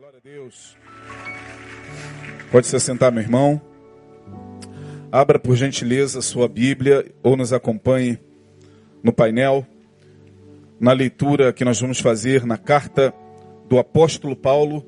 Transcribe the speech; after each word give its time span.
Glória 0.00 0.16
a 0.16 0.22
Deus. 0.26 0.78
Pode 2.50 2.66
se 2.66 2.74
assentar, 2.74 3.12
meu 3.12 3.22
irmão. 3.22 3.60
Abra 5.12 5.38
por 5.38 5.54
gentileza 5.54 6.22
sua 6.22 6.48
Bíblia 6.48 7.04
ou 7.22 7.36
nos 7.36 7.52
acompanhe 7.52 8.18
no 9.02 9.12
painel 9.12 9.66
na 10.80 10.92
leitura 10.92 11.52
que 11.52 11.66
nós 11.66 11.78
vamos 11.78 12.00
fazer 12.00 12.46
na 12.46 12.56
carta 12.56 13.12
do 13.68 13.78
apóstolo 13.78 14.34
Paulo, 14.34 14.86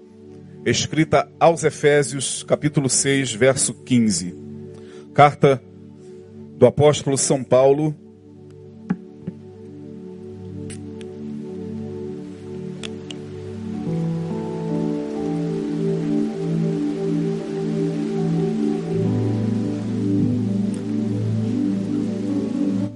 escrita 0.64 1.30
aos 1.38 1.62
Efésios, 1.62 2.42
capítulo 2.42 2.88
6, 2.88 3.34
verso 3.34 3.74
15. 3.84 4.34
Carta 5.12 5.62
do 6.56 6.64
apóstolo 6.64 7.18
São 7.18 7.44
Paulo 7.44 7.94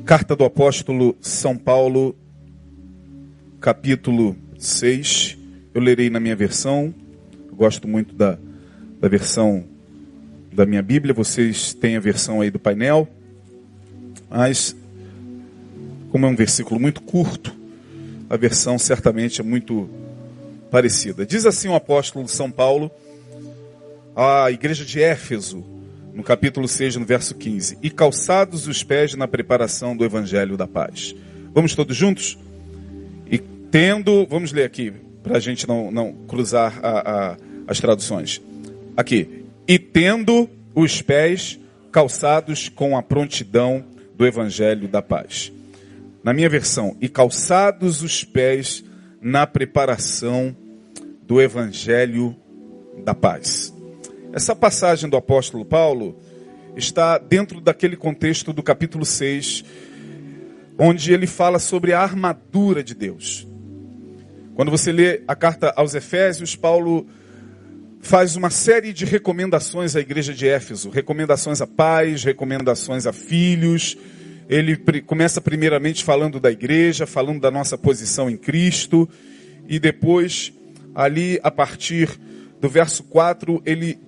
Carta 0.06 0.36
do 0.36 0.44
apóstolo 0.44 1.16
São 1.20 1.58
Paulo, 1.58 2.14
capítulo 3.60 4.36
6. 4.56 5.36
Eu 5.74 5.80
lerei 5.80 6.08
na 6.08 6.20
minha 6.20 6.36
versão. 6.36 6.94
Eu 7.48 7.56
gosto 7.56 7.88
muito 7.88 8.14
da, 8.14 8.38
da 9.00 9.08
versão 9.08 9.64
da 10.52 10.64
minha 10.64 10.80
Bíblia. 10.80 11.12
Vocês 11.12 11.74
têm 11.74 11.96
a 11.96 12.00
versão 12.00 12.40
aí 12.40 12.52
do 12.52 12.58
painel. 12.60 13.08
Mas, 14.30 14.76
como 16.12 16.24
é 16.24 16.28
um 16.28 16.36
versículo 16.36 16.78
muito 16.78 17.02
curto, 17.02 17.52
a 18.30 18.36
versão 18.36 18.78
certamente 18.78 19.40
é 19.40 19.44
muito 19.44 19.90
parecida. 20.70 21.26
Diz 21.26 21.44
assim 21.46 21.66
o 21.66 21.74
apóstolo 21.74 22.28
São 22.28 22.48
Paulo 22.48 22.92
à 24.14 24.52
igreja 24.52 24.84
de 24.84 25.02
Éfeso 25.02 25.75
no 26.16 26.22
capítulo 26.22 26.66
6, 26.66 26.96
no 26.96 27.04
verso 27.04 27.34
15. 27.34 27.76
E 27.82 27.90
calçados 27.90 28.66
os 28.66 28.82
pés 28.82 29.14
na 29.14 29.28
preparação 29.28 29.94
do 29.94 30.02
evangelho 30.02 30.56
da 30.56 30.66
paz. 30.66 31.14
Vamos 31.52 31.74
todos 31.74 31.94
juntos? 31.94 32.38
E 33.30 33.36
tendo, 33.38 34.26
vamos 34.26 34.50
ler 34.50 34.64
aqui, 34.64 34.94
para 35.22 35.36
a 35.36 35.40
gente 35.40 35.68
não, 35.68 35.90
não 35.90 36.14
cruzar 36.26 36.80
a, 36.82 37.32
a, 37.32 37.36
as 37.68 37.78
traduções. 37.80 38.40
Aqui. 38.96 39.44
E 39.68 39.78
tendo 39.78 40.48
os 40.74 41.02
pés 41.02 41.60
calçados 41.92 42.70
com 42.70 42.96
a 42.96 43.02
prontidão 43.02 43.84
do 44.16 44.26
evangelho 44.26 44.88
da 44.88 45.02
paz. 45.02 45.52
Na 46.24 46.32
minha 46.32 46.48
versão, 46.48 46.96
e 46.98 47.10
calçados 47.10 48.02
os 48.02 48.24
pés 48.24 48.82
na 49.20 49.46
preparação 49.46 50.56
do 51.26 51.42
evangelho 51.42 52.34
da 53.04 53.14
paz. 53.14 53.75
Essa 54.32 54.54
passagem 54.54 55.08
do 55.08 55.16
apóstolo 55.16 55.64
Paulo 55.64 56.18
está 56.76 57.16
dentro 57.16 57.60
daquele 57.60 57.96
contexto 57.96 58.52
do 58.52 58.62
capítulo 58.62 59.04
6, 59.04 59.64
onde 60.78 61.12
ele 61.12 61.26
fala 61.26 61.58
sobre 61.58 61.92
a 61.92 62.00
armadura 62.00 62.84
de 62.84 62.94
Deus. 62.94 63.46
Quando 64.54 64.70
você 64.70 64.92
lê 64.92 65.22
a 65.26 65.34
carta 65.34 65.72
aos 65.76 65.94
Efésios, 65.94 66.54
Paulo 66.54 67.06
faz 68.00 68.36
uma 68.36 68.50
série 68.50 68.92
de 68.92 69.04
recomendações 69.04 69.96
à 69.96 70.00
igreja 70.00 70.34
de 70.34 70.46
Éfeso, 70.46 70.90
recomendações 70.90 71.60
a 71.60 71.66
pais, 71.66 72.22
recomendações 72.22 73.06
a 73.06 73.12
filhos. 73.12 73.96
Ele 74.48 74.76
começa 75.02 75.40
primeiramente 75.40 76.04
falando 76.04 76.38
da 76.38 76.50
igreja, 76.50 77.06
falando 77.06 77.40
da 77.40 77.50
nossa 77.50 77.76
posição 77.76 78.30
em 78.30 78.36
Cristo, 78.36 79.08
e 79.66 79.78
depois, 79.78 80.52
ali 80.94 81.40
a 81.42 81.50
partir 81.50 82.08
do 82.60 82.68
verso 82.68 83.02
4, 83.04 83.60
ele 83.66 83.98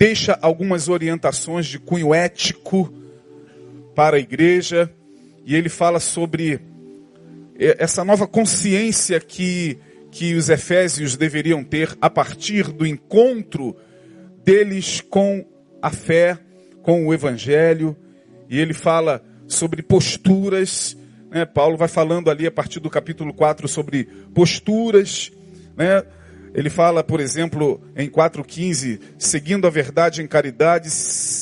deixa 0.00 0.38
algumas 0.40 0.88
orientações 0.88 1.66
de 1.66 1.78
cunho 1.78 2.14
ético 2.14 2.90
para 3.94 4.16
a 4.16 4.20
igreja 4.20 4.90
e 5.44 5.54
ele 5.54 5.68
fala 5.68 6.00
sobre 6.00 6.58
essa 7.58 8.02
nova 8.02 8.26
consciência 8.26 9.20
que, 9.20 9.78
que 10.10 10.34
os 10.34 10.48
efésios 10.48 11.18
deveriam 11.18 11.62
ter 11.62 11.94
a 12.00 12.08
partir 12.08 12.72
do 12.72 12.86
encontro 12.86 13.76
deles 14.42 15.02
com 15.02 15.44
a 15.82 15.90
fé, 15.90 16.38
com 16.80 17.06
o 17.06 17.12
evangelho, 17.12 17.94
e 18.48 18.58
ele 18.58 18.72
fala 18.72 19.22
sobre 19.46 19.82
posturas, 19.82 20.96
né? 21.30 21.44
Paulo 21.44 21.76
vai 21.76 21.88
falando 21.88 22.30
ali 22.30 22.46
a 22.46 22.50
partir 22.50 22.80
do 22.80 22.88
capítulo 22.88 23.34
4 23.34 23.68
sobre 23.68 24.04
posturas, 24.32 25.30
né? 25.76 26.02
Ele 26.54 26.68
fala, 26.68 27.04
por 27.04 27.20
exemplo, 27.20 27.80
em 27.96 28.08
4,15: 28.08 29.00
seguindo 29.18 29.66
a 29.66 29.70
verdade 29.70 30.22
em 30.22 30.26
caridade, 30.26 30.88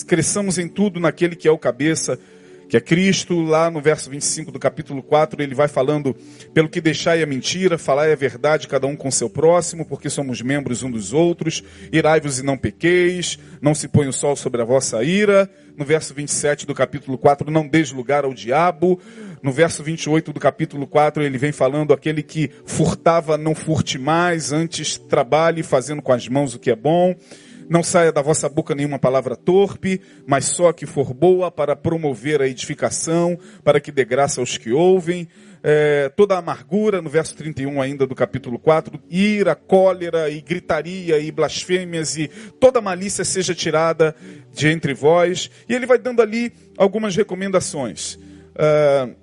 cresçamos 0.06 0.58
em 0.58 0.68
tudo 0.68 1.00
naquele 1.00 1.34
que 1.34 1.48
é 1.48 1.50
o 1.50 1.58
cabeça, 1.58 2.18
que 2.68 2.76
é 2.76 2.80
Cristo. 2.80 3.40
Lá 3.42 3.70
no 3.70 3.80
verso 3.80 4.10
25 4.10 4.52
do 4.52 4.58
capítulo 4.58 5.02
4, 5.02 5.42
ele 5.42 5.54
vai 5.54 5.68
falando: 5.68 6.14
pelo 6.52 6.68
que 6.68 6.80
deixai 6.80 7.22
a 7.22 7.26
mentira, 7.26 7.78
falai 7.78 8.12
a 8.12 8.16
verdade, 8.16 8.68
cada 8.68 8.86
um 8.86 8.94
com 8.94 9.10
seu 9.10 9.30
próximo, 9.30 9.84
porque 9.86 10.10
somos 10.10 10.42
membros 10.42 10.82
um 10.82 10.90
dos 10.90 11.12
outros. 11.12 11.62
Irai-vos 11.92 12.38
e 12.38 12.44
não 12.44 12.58
pequeis, 12.58 13.38
não 13.60 13.74
se 13.74 13.88
põe 13.88 14.06
o 14.06 14.12
sol 14.12 14.36
sobre 14.36 14.60
a 14.60 14.64
vossa 14.64 15.02
ira. 15.02 15.50
No 15.76 15.84
verso 15.84 16.12
27 16.12 16.66
do 16.66 16.74
capítulo 16.74 17.16
4, 17.16 17.50
não 17.50 17.66
deis 17.66 17.92
lugar 17.92 18.24
ao 18.24 18.34
diabo. 18.34 19.00
No 19.40 19.52
verso 19.52 19.82
28 19.82 20.32
do 20.32 20.40
capítulo 20.40 20.86
4, 20.86 21.22
ele 21.22 21.38
vem 21.38 21.52
falando: 21.52 21.92
aquele 21.92 22.22
que 22.22 22.50
furtava, 22.66 23.38
não 23.38 23.54
furte 23.54 23.98
mais, 23.98 24.52
antes 24.52 24.98
trabalhe 24.98 25.62
fazendo 25.62 26.02
com 26.02 26.12
as 26.12 26.28
mãos 26.28 26.54
o 26.54 26.58
que 26.58 26.70
é 26.70 26.76
bom. 26.76 27.14
Não 27.68 27.82
saia 27.82 28.10
da 28.10 28.22
vossa 28.22 28.48
boca 28.48 28.74
nenhuma 28.74 28.98
palavra 28.98 29.36
torpe, 29.36 30.00
mas 30.26 30.46
só 30.46 30.72
que 30.72 30.86
for 30.86 31.12
boa 31.12 31.50
para 31.50 31.76
promover 31.76 32.40
a 32.40 32.48
edificação, 32.48 33.38
para 33.62 33.78
que 33.78 33.92
dê 33.92 34.04
graça 34.04 34.40
aos 34.40 34.56
que 34.56 34.72
ouvem. 34.72 35.28
É, 35.62 36.08
toda 36.10 36.34
a 36.34 36.38
amargura, 36.38 37.02
no 37.02 37.10
verso 37.10 37.36
31 37.36 37.82
ainda 37.82 38.06
do 38.06 38.14
capítulo 38.14 38.58
4, 38.58 38.98
ira, 39.10 39.54
cólera 39.54 40.30
e 40.30 40.40
gritaria 40.40 41.18
e 41.18 41.30
blasfêmias 41.30 42.16
e 42.16 42.28
toda 42.60 42.80
malícia 42.80 43.24
seja 43.24 43.54
tirada 43.54 44.14
de 44.52 44.68
entre 44.68 44.94
vós. 44.94 45.50
E 45.68 45.74
ele 45.74 45.84
vai 45.84 45.98
dando 45.98 46.22
ali 46.22 46.52
algumas 46.76 47.14
recomendações. 47.14 48.14
Uh, 48.14 49.14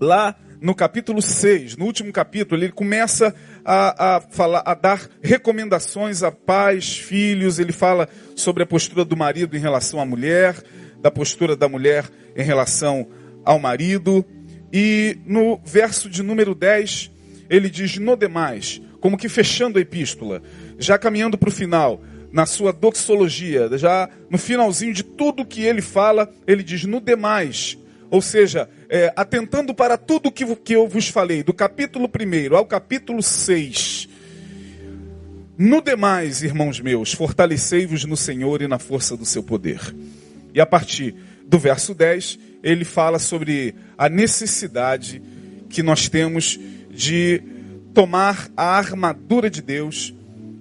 lá 0.00 0.36
no 0.60 0.74
capítulo 0.74 1.20
6, 1.20 1.76
no 1.76 1.84
último 1.84 2.12
capítulo, 2.12 2.62
ele 2.62 2.72
começa 2.72 3.34
a, 3.68 4.16
a, 4.16 4.20
falar, 4.20 4.62
a 4.64 4.74
dar 4.74 5.10
recomendações 5.20 6.22
a 6.22 6.30
pais, 6.30 6.96
filhos, 6.96 7.58
ele 7.58 7.72
fala 7.72 8.08
sobre 8.36 8.62
a 8.62 8.66
postura 8.66 9.04
do 9.04 9.16
marido 9.16 9.56
em 9.56 9.60
relação 9.60 10.00
à 10.00 10.06
mulher, 10.06 10.54
da 11.02 11.10
postura 11.10 11.56
da 11.56 11.68
mulher 11.68 12.08
em 12.36 12.44
relação 12.44 13.08
ao 13.44 13.58
marido, 13.58 14.24
e 14.72 15.18
no 15.26 15.60
verso 15.64 16.08
de 16.08 16.22
número 16.22 16.54
10, 16.54 17.10
ele 17.50 17.68
diz: 17.68 17.98
No 17.98 18.16
demais, 18.16 18.80
como 19.00 19.18
que 19.18 19.28
fechando 19.28 19.78
a 19.78 19.82
epístola, 19.82 20.42
já 20.78 20.96
caminhando 20.96 21.36
para 21.36 21.48
o 21.48 21.52
final, 21.52 22.00
na 22.30 22.46
sua 22.46 22.72
doxologia, 22.72 23.68
já 23.76 24.08
no 24.30 24.38
finalzinho 24.38 24.94
de 24.94 25.02
tudo 25.02 25.44
que 25.44 25.62
ele 25.62 25.82
fala, 25.82 26.32
ele 26.46 26.62
diz: 26.62 26.84
No 26.84 27.00
demais, 27.00 27.76
ou 28.16 28.22
seja, 28.22 28.66
é, 28.88 29.12
atentando 29.14 29.74
para 29.74 29.98
tudo 29.98 30.32
que, 30.32 30.56
que 30.56 30.72
eu 30.74 30.88
vos 30.88 31.08
falei, 31.08 31.42
do 31.42 31.52
capítulo 31.52 32.08
1 32.08 32.56
ao 32.56 32.64
capítulo 32.64 33.22
6. 33.22 34.08
No 35.58 35.82
demais, 35.82 36.42
irmãos 36.42 36.80
meus, 36.80 37.12
fortalecei-vos 37.12 38.06
no 38.06 38.16
Senhor 38.16 38.62
e 38.62 38.66
na 38.66 38.78
força 38.78 39.14
do 39.18 39.26
seu 39.26 39.42
poder. 39.42 39.94
E 40.54 40.62
a 40.62 40.64
partir 40.64 41.14
do 41.46 41.58
verso 41.58 41.94
10, 41.94 42.38
ele 42.62 42.86
fala 42.86 43.18
sobre 43.18 43.74
a 43.98 44.08
necessidade 44.08 45.20
que 45.68 45.82
nós 45.82 46.08
temos 46.08 46.58
de 46.90 47.42
tomar 47.92 48.50
a 48.56 48.78
armadura 48.78 49.50
de 49.50 49.60
Deus 49.60 50.14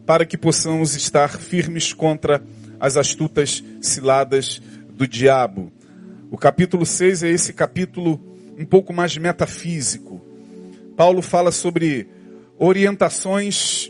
para 0.06 0.25
que 0.25 0.38
possamos 0.38 0.94
estar 0.94 1.30
firmes 1.40 1.94
contra 1.94 2.44
as 2.81 2.98
astutas 2.98 3.63
ciladas 3.80 4.62
do 4.90 5.07
diabo. 5.07 5.72
O 6.36 6.38
capítulo 6.38 6.86
6 6.86 7.24
é 7.24 7.30
esse 7.30 7.54
capítulo 7.54 8.20
um 8.60 8.66
pouco 8.66 8.92
mais 8.92 9.18
metafísico. 9.18 10.22
Paulo 10.98 11.22
fala 11.22 11.50
sobre 11.50 12.10
orientações 12.60 13.90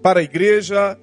para 0.00 0.20
a 0.20 0.22
igreja, 0.22 0.96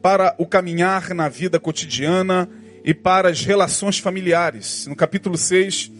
para 0.00 0.36
o 0.38 0.46
caminhar 0.46 1.12
na 1.12 1.28
vida 1.28 1.58
cotidiana 1.58 2.48
e 2.84 2.94
para 2.94 3.30
as 3.30 3.44
relações 3.44 3.98
familiares. 3.98 4.86
No 4.86 4.94
capítulo 4.94 5.36
6, 5.36 5.90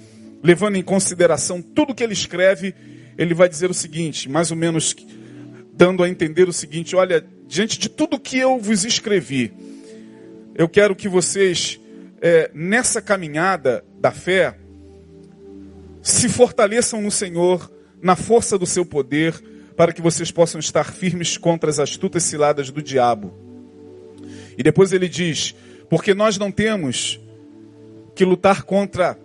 levando 0.41 0.77
em 0.77 0.83
consideração 0.83 1.61
tudo 1.61 1.93
que 1.93 2.05
ele 2.05 2.13
escreve, 2.13 2.73
ele 3.19 3.35
vai 3.35 3.49
dizer 3.49 3.73
o 3.73 3.75
seguinte, 3.75 4.29
mais 4.29 4.53
ou 4.53 4.57
menos 4.57 4.95
dando 5.73 6.05
a 6.05 6.09
entender 6.09 6.49
o 6.49 6.53
seguinte: 6.53 6.95
olha, 6.95 7.27
diante 7.49 7.77
de 7.77 7.89
tudo 7.89 8.21
que 8.21 8.39
eu 8.39 8.57
vos 8.61 8.85
escrevi, 8.85 9.53
eu 10.55 10.69
quero 10.69 10.95
que 10.95 11.09
vocês 11.09 11.81
é, 12.21 12.51
nessa 12.55 13.01
caminhada 13.01 13.85
da 13.99 14.11
fé, 14.11 14.57
se 16.03 16.29
fortaleçam 16.29 17.01
no 17.01 17.11
Senhor, 17.11 17.71
na 18.03 18.17
força 18.17 18.59
do 18.59 18.67
seu 18.67 18.85
poder, 18.85 19.35
para 19.77 19.93
que 19.93 20.03
vocês 20.03 20.31
possam 20.31 20.59
estar 20.59 20.85
firmes 20.85 21.37
contra 21.37 21.71
as 21.71 21.79
astutas 21.79 22.23
ciladas 22.23 22.71
do 22.71 22.83
diabo. 22.83 23.33
E 24.57 24.63
depois 24.63 24.93
ele 24.93 25.09
diz: 25.09 25.55
porque 25.89 26.15
nós 26.15 26.39
não 26.39 26.51
temos 26.51 27.21
que 28.15 28.25
lutar 28.25 28.63
contra 28.63 29.19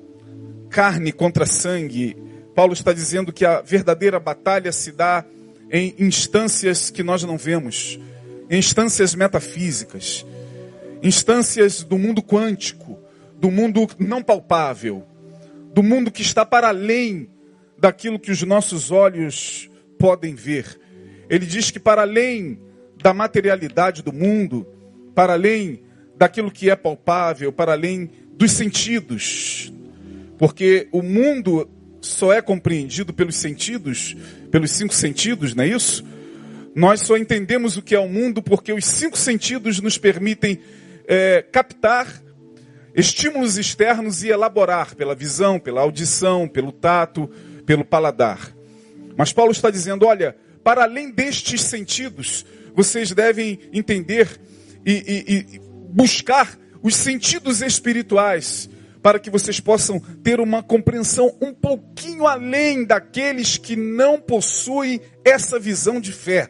carne, 0.69 1.11
contra 1.11 1.45
sangue. 1.45 2.17
Paulo 2.53 2.73
está 2.73 2.93
dizendo 2.93 3.33
que 3.33 3.45
a 3.45 3.61
verdadeira 3.61 4.19
batalha 4.19 4.71
se 4.71 4.91
dá 4.91 5.25
em 5.69 5.93
instâncias 5.99 6.89
que 6.89 7.03
nós 7.03 7.23
não 7.23 7.37
vemos, 7.37 7.99
em 8.49 8.57
instâncias 8.57 9.13
metafísicas, 9.13 10.25
instâncias 11.05 11.83
do 11.83 11.99
mundo 11.99 12.23
quântico, 12.23 12.99
do 13.39 13.51
mundo 13.51 13.87
não 13.99 14.23
palpável, 14.23 15.05
do 15.71 15.83
mundo 15.83 16.09
que 16.09 16.23
está 16.23 16.43
para 16.43 16.69
além 16.69 17.29
daquilo 17.77 18.19
que 18.19 18.31
os 18.31 18.41
nossos 18.41 18.89
olhos 18.89 19.69
podem 19.99 20.33
ver. 20.33 20.79
Ele 21.29 21.45
diz 21.45 21.69
que 21.69 21.79
para 21.79 22.01
além 22.01 22.59
da 23.01 23.13
materialidade 23.13 24.01
do 24.01 24.11
mundo, 24.11 24.65
para 25.13 25.33
além 25.33 25.83
daquilo 26.17 26.49
que 26.49 26.71
é 26.71 26.75
palpável, 26.75 27.51
para 27.51 27.73
além 27.73 28.09
dos 28.33 28.51
sentidos, 28.53 29.71
porque 30.39 30.87
o 30.91 31.03
mundo 31.03 31.69
só 32.01 32.33
é 32.33 32.41
compreendido 32.41 33.13
pelos 33.13 33.35
sentidos, 33.35 34.15
pelos 34.49 34.71
cinco 34.71 34.93
sentidos, 34.93 35.53
não 35.53 35.63
é 35.63 35.67
isso? 35.67 36.03
Nós 36.73 37.01
só 37.01 37.15
entendemos 37.15 37.77
o 37.77 37.81
que 37.81 37.93
é 37.93 37.99
o 37.99 38.09
mundo 38.09 38.41
porque 38.41 38.73
os 38.73 38.85
cinco 38.85 39.17
sentidos 39.17 39.79
nos 39.79 39.97
permitem 39.99 40.59
é, 41.07 41.41
captar 41.41 42.07
estímulos 42.95 43.57
externos 43.57 44.23
e 44.23 44.29
elaborar 44.29 44.95
pela 44.95 45.13
visão, 45.13 45.59
pela 45.59 45.81
audição, 45.81 46.47
pelo 46.47 46.71
tato, 46.71 47.29
pelo 47.65 47.83
paladar. 47.83 48.55
Mas 49.17 49.33
Paulo 49.33 49.51
está 49.51 49.69
dizendo: 49.69 50.05
olha, 50.05 50.35
para 50.63 50.83
além 50.83 51.11
destes 51.11 51.61
sentidos, 51.61 52.45
vocês 52.73 53.11
devem 53.11 53.59
entender 53.73 54.39
e, 54.85 54.91
e, 55.27 55.33
e 55.33 55.59
buscar 55.91 56.57
os 56.81 56.95
sentidos 56.95 57.61
espirituais 57.61 58.69
para 59.01 59.19
que 59.19 59.29
vocês 59.29 59.59
possam 59.59 59.99
ter 59.99 60.39
uma 60.39 60.63
compreensão 60.63 61.35
um 61.39 61.53
pouquinho 61.53 62.25
além 62.25 62.83
daqueles 62.83 63.57
que 63.57 63.75
não 63.75 64.19
possuem 64.19 64.99
essa 65.23 65.59
visão 65.59 66.01
de 66.01 66.11
fé. 66.11 66.49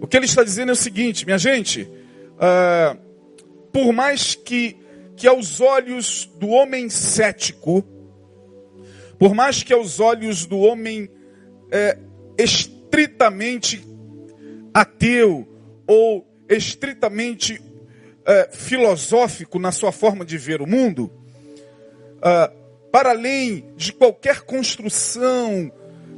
O 0.00 0.06
que 0.06 0.16
ele 0.16 0.26
está 0.26 0.42
dizendo 0.42 0.70
é 0.70 0.72
o 0.72 0.76
seguinte, 0.76 1.24
minha 1.24 1.38
gente, 1.38 1.88
uh, 2.36 2.98
por 3.72 3.92
mais 3.92 4.34
que, 4.34 4.76
que 5.16 5.26
aos 5.26 5.60
olhos 5.60 6.26
do 6.38 6.48
homem 6.48 6.88
cético, 6.88 7.84
por 9.18 9.34
mais 9.34 9.62
que 9.62 9.72
aos 9.72 10.00
olhos 10.00 10.46
do 10.46 10.58
homem 10.58 11.10
é, 11.70 11.98
estritamente 12.38 13.84
ateu 14.72 15.46
ou 15.86 16.26
estritamente 16.48 17.60
é, 18.24 18.48
filosófico 18.52 19.58
na 19.58 19.72
sua 19.72 19.92
forma 19.92 20.24
de 20.24 20.36
ver 20.36 20.60
o 20.60 20.66
mundo, 20.66 21.10
é, 22.22 22.52
para 22.92 23.10
além 23.10 23.72
de 23.76 23.92
qualquer 23.92 24.40
construção, 24.42 25.70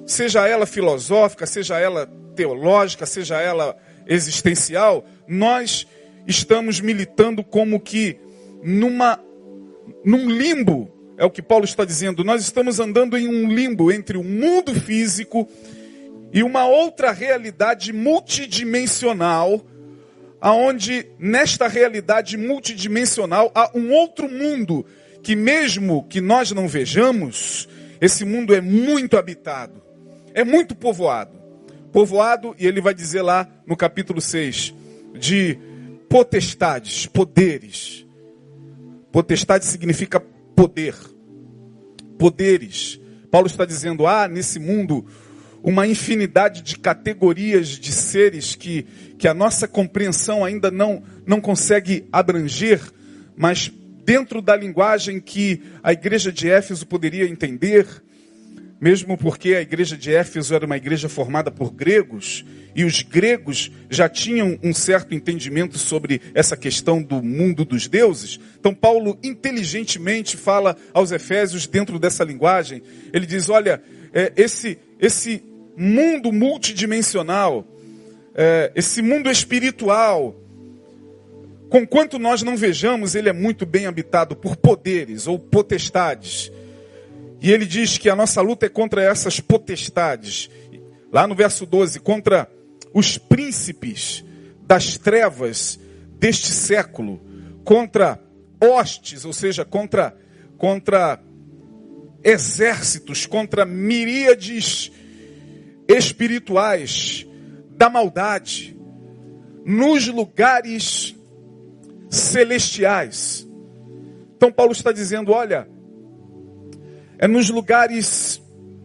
seja 0.07 0.47
ela 0.47 0.67
filosófica, 0.67 1.47
seja 1.47 1.79
ela 1.79 2.07
teológica, 2.35 3.05
seja 3.05 3.41
ela 3.41 3.77
existencial, 4.07 5.05
nós 5.27 5.87
estamos 6.29 6.79
militando 6.79 7.43
como 7.43 7.81
que 7.81 8.19
numa 8.63 9.19
num 10.05 10.29
limbo 10.29 10.93
é 11.17 11.25
o 11.25 11.31
que 11.31 11.43
Paulo 11.43 11.65
está 11.65 11.85
dizendo. 11.85 12.23
Nós 12.23 12.43
estamos 12.43 12.79
andando 12.79 13.17
em 13.17 13.27
um 13.27 13.53
limbo 13.53 13.91
entre 13.91 14.19
o 14.19 14.23
mundo 14.23 14.75
físico 14.75 15.49
e 16.33 16.43
uma 16.43 16.67
outra 16.67 17.11
realidade 17.11 17.93
multidimensional, 17.93 19.65
aonde 20.41 21.07
nesta 21.19 21.67
realidade 21.67 22.37
multidimensional 22.37 23.51
há 23.55 23.71
um 23.75 23.91
outro 23.91 24.31
mundo 24.31 24.85
que 25.23 25.35
mesmo 25.35 26.07
que 26.09 26.21
nós 26.21 26.53
não 26.53 26.69
vejamos, 26.69 27.69
esse 28.01 28.25
mundo 28.25 28.55
é 28.55 28.61
muito 28.61 29.17
habitado, 29.17 29.83
é 30.35 30.45
muito 30.45 30.77
povoado. 30.77 31.37
Povoado, 31.91 32.55
e 32.59 32.67
ele 32.67 32.83
vai 32.83 32.95
dizer 32.95 33.23
lá 33.23 33.49
no 33.67 33.75
capítulo 33.75 34.21
6, 34.21 34.75
de 35.19 35.59
potestades, 36.09 37.07
poderes. 37.07 38.07
Potestade 39.13 39.65
significa 39.65 40.21
poder, 40.21 40.95
poderes. 42.19 43.01
Paulo 43.31 43.47
está 43.47 43.65
dizendo: 43.65 44.07
há 44.07 44.25
ah, 44.25 44.29
nesse 44.29 44.59
mundo 44.59 45.07
uma 45.63 45.87
infinidade 45.87 46.63
de 46.63 46.79
categorias 46.79 47.69
de 47.69 47.93
seres 47.93 48.55
que, 48.55 48.85
que 49.19 49.27
a 49.27 49.35
nossa 49.35 49.67
compreensão 49.67 50.45
ainda 50.45 50.71
não, 50.71 51.03
não 51.27 51.41
consegue 51.41 52.09
abranger, 52.13 52.81
mas 53.37 53.71
dentro 54.05 54.41
da 54.41 54.57
linguagem 54.57 55.21
que 55.21 55.63
a 55.83 55.93
igreja 55.93 56.33
de 56.33 56.49
Éfeso 56.49 56.87
poderia 56.87 57.29
entender, 57.29 57.87
mesmo 58.81 59.19
porque 59.19 59.55
a 59.55 59.61
igreja 59.61 59.97
de 59.97 60.15
Éfeso 60.15 60.55
era 60.55 60.65
uma 60.65 60.77
igreja 60.77 61.09
formada 61.09 61.51
por 61.51 61.73
gregos, 61.73 62.45
e 62.75 62.85
os 62.85 63.03
gregos 63.03 63.73
já 63.91 64.09
tinham 64.09 64.59
um 64.63 64.73
certo 64.73 65.15
entendimento 65.15 65.77
sobre 65.79 66.21
essa 66.33 66.57
questão 66.57 67.03
do 67.03 67.21
mundo 67.23 67.65
dos 67.65 67.89
deuses. 67.89 68.39
Então, 68.59 68.73
Paulo 68.73 69.19
inteligentemente 69.23 70.37
fala 70.37 70.77
aos 70.93 71.11
Efésios 71.11 71.67
dentro 71.67 71.99
dessa 71.99 72.23
linguagem. 72.23 72.83
Ele 73.13 73.27
diz: 73.27 73.49
olha, 73.49 73.83
é, 74.13 74.33
esse, 74.37 74.79
esse 75.01 75.43
mundo 75.77 76.33
multidimensional, 76.33 77.67
é, 78.35 78.71
esse 78.77 79.03
mundo 79.03 79.29
espiritual, 79.29 80.41
conquanto 81.69 82.19
nós 82.19 82.43
não 82.43 82.57
vejamos, 82.57 83.17
ele 83.17 83.29
é 83.29 83.33
muito 83.33 83.67
bem 83.67 83.87
habitado 83.87 84.37
por 84.37 84.57
poderes 84.57 85.27
ou 85.27 85.37
potestades. 85.37 86.53
E 87.41 87.53
ele 87.53 87.67
diz 87.67 87.99
que 87.99 88.11
a 88.11 88.17
nossa 88.17 88.41
luta 88.41 88.67
é 88.67 88.69
contra 88.69 89.03
essas 89.03 89.41
potestades. 89.41 90.51
Lá 91.13 91.27
no 91.27 91.35
verso 91.35 91.65
12, 91.65 92.01
contra 92.01 92.51
os 92.93 93.17
príncipes 93.17 94.25
das 94.67 94.99
trevas 94.99 95.79
deste 96.19 96.49
século, 96.49 97.21
contra 97.65 98.21
hostes, 98.61 99.25
ou 99.25 99.33
seja, 99.33 99.65
contra, 99.65 100.17
contra 100.57 101.21
exércitos, 102.25 103.25
contra 103.25 103.65
miríades 103.65 104.91
espirituais 105.87 107.27
da 107.71 107.89
maldade, 107.89 108.77
nos 109.65 110.09
lugares 110.09 111.15
celestiais. 112.11 113.47
Então 114.37 114.51
Paulo 114.53 114.73
está 114.73 114.93
dizendo, 114.93 115.33
olha, 115.33 115.69
é 117.19 117.27
nos 117.27 117.51
lugares 117.51 118.41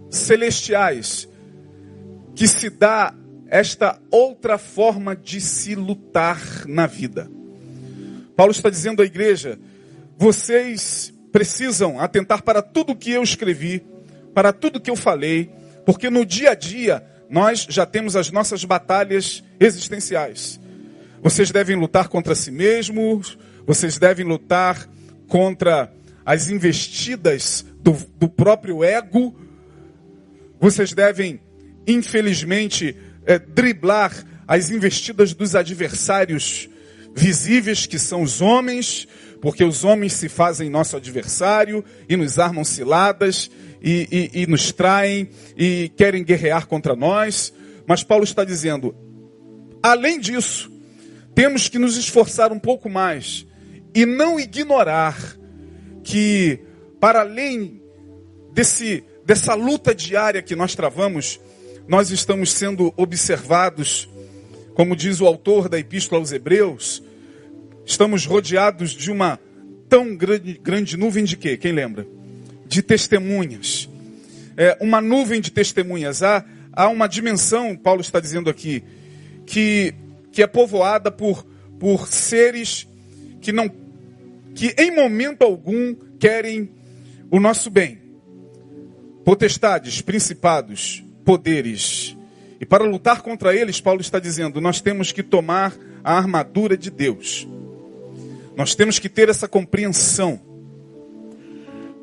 celestiais 0.10 1.28
que 2.36 2.48
se 2.48 2.70
dá 2.70 3.14
esta 3.48 4.00
outra 4.10 4.58
forma 4.58 5.16
de 5.16 5.40
se 5.40 5.76
lutar 5.76 6.66
na 6.66 6.88
vida. 6.88 7.30
Paulo 8.36 8.52
está 8.52 8.70
dizendo 8.70 9.02
à 9.02 9.06
igreja: 9.06 9.60
vocês 10.18 11.14
precisam 11.32 12.00
atentar 12.00 12.42
para 12.42 12.62
tudo 12.62 12.96
que 12.96 13.12
eu 13.12 13.22
escrevi, 13.22 13.86
para 14.34 14.52
tudo 14.52 14.82
que 14.82 14.90
eu 14.90 14.96
falei, 14.96 15.52
porque 15.86 16.10
no 16.10 16.26
dia 16.26 16.52
a 16.52 16.56
dia 16.56 17.04
nós 17.30 17.66
já 17.70 17.86
temos 17.86 18.16
as 18.16 18.32
nossas 18.32 18.66
batalhas 18.66 19.44
existenciais. 19.60 20.60
Vocês 21.22 21.52
devem 21.52 21.76
lutar 21.76 22.08
contra 22.08 22.36
si 22.36 22.52
mesmos, 22.52 23.38
vocês 23.66 23.98
devem 23.98 24.26
lutar 24.26 24.90
contra 25.28 25.92
as 26.26 26.50
investidas 26.50 27.66
do, 27.84 27.98
do 28.18 28.30
próprio 28.30 28.84
ego, 28.84 29.36
vocês 30.60 30.94
devem, 30.94 31.42
infelizmente, 31.86 32.96
é, 33.26 33.38
driblar 33.38 34.26
as 34.48 34.70
investidas 34.70 35.34
dos 35.34 35.56
adversários 35.56 36.70
visíveis, 37.16 37.86
que 37.86 38.00
são 38.00 38.24
os 38.24 38.42
homens, 38.42 39.08
porque 39.42 39.64
os 39.64 39.84
homens 39.84 40.14
se 40.14 40.30
fazem 40.30 40.70
nosso 40.70 40.96
adversário 40.96 41.84
e 42.08 42.16
nos 42.16 42.40
armam 42.40 42.64
ciladas 42.64 43.52
e, 43.82 44.32
e, 44.34 44.42
e 44.44 44.48
nos 44.48 44.72
traem 44.72 45.30
e 45.58 45.92
querem 45.98 46.24
guerrear 46.24 46.66
contra 46.66 46.96
nós. 46.96 47.54
Mas 47.86 48.04
Paulo 48.04 48.24
está 48.24 48.46
dizendo, 48.46 48.96
além 49.82 50.20
disso, 50.20 50.72
temos 51.36 51.68
que 51.68 51.78
nos 51.78 51.98
esforçar 51.98 52.54
um 52.54 52.60
pouco 52.60 52.90
mais 52.90 53.46
e 53.94 54.06
não 54.06 54.40
ignorar 54.40 55.38
que, 56.04 56.60
para 57.04 57.20
além 57.20 57.82
desse, 58.54 59.04
dessa 59.26 59.54
luta 59.56 59.94
diária 59.94 60.42
que 60.42 60.56
nós 60.56 60.74
travamos, 60.74 61.38
nós 61.86 62.12
estamos 62.12 62.54
sendo 62.54 62.94
observados, 62.96 64.08
como 64.74 64.96
diz 64.96 65.20
o 65.20 65.28
autor 65.28 65.68
da 65.68 65.78
Epístola 65.78 66.22
aos 66.22 66.32
Hebreus, 66.32 67.04
estamos 67.86 68.26
rodeados 68.26 68.92
de 68.92 69.12
uma 69.12 69.38
tão 69.90 70.16
grande, 70.16 70.58
grande 70.64 70.96
nuvem 70.96 71.26
de 71.26 71.36
quê? 71.36 71.58
Quem 71.58 71.74
lembra? 71.74 72.08
De 72.66 72.82
testemunhas. 72.82 73.90
É, 74.56 74.78
uma 74.80 75.02
nuvem 75.02 75.42
de 75.42 75.52
testemunhas. 75.52 76.24
Há, 76.24 76.46
há 76.72 76.88
uma 76.88 77.08
dimensão, 77.08 77.76
Paulo 77.76 78.00
está 78.00 78.22
dizendo 78.22 78.50
aqui, 78.50 78.82
que, 79.46 79.94
que 80.32 80.42
é 80.42 80.48
povoada 80.48 81.12
por, 81.12 81.46
por 81.78 82.08
seres 82.08 82.88
que 83.42 83.52
não 83.52 83.70
que 84.56 84.74
em 84.78 84.96
momento 84.96 85.42
algum 85.42 85.94
querem 86.18 86.70
o 87.34 87.40
nosso 87.40 87.72
bem. 87.72 87.98
Potestades, 89.26 90.02
principados, 90.02 91.04
poderes. 91.26 92.16
E 92.62 92.66
para 92.66 92.84
lutar 92.84 93.24
contra 93.24 93.56
eles, 93.56 93.82
Paulo 93.82 94.02
está 94.02 94.20
dizendo, 94.20 94.62
nós 94.62 94.80
temos 94.80 95.12
que 95.12 95.24
tomar 95.24 95.76
a 96.04 96.16
armadura 96.16 96.78
de 96.78 96.92
Deus. 96.92 97.48
Nós 98.56 98.76
temos 98.76 99.00
que 99.00 99.10
ter 99.10 99.30
essa 99.30 99.48
compreensão. 99.48 100.40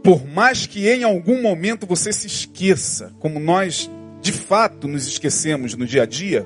Por 0.03 0.27
mais 0.27 0.67
que 0.67 0.89
em 0.89 1.05
algum 1.05 1.41
momento 1.41 1.87
você 1.87 2.13
se 2.13 2.27
esqueça, 2.27 3.15
como 3.21 3.39
nós 3.39 3.89
de 4.21 4.33
fato 4.33 4.89
nos 4.89 5.07
esquecemos 5.07 5.77
no 5.77 5.87
dia 5.87 6.03
a 6.03 6.07
dia, 6.07 6.45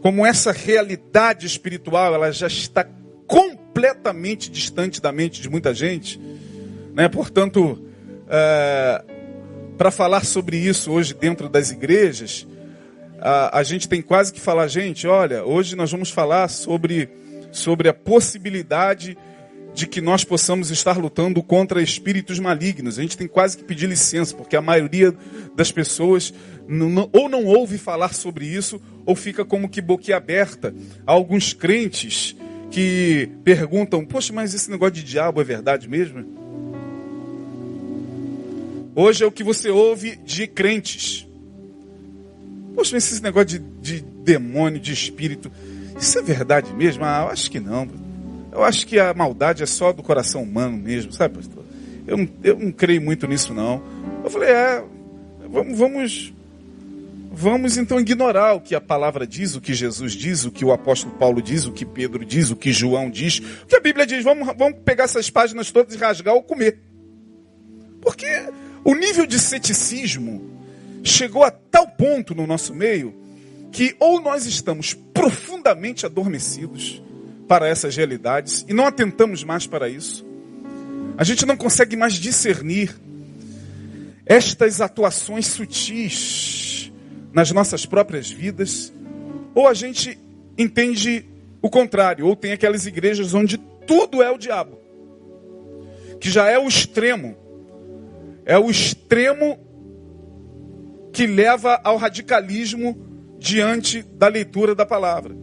como 0.00 0.24
essa 0.24 0.52
realidade 0.52 1.48
espiritual 1.48 2.14
ela 2.14 2.30
já 2.30 2.46
está 2.46 2.88
completamente 3.26 4.52
distante 4.52 5.02
da 5.02 5.10
mente 5.10 5.42
de 5.42 5.50
muita 5.50 5.74
gente, 5.74 6.20
né? 6.94 7.08
Portanto, 7.08 7.82
é, 8.28 9.04
para 9.76 9.90
falar 9.90 10.24
sobre 10.24 10.56
isso 10.56 10.90
hoje 10.90 11.14
dentro 11.14 11.48
das 11.48 11.70
igrejas, 11.70 12.46
a, 13.20 13.58
a 13.58 13.62
gente 13.62 13.88
tem 13.88 14.02
quase 14.02 14.32
que 14.32 14.40
falar, 14.40 14.68
gente, 14.68 15.06
olha, 15.06 15.44
hoje 15.44 15.76
nós 15.76 15.90
vamos 15.90 16.10
falar 16.10 16.48
sobre 16.48 17.08
sobre 17.52 17.88
a 17.88 17.94
possibilidade 17.94 19.16
de 19.74 19.86
que 19.86 20.00
nós 20.00 20.24
possamos 20.24 20.70
estar 20.70 20.98
lutando 20.98 21.42
contra 21.42 21.82
espíritos 21.82 22.38
malignos. 22.38 22.98
A 22.98 23.02
gente 23.02 23.16
tem 23.16 23.28
quase 23.28 23.56
que 23.56 23.64
pedir 23.64 23.88
licença, 23.88 24.34
porque 24.34 24.56
a 24.56 24.60
maioria 24.60 25.14
das 25.54 25.72
pessoas 25.72 26.32
ou 27.12 27.28
não 27.28 27.44
ouve 27.44 27.78
falar 27.78 28.14
sobre 28.14 28.46
isso, 28.46 28.80
ou 29.04 29.14
fica 29.14 29.44
como 29.44 29.68
que 29.68 29.80
boquiaberta. 29.80 30.74
Há 31.06 31.12
alguns 31.12 31.52
crentes 31.52 32.36
que 32.70 33.30
perguntam: 33.44 34.04
Poxa, 34.04 34.32
mas 34.32 34.54
esse 34.54 34.70
negócio 34.70 34.94
de 34.94 35.04
diabo 35.04 35.40
é 35.40 35.44
verdade 35.44 35.88
mesmo? 35.88 36.41
Hoje 38.94 39.24
é 39.24 39.26
o 39.26 39.32
que 39.32 39.42
você 39.42 39.70
ouve 39.70 40.16
de 40.16 40.46
crentes. 40.46 41.26
Poxa, 42.74 42.96
esse 42.96 43.22
negócio 43.22 43.46
de, 43.46 43.58
de 43.58 44.00
demônio, 44.00 44.80
de 44.80 44.92
espírito, 44.92 45.50
isso 45.98 46.18
é 46.18 46.22
verdade 46.22 46.72
mesmo? 46.72 47.04
Ah, 47.04 47.22
eu 47.24 47.28
acho 47.28 47.50
que 47.50 47.60
não. 47.60 47.88
Eu 48.50 48.62
acho 48.62 48.86
que 48.86 48.98
a 48.98 49.14
maldade 49.14 49.62
é 49.62 49.66
só 49.66 49.92
do 49.92 50.02
coração 50.02 50.42
humano 50.42 50.76
mesmo, 50.76 51.12
sabe, 51.12 51.36
pastor? 51.36 51.64
Eu 52.06 52.16
não, 52.18 52.28
eu 52.42 52.58
não 52.58 52.72
creio 52.72 53.00
muito 53.00 53.26
nisso, 53.26 53.54
não. 53.54 53.82
Eu 54.22 54.30
falei, 54.30 54.50
é, 54.50 54.84
vamos, 55.48 55.78
vamos 55.78 56.32
Vamos 57.34 57.78
então 57.78 57.98
ignorar 57.98 58.52
o 58.52 58.60
que 58.60 58.74
a 58.74 58.80
palavra 58.80 59.26
diz, 59.26 59.56
o 59.56 59.60
que 59.60 59.72
Jesus 59.72 60.12
diz, 60.12 60.44
o 60.44 60.50
que 60.50 60.66
o 60.66 60.70
apóstolo 60.70 61.14
Paulo 61.14 61.40
diz, 61.40 61.64
o 61.64 61.72
que 61.72 61.86
Pedro 61.86 62.26
diz, 62.26 62.50
o 62.50 62.56
que 62.56 62.70
João 62.70 63.08
diz, 63.08 63.38
o 63.38 63.66
que 63.66 63.74
a 63.74 63.80
Bíblia 63.80 64.04
diz. 64.04 64.22
Vamos, 64.22 64.46
vamos 64.54 64.80
pegar 64.84 65.04
essas 65.04 65.30
páginas 65.30 65.70
todas 65.70 65.94
e 65.94 65.98
rasgar 65.98 66.34
ou 66.34 66.42
comer. 66.42 66.78
Porque 68.02 68.26
o 68.84 68.94
nível 68.94 69.26
de 69.26 69.38
ceticismo 69.38 70.50
chegou 71.04 71.44
a 71.44 71.50
tal 71.50 71.88
ponto 71.88 72.34
no 72.34 72.46
nosso 72.46 72.74
meio 72.74 73.14
que 73.70 73.96
ou 73.98 74.20
nós 74.20 74.46
estamos 74.46 74.92
profundamente 74.92 76.04
adormecidos 76.04 77.02
para 77.48 77.66
essas 77.66 77.96
realidades 77.96 78.64
e 78.68 78.74
não 78.74 78.86
atentamos 78.86 79.42
mais 79.44 79.66
para 79.66 79.88
isso, 79.88 80.26
a 81.16 81.24
gente 81.24 81.46
não 81.46 81.56
consegue 81.56 81.96
mais 81.96 82.14
discernir 82.14 82.94
estas 84.24 84.80
atuações 84.80 85.46
sutis 85.46 86.92
nas 87.32 87.50
nossas 87.50 87.86
próprias 87.86 88.30
vidas, 88.30 88.92
ou 89.54 89.66
a 89.66 89.74
gente 89.74 90.18
entende 90.56 91.24
o 91.60 91.70
contrário, 91.70 92.26
ou 92.26 92.36
tem 92.36 92.52
aquelas 92.52 92.86
igrejas 92.86 93.34
onde 93.34 93.58
tudo 93.86 94.22
é 94.22 94.30
o 94.30 94.38
diabo, 94.38 94.78
que 96.20 96.30
já 96.30 96.48
é 96.48 96.58
o 96.58 96.68
extremo, 96.68 97.36
é 98.44 98.58
o 98.58 98.70
extremo 98.70 99.58
que 101.12 101.26
leva 101.26 101.80
ao 101.84 101.96
radicalismo 101.96 103.36
diante 103.38 104.02
da 104.02 104.28
leitura 104.28 104.74
da 104.74 104.86
palavra. 104.86 105.34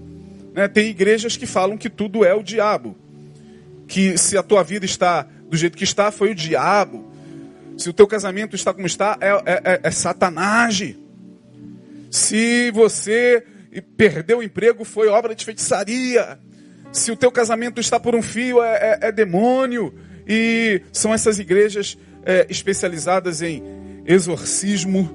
Né? 0.53 0.67
Tem 0.67 0.89
igrejas 0.89 1.37
que 1.37 1.45
falam 1.45 1.77
que 1.77 1.89
tudo 1.89 2.25
é 2.25 2.33
o 2.33 2.43
diabo, 2.43 2.97
que 3.87 4.17
se 4.17 4.37
a 4.37 4.43
tua 4.43 4.63
vida 4.63 4.85
está 4.85 5.27
do 5.49 5.57
jeito 5.57 5.77
que 5.77 5.83
está, 5.83 6.11
foi 6.11 6.31
o 6.31 6.35
diabo. 6.35 7.11
Se 7.77 7.89
o 7.89 7.93
teu 7.93 8.07
casamento 8.07 8.55
está 8.55 8.73
como 8.73 8.85
está, 8.85 9.17
é, 9.21 9.29
é, 9.29 9.61
é, 9.63 9.79
é 9.83 9.91
satanás. 9.91 10.95
Se 12.11 12.71
você 12.71 13.43
perdeu 13.95 14.39
o 14.39 14.43
emprego, 14.43 14.83
foi 14.83 15.07
obra 15.07 15.33
de 15.33 15.45
feitiçaria. 15.45 16.39
Se 16.91 17.11
o 17.11 17.15
teu 17.15 17.31
casamento 17.31 17.79
está 17.79 17.99
por 17.99 18.15
um 18.15 18.21
fio, 18.21 18.61
é, 18.61 18.99
é, 19.01 19.07
é 19.07 19.11
demônio. 19.11 19.93
E 20.27 20.81
são 20.91 21.13
essas 21.13 21.39
igrejas 21.39 21.97
é, 22.25 22.45
especializadas 22.49 23.41
em 23.41 23.63
exorcismo 24.05 25.09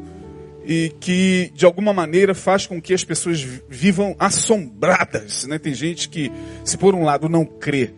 e 0.64 0.92
que 1.00 1.52
de 1.54 1.64
alguma 1.64 1.92
maneira 1.92 2.34
faz 2.34 2.66
com 2.66 2.80
que 2.80 2.94
as 2.94 3.04
pessoas 3.04 3.40
vivam 3.68 4.16
assombradas. 4.18 5.46
Né? 5.46 5.58
Tem 5.58 5.74
gente 5.74 6.08
que, 6.08 6.32
se 6.64 6.78
por 6.78 6.94
um 6.94 7.04
lado 7.04 7.28
não 7.28 7.44
crê 7.44 7.92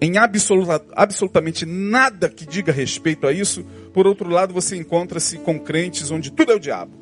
em 0.00 0.16
absoluta, 0.16 0.82
absolutamente 0.92 1.66
nada 1.66 2.30
que 2.30 2.46
diga 2.46 2.72
respeito 2.72 3.26
a 3.26 3.32
isso, 3.32 3.64
por 3.92 4.06
outro 4.06 4.30
lado 4.30 4.54
você 4.54 4.76
encontra-se 4.76 5.36
com 5.38 5.58
crentes 5.58 6.10
onde 6.10 6.32
tudo 6.32 6.52
é 6.52 6.54
o 6.54 6.60
diabo. 6.60 6.98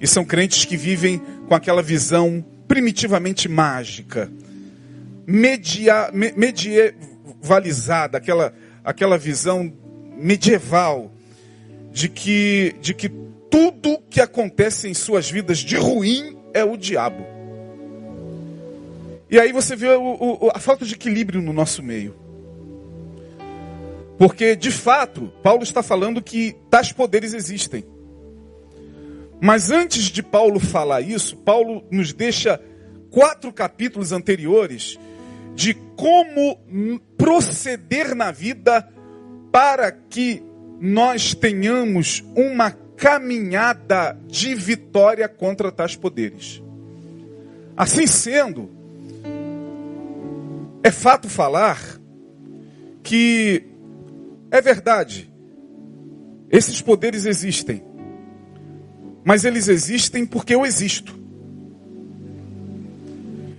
E 0.00 0.06
são 0.06 0.24
crentes 0.24 0.64
que 0.64 0.76
vivem 0.76 1.20
com 1.48 1.54
aquela 1.54 1.82
visão 1.82 2.44
primitivamente 2.68 3.48
mágica, 3.48 4.30
media, 5.26 6.10
me, 6.12 6.32
medievalizada, 6.36 8.18
aquela, 8.18 8.54
aquela 8.84 9.18
visão 9.18 9.72
medieval 10.16 11.10
de 11.92 12.08
que, 12.08 12.74
de 12.80 12.94
que 12.94 13.08
tudo 13.50 14.02
que 14.10 14.20
acontece 14.20 14.88
em 14.88 14.94
suas 14.94 15.30
vidas 15.30 15.58
de 15.58 15.76
ruim 15.76 16.36
é 16.52 16.64
o 16.64 16.76
diabo. 16.76 17.24
E 19.30 19.38
aí 19.38 19.52
você 19.52 19.74
vê 19.74 19.88
o, 19.88 20.02
o, 20.02 20.50
a 20.54 20.58
falta 20.58 20.84
de 20.84 20.94
equilíbrio 20.94 21.40
no 21.40 21.52
nosso 21.52 21.82
meio. 21.82 22.14
Porque, 24.18 24.54
de 24.54 24.70
fato, 24.70 25.32
Paulo 25.42 25.62
está 25.62 25.82
falando 25.82 26.22
que 26.22 26.56
tais 26.70 26.92
poderes 26.92 27.34
existem. 27.34 27.84
Mas 29.40 29.70
antes 29.70 30.04
de 30.04 30.22
Paulo 30.22 30.60
falar 30.60 31.00
isso, 31.00 31.36
Paulo 31.38 31.84
nos 31.90 32.12
deixa 32.12 32.60
quatro 33.10 33.52
capítulos 33.52 34.12
anteriores 34.12 34.98
de 35.54 35.74
como 35.96 36.58
proceder 37.16 38.14
na 38.14 38.30
vida 38.30 38.88
para 39.54 39.92
que 39.92 40.42
nós 40.80 41.32
tenhamos 41.32 42.24
uma 42.34 42.72
caminhada 42.72 44.18
de 44.26 44.52
vitória 44.52 45.28
contra 45.28 45.70
tais 45.70 45.94
poderes. 45.94 46.60
Assim 47.76 48.04
sendo, 48.04 48.68
é 50.82 50.90
fato 50.90 51.28
falar 51.28 51.80
que 53.04 53.64
é 54.50 54.60
verdade, 54.60 55.32
esses 56.50 56.82
poderes 56.82 57.24
existem 57.24 57.94
mas 59.24 59.44
eles 59.44 59.68
existem 59.68 60.26
porque 60.26 60.54
eu 60.54 60.66
existo. 60.66 61.18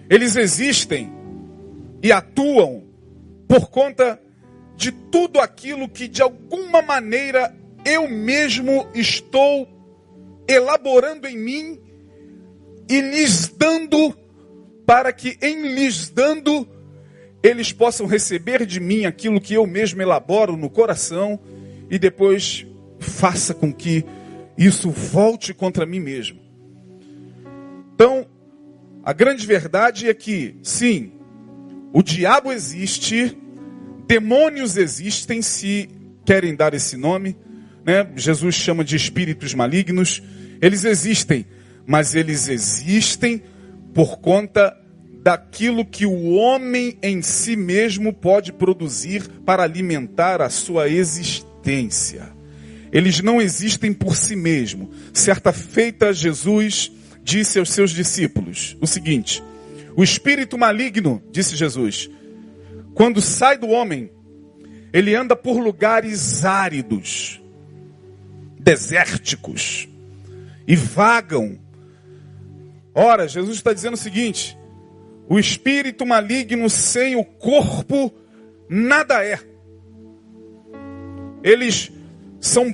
Eles 0.08 0.36
existem 0.36 1.12
e 2.04 2.12
atuam 2.12 2.84
por 3.48 3.72
conta 3.72 4.22
de 4.76 4.92
tudo 4.92 5.40
aquilo 5.40 5.88
que 5.88 6.08
de 6.08 6.22
alguma 6.22 6.82
maneira 6.82 7.56
eu 7.86 8.10
mesmo 8.10 8.88
estou 8.94 9.68
elaborando 10.48 11.28
em 11.28 11.38
mim 11.38 11.80
e 12.90 13.02
lhes 13.02 13.48
dando 13.48 14.16
para 14.86 15.12
que 15.12 15.38
em 15.42 15.74
lhes 15.74 16.10
dando 16.10 16.68
eles 17.42 17.72
possam 17.72 18.08
receber 18.08 18.66
de 18.66 18.80
mim 18.80 19.06
aquilo 19.06 19.40
que 19.40 19.54
eu 19.54 19.68
mesmo 19.68 20.02
elaboro 20.02 20.58
no 20.58 20.70
coração 20.70 21.40
e 21.90 22.00
depois 22.00 22.66
faça 23.00 23.54
com 23.54 23.72
que 23.72 24.04
isso 24.58 24.90
volte 24.90 25.54
contra 25.54 25.86
mim 25.86 26.00
mesmo. 26.00 26.40
Então, 27.94 28.26
a 29.04 29.14
grande 29.14 29.46
verdade 29.46 30.10
é 30.10 30.14
que, 30.14 30.58
sim, 30.64 31.14
o 31.94 32.02
diabo 32.02 32.52
existe, 32.52 33.38
demônios 34.08 34.78
existem, 34.78 35.42
se 35.42 35.90
querem 36.26 36.56
dar 36.56 36.74
esse 36.74 36.98
nome, 36.98 37.36
né? 37.86 38.08
Jesus 38.16 38.56
chama 38.56 38.84
de 38.84 38.96
espíritos 38.96 39.54
malignos, 39.54 40.22
eles 40.62 40.86
existem, 40.86 41.46
mas 41.86 42.16
eles 42.16 42.48
existem 42.48 43.44
por 43.94 44.18
conta 44.20 44.76
daquilo 45.24 45.86
que 45.86 46.06
o 46.06 46.34
homem 46.34 46.98
em 47.02 47.22
si 47.22 47.56
mesmo 47.56 48.14
pode 48.14 48.52
produzir 48.52 49.28
para 49.46 49.64
alimentar 49.64 50.42
a 50.42 50.50
sua 50.50 50.90
existência. 50.90 52.34
Eles 52.92 53.22
não 53.22 53.42
existem 53.42 53.92
por 53.92 54.16
si 54.16 54.36
mesmo. 54.36 54.90
Certa 55.14 55.52
feita, 55.52 56.14
Jesus 56.14 56.92
disse 57.24 57.58
aos 57.58 57.72
seus 57.72 57.92
discípulos 57.92 58.78
o 58.80 58.88
seguinte: 58.88 59.44
O 59.96 60.04
espírito 60.04 60.58
maligno, 60.58 61.22
disse 61.32 61.56
Jesus, 61.56 62.10
quando 62.96 63.22
sai 63.22 63.58
do 63.58 63.68
homem, 63.68 64.10
ele 64.94 65.14
anda 65.14 65.36
por 65.36 65.60
lugares 65.60 66.46
áridos, 66.46 67.42
desérticos, 68.58 69.90
e 70.66 70.78
vagam. 70.78 71.60
Ora, 72.94 73.28
Jesus 73.28 73.58
está 73.58 73.74
dizendo 73.74 73.96
o 73.96 73.98
seguinte: 73.98 74.58
o 75.28 75.38
espírito 75.38 76.06
maligno 76.06 76.70
sem 76.70 77.18
o 77.18 77.26
corpo 77.26 78.14
nada 78.70 79.24
é. 79.26 79.40
Eles 81.44 81.92
são 82.40 82.74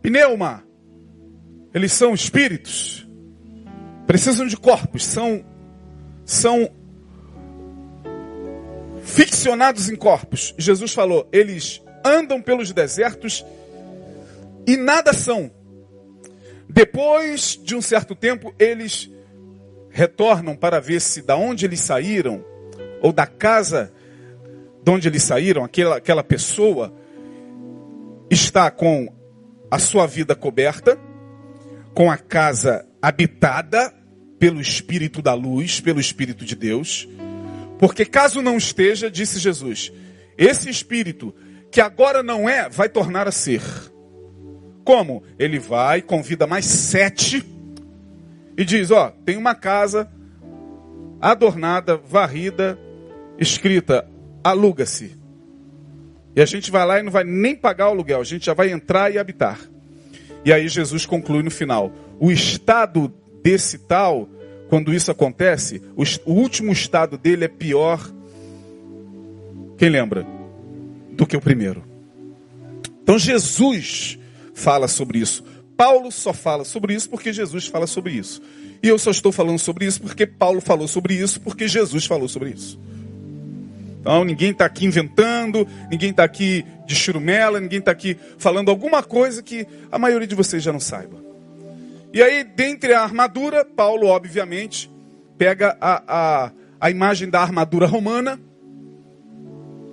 pneuma, 0.00 0.64
eles 1.74 1.92
são 1.92 2.14
espíritos, 2.14 3.06
precisam 4.06 4.46
de 4.46 4.56
corpos, 4.56 5.04
são, 5.04 5.44
são 6.24 6.77
ficcionados 9.08 9.88
em 9.88 9.96
corpos. 9.96 10.54
Jesus 10.58 10.92
falou: 10.92 11.26
eles 11.32 11.82
andam 12.04 12.40
pelos 12.40 12.72
desertos 12.72 13.44
e 14.66 14.76
nada 14.76 15.12
são. 15.12 15.50
Depois 16.68 17.58
de 17.62 17.74
um 17.74 17.80
certo 17.80 18.14
tempo, 18.14 18.54
eles 18.58 19.10
retornam 19.90 20.54
para 20.54 20.80
ver 20.80 21.00
se 21.00 21.22
da 21.22 21.36
onde 21.36 21.64
eles 21.64 21.80
saíram, 21.80 22.44
ou 23.00 23.12
da 23.12 23.26
casa 23.26 23.92
de 24.84 24.90
onde 24.90 25.08
eles 25.08 25.22
saíram, 25.22 25.64
aquela, 25.64 25.96
aquela 25.96 26.22
pessoa 26.22 26.94
está 28.30 28.70
com 28.70 29.08
a 29.70 29.78
sua 29.78 30.06
vida 30.06 30.34
coberta, 30.34 30.98
com 31.94 32.10
a 32.10 32.18
casa 32.18 32.86
habitada 33.00 33.92
pelo 34.38 34.60
Espírito 34.60 35.20
da 35.22 35.34
luz, 35.34 35.80
pelo 35.80 35.98
Espírito 35.98 36.44
de 36.44 36.54
Deus. 36.54 37.08
Porque 37.78 38.04
caso 38.04 38.42
não 38.42 38.56
esteja, 38.56 39.10
disse 39.10 39.38
Jesus, 39.38 39.92
esse 40.36 40.68
Espírito 40.68 41.34
que 41.70 41.80
agora 41.80 42.22
não 42.22 42.48
é, 42.48 42.68
vai 42.68 42.88
tornar 42.88 43.28
a 43.28 43.32
ser. 43.32 43.62
Como? 44.84 45.22
Ele 45.38 45.58
vai, 45.58 46.00
convida 46.00 46.46
mais 46.46 46.64
sete 46.64 47.44
e 48.56 48.64
diz: 48.64 48.90
Ó, 48.90 49.10
tem 49.24 49.36
uma 49.36 49.54
casa 49.54 50.10
adornada, 51.20 51.96
varrida, 51.96 52.78
escrita: 53.38 54.08
aluga-se. 54.42 55.16
E 56.34 56.40
a 56.40 56.46
gente 56.46 56.70
vai 56.70 56.86
lá 56.86 57.00
e 57.00 57.02
não 57.02 57.12
vai 57.12 57.24
nem 57.24 57.54
pagar 57.54 57.88
o 57.88 57.90
aluguel, 57.90 58.20
a 58.20 58.24
gente 58.24 58.46
já 58.46 58.54
vai 58.54 58.70
entrar 58.70 59.12
e 59.12 59.18
habitar. 59.18 59.58
E 60.44 60.52
aí 60.52 60.68
Jesus 60.68 61.04
conclui 61.04 61.42
no 61.42 61.50
final: 61.50 61.92
o 62.18 62.30
estado 62.30 63.12
desse 63.42 63.78
tal, 63.78 64.28
quando 64.68 64.92
isso 64.92 65.10
acontece, 65.10 65.82
o, 65.96 66.32
último 66.32 66.72
estado 66.72 67.16
dele 67.16 67.46
é 67.46 67.48
pior. 67.48 68.10
Quem 69.76 69.88
lembra? 69.88 70.26
Do 71.12 71.26
que 71.26 71.36
o 71.36 71.40
primeiro. 71.40 71.82
Então 73.02 73.18
Jesus 73.18 74.18
fala 74.52 74.86
sobre 74.86 75.18
isso. 75.18 75.42
Paulo 75.76 76.12
só 76.12 76.32
fala 76.32 76.64
sobre 76.64 76.94
isso 76.94 77.08
porque 77.08 77.32
Jesus 77.32 77.66
fala 77.66 77.86
sobre 77.86 78.12
isso. 78.12 78.42
E 78.82 78.88
eu 78.88 78.98
só 78.98 79.10
estou 79.10 79.32
falando 79.32 79.58
sobre 79.58 79.86
isso 79.86 80.02
porque 80.02 80.26
Paulo 80.26 80.60
falou 80.60 80.86
sobre 80.86 81.14
isso, 81.14 81.40
porque 81.40 81.66
Jesus 81.66 82.04
falou 82.04 82.28
sobre 82.28 82.50
isso. 82.50 82.78
Então 84.00 84.24
ninguém 84.24 84.50
está 84.50 84.66
aqui 84.66 84.84
inventando, 84.84 85.66
ninguém 85.90 86.10
está 86.10 86.24
aqui 86.24 86.64
de 86.86 86.94
churumela, 86.94 87.58
ninguém 87.58 87.78
está 87.78 87.90
aqui 87.90 88.16
falando 88.36 88.70
alguma 88.70 89.02
coisa 89.02 89.42
que 89.42 89.66
a 89.90 89.98
maioria 89.98 90.26
de 90.26 90.34
vocês 90.34 90.62
já 90.62 90.72
não 90.72 90.80
saiba. 90.80 91.27
E 92.12 92.22
aí, 92.22 92.42
dentre 92.42 92.94
a 92.94 93.02
armadura, 93.02 93.64
Paulo, 93.64 94.06
obviamente, 94.06 94.90
pega 95.36 95.76
a, 95.80 96.02
a, 96.06 96.52
a 96.80 96.90
imagem 96.90 97.28
da 97.28 97.40
armadura 97.40 97.86
romana. 97.86 98.40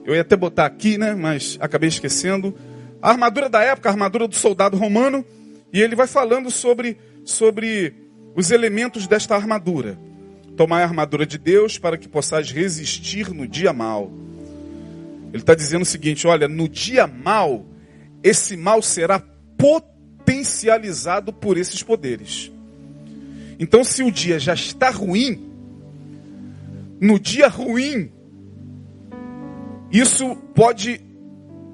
Eu 0.05 0.15
ia 0.15 0.21
até 0.21 0.35
botar 0.35 0.65
aqui, 0.65 0.97
né? 0.97 1.13
Mas 1.13 1.57
acabei 1.59 1.89
esquecendo 1.89 2.55
a 3.01 3.09
armadura 3.09 3.49
da 3.49 3.61
época, 3.61 3.89
a 3.89 3.91
armadura 3.91 4.27
do 4.27 4.35
soldado 4.35 4.77
romano, 4.77 5.23
e 5.71 5.81
ele 5.81 5.95
vai 5.95 6.07
falando 6.07 6.49
sobre, 6.49 6.97
sobre 7.23 7.93
os 8.35 8.49
elementos 8.49 9.05
desta 9.07 9.35
armadura. 9.35 9.99
Tomai 10.57 10.83
a 10.83 10.85
armadura 10.85 11.25
de 11.25 11.37
Deus 11.37 11.77
para 11.77 11.97
que 11.97 12.07
possais 12.07 12.49
resistir 12.49 13.31
no 13.31 13.47
dia 13.47 13.73
mal. 13.73 14.11
Ele 15.33 15.43
está 15.43 15.53
dizendo 15.53 15.81
o 15.81 15.85
seguinte: 15.85 16.25
olha, 16.25 16.47
no 16.47 16.69
dia 16.69 17.05
mal, 17.05 17.65
esse 18.23 18.55
mal 18.55 18.81
será 18.81 19.21
potencializado 20.25 21.31
por 21.31 21.57
esses 21.57 21.83
poderes. 21.83 22.51
Então, 23.59 23.83
se 23.83 24.03
o 24.03 24.11
dia 24.11 24.39
já 24.39 24.53
está 24.53 24.89
ruim, 24.89 25.49
no 26.99 27.19
dia 27.19 27.47
ruim, 27.47 28.11
isso 29.91 30.35
pode 30.53 30.99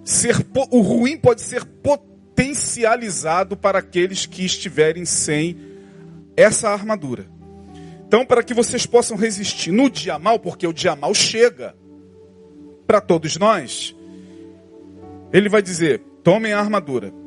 ser 0.03 0.35
o 0.71 0.81
ruim 0.81 1.15
pode 1.15 1.41
ser 1.41 1.63
potencializado 1.63 3.55
para 3.55 3.79
aqueles 3.79 4.25
que 4.25 4.43
estiverem 4.43 5.05
sem 5.05 5.57
essa 6.35 6.69
armadura. 6.69 7.25
Então, 8.05 8.25
para 8.25 8.43
que 8.43 8.53
vocês 8.53 8.85
possam 8.85 9.15
resistir 9.15 9.71
no 9.71 9.89
dia 9.89 10.19
mal, 10.19 10.37
porque 10.37 10.67
o 10.67 10.73
dia 10.73 10.95
mal 10.95 11.13
chega 11.13 11.75
para 12.85 12.99
todos 12.99 13.37
nós, 13.37 13.95
ele 15.31 15.47
vai 15.47 15.61
dizer: 15.61 16.01
tomem 16.23 16.51
a 16.51 16.59
armadura. 16.59 17.20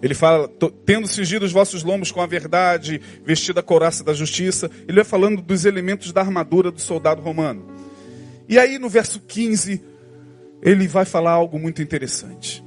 Ele 0.00 0.14
fala, 0.14 0.48
tendo 0.86 1.08
cingido 1.08 1.44
os 1.44 1.52
vossos 1.52 1.82
lombos 1.82 2.12
com 2.12 2.20
a 2.20 2.26
verdade, 2.26 3.00
vestida 3.24 3.60
a 3.60 3.62
couraça 3.62 4.04
da 4.04 4.12
justiça. 4.12 4.70
Ele 4.86 4.96
vai 4.96 5.04
falando 5.04 5.42
dos 5.42 5.64
elementos 5.64 6.12
da 6.12 6.20
armadura 6.20 6.70
do 6.70 6.80
soldado 6.80 7.20
romano. 7.20 7.66
E 8.48 8.58
aí 8.58 8.78
no 8.78 8.88
verso 8.88 9.20
15, 9.20 9.82
ele 10.62 10.86
vai 10.86 11.04
falar 11.04 11.32
algo 11.32 11.58
muito 11.58 11.82
interessante. 11.82 12.64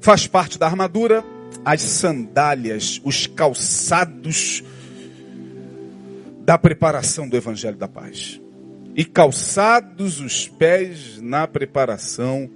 Faz 0.00 0.26
parte 0.26 0.58
da 0.58 0.66
armadura 0.66 1.24
as 1.64 1.82
sandálias, 1.82 3.00
os 3.02 3.26
calçados 3.26 4.62
da 6.44 6.56
preparação 6.56 7.28
do 7.28 7.36
evangelho 7.36 7.76
da 7.76 7.88
paz. 7.88 8.40
E 8.94 9.04
calçados 9.04 10.20
os 10.20 10.46
pés 10.46 11.20
na 11.20 11.46
preparação 11.46 12.48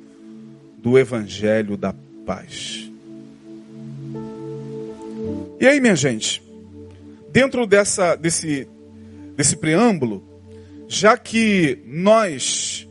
do 0.78 0.98
evangelho 0.98 1.76
da 1.76 1.92
paz. 2.24 2.89
E 5.60 5.66
aí, 5.66 5.78
minha 5.80 5.94
gente, 5.94 6.42
dentro 7.30 7.66
dessa 7.66 8.16
desse 8.16 8.66
desse 9.36 9.56
preâmbulo, 9.56 10.26
já 10.88 11.16
que 11.16 11.82
nós 11.86 12.88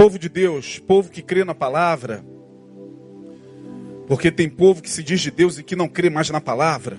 Povo 0.00 0.18
de 0.18 0.30
Deus, 0.30 0.78
povo 0.78 1.10
que 1.10 1.20
crê 1.20 1.44
na 1.44 1.54
palavra, 1.54 2.24
porque 4.08 4.30
tem 4.30 4.48
povo 4.48 4.80
que 4.80 4.88
se 4.88 5.02
diz 5.02 5.20
de 5.20 5.30
Deus 5.30 5.58
e 5.58 5.62
que 5.62 5.76
não 5.76 5.88
crê 5.88 6.08
mais 6.08 6.30
na 6.30 6.40
palavra. 6.40 6.96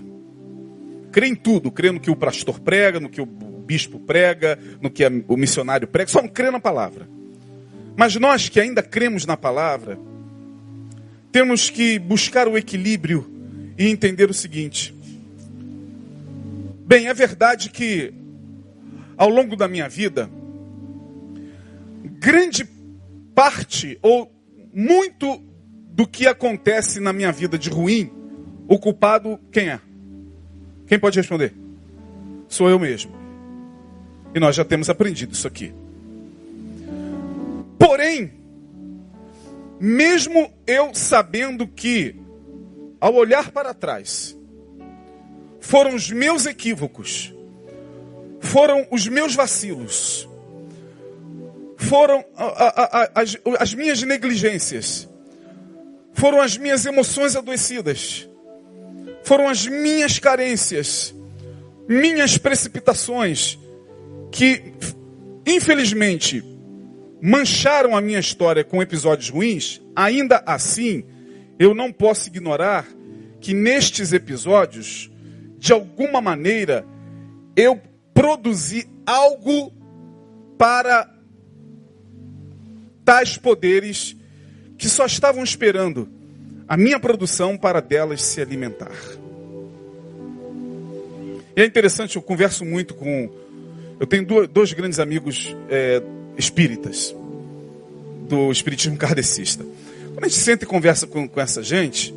Crê 1.12 1.26
em 1.26 1.34
tudo, 1.34 1.72
crê 1.72 1.90
no 1.90 2.00
que 2.00 2.12
o 2.12 2.16
pastor 2.16 2.60
prega, 2.60 3.00
no 3.00 3.10
que 3.10 3.20
o 3.20 3.26
bispo 3.26 4.00
prega, 4.00 4.60
no 4.80 4.88
que 4.92 5.04
o 5.28 5.36
missionário 5.36 5.88
prega, 5.88 6.12
só 6.12 6.22
não 6.22 6.30
crê 6.30 6.52
na 6.52 6.60
palavra. 6.60 7.10
Mas 7.98 8.16
nós 8.18 8.50
que 8.50 8.60
ainda 8.60 8.84
cremos 8.84 9.26
na 9.26 9.36
palavra, 9.36 9.98
temos 11.32 11.72
que 11.72 11.98
buscar 11.98 12.48
o 12.48 12.56
equilíbrio 12.56 13.31
e 13.78 13.88
entender 13.88 14.30
o 14.30 14.34
seguinte. 14.34 14.94
Bem, 16.86 17.08
é 17.08 17.14
verdade 17.14 17.70
que 17.70 18.14
ao 19.18 19.30
longo 19.30 19.56
da 19.56 19.68
minha 19.68 19.88
vida, 19.88 20.30
grande 22.20 22.68
parte 23.36 23.98
ou 24.02 24.32
muito 24.74 25.42
do 25.92 26.08
que 26.08 26.28
acontece 26.28 27.00
na 27.00 27.14
minha 27.14 27.32
vida 27.32 27.58
de 27.58 27.70
ruim, 27.70 28.12
o 28.68 28.80
culpado 28.80 29.40
quem 29.52 29.70
é? 29.70 29.80
Quem 30.88 31.00
pode 31.00 31.18
responder? 31.18 31.54
Sou 32.48 32.70
eu 32.70 32.80
mesmo. 32.80 33.12
E 34.34 34.40
nós 34.40 34.56
já 34.56 34.66
temos 34.66 34.90
aprendido 34.90 35.34
isso 35.34 35.48
aqui. 35.48 35.74
Porém, 37.78 38.32
mesmo 39.80 40.52
eu 40.68 40.94
sabendo 40.94 41.68
que, 41.68 42.16
ao 43.02 43.16
olhar 43.16 43.52
para 43.52 43.74
trás, 43.74 44.38
foram 45.60 45.96
os 45.96 46.12
meus 46.12 46.46
equívocos, 46.46 47.34
foram 48.40 48.88
os 48.92 49.08
meus 49.08 49.34
vacilos, 49.34 50.30
foram 51.78 52.24
a, 52.36 52.46
a, 52.46 53.04
a, 53.04 53.12
as, 53.16 53.38
as 53.60 53.74
minhas 53.74 54.04
negligências, 54.04 55.10
foram 56.14 56.40
as 56.40 56.56
minhas 56.58 56.86
emoções 56.86 57.36
adoecidas, 57.36 58.30
foram 59.24 59.50
as 59.50 59.66
minhas 59.66 60.20
carências, 60.20 61.14
minhas 61.88 62.38
precipitações, 62.38 63.58
que 64.32 64.74
infelizmente 65.46 66.44
mancharam 67.20 67.96
a 67.96 68.02
minha 68.02 68.20
história 68.20 68.64
com 68.64 68.82
episódios 68.82 69.30
ruins, 69.30 69.82
ainda 69.96 70.44
assim, 70.46 71.04
eu 71.62 71.76
não 71.76 71.92
posso 71.92 72.28
ignorar 72.28 72.88
que 73.40 73.54
nestes 73.54 74.14
episódios, 74.14 75.12
de 75.60 75.72
alguma 75.72 76.20
maneira, 76.20 76.84
eu 77.56 77.80
produzi 78.16 78.90
algo 79.06 79.72
para 80.58 81.08
tais 83.06 83.38
poderes 83.38 84.16
que 84.76 84.90
só 84.90 85.06
estavam 85.06 85.44
esperando 85.44 86.10
a 86.68 86.76
minha 86.76 87.00
produção 87.00 87.56
para 87.56 87.80
delas 87.80 88.24
se 88.24 88.42
alimentar. 88.42 88.98
E 91.56 91.62
é 91.62 91.66
interessante, 91.66 92.16
eu 92.16 92.24
converso 92.24 92.66
muito 92.66 92.96
com. 92.96 93.30
Eu 94.00 94.08
tenho 94.08 94.26
dois 94.48 94.74
grandes 94.74 95.00
amigos 95.00 95.56
é, 95.70 96.02
espíritas, 96.36 97.16
do 98.28 98.52
espiritismo 98.52 98.98
kardecista. 98.98 99.64
Quando 100.22 100.30
a 100.30 100.34
gente 100.36 100.44
senta 100.44 100.66
e 100.66 100.68
conversa 100.68 101.08
com, 101.08 101.28
com 101.28 101.42
essa 101.42 101.64
gente, 101.64 102.14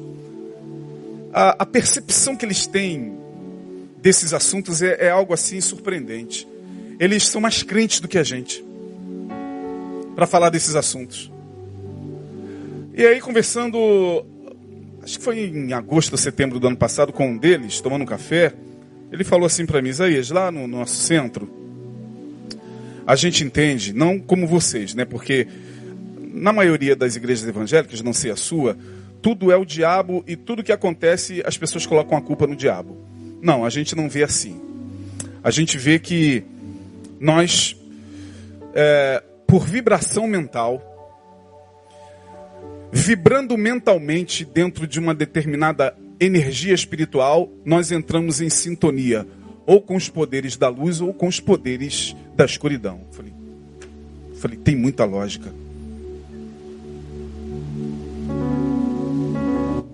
a, 1.32 1.62
a, 1.62 1.64
percepção 1.64 2.36
que 2.36 2.44
eles 2.44 2.66
têm 2.66 3.16
desses 3.96 4.34
assuntos 4.34 4.82
é, 4.82 5.06
é 5.06 5.10
algo 5.10 5.32
assim 5.32 5.58
surpreendente. 5.62 6.46
Eles 7.00 7.26
são 7.26 7.40
mais 7.40 7.62
crentes 7.62 8.00
do 8.00 8.06
que 8.06 8.18
a 8.18 8.22
gente 8.22 8.62
para 10.14 10.26
falar 10.26 10.50
desses 10.50 10.76
assuntos. 10.76 11.32
E 12.92 13.06
aí, 13.06 13.22
conversando, 13.22 13.78
acho 15.02 15.18
que 15.18 15.24
foi 15.24 15.38
em 15.38 15.72
agosto 15.72 16.12
ou 16.12 16.18
setembro 16.18 16.60
do 16.60 16.66
ano 16.66 16.76
passado, 16.76 17.10
com 17.10 17.26
um 17.26 17.38
deles, 17.38 17.80
tomando 17.80 18.02
um 18.02 18.06
café, 18.06 18.52
ele 19.10 19.24
falou 19.24 19.46
assim 19.46 19.64
para 19.64 19.80
mim, 19.80 19.88
Isaías, 19.88 20.30
lá 20.30 20.52
no 20.52 20.68
nosso 20.68 20.96
centro, 20.96 21.48
a 23.06 23.16
gente 23.16 23.42
entende, 23.42 23.94
não 23.94 24.20
como 24.20 24.46
vocês, 24.46 24.92
né? 24.92 25.06
Porque 25.06 25.48
na 26.34 26.52
maioria 26.52 26.96
das 26.96 27.14
igrejas 27.14 27.48
evangélicas, 27.48 28.02
não 28.02 28.12
sei 28.12 28.32
a 28.32 28.36
sua, 28.36 28.76
tudo 29.22 29.52
é 29.52 29.56
o 29.56 29.64
diabo 29.64 30.24
e 30.26 30.34
tudo 30.34 30.64
que 30.64 30.72
acontece 30.72 31.42
as 31.46 31.56
pessoas 31.56 31.86
colocam 31.86 32.18
a 32.18 32.20
culpa 32.20 32.46
no 32.46 32.56
diabo. 32.56 32.96
Não, 33.40 33.64
a 33.64 33.70
gente 33.70 33.94
não 33.94 34.08
vê 34.08 34.24
assim. 34.24 34.60
A 35.42 35.50
gente 35.50 35.78
vê 35.78 35.98
que 35.98 36.44
nós, 37.20 37.76
é, 38.74 39.22
por 39.46 39.64
vibração 39.64 40.26
mental, 40.26 40.82
vibrando 42.92 43.56
mentalmente 43.56 44.44
dentro 44.44 44.86
de 44.86 44.98
uma 44.98 45.14
determinada 45.14 45.96
energia 46.18 46.74
espiritual, 46.74 47.50
nós 47.64 47.92
entramos 47.92 48.40
em 48.40 48.50
sintonia, 48.50 49.26
ou 49.66 49.80
com 49.80 49.96
os 49.96 50.08
poderes 50.08 50.56
da 50.56 50.68
luz 50.68 51.00
ou 51.00 51.14
com 51.14 51.28
os 51.28 51.38
poderes 51.38 52.16
da 52.34 52.44
escuridão. 52.44 53.02
Falei, 53.12 53.32
falei 54.40 54.58
tem 54.58 54.74
muita 54.76 55.04
lógica. 55.04 55.63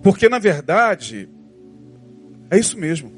Porque 0.03 0.29
na 0.29 0.39
verdade, 0.39 1.29
é 2.51 2.59
isso 2.59 2.79
mesmo. 2.79 3.13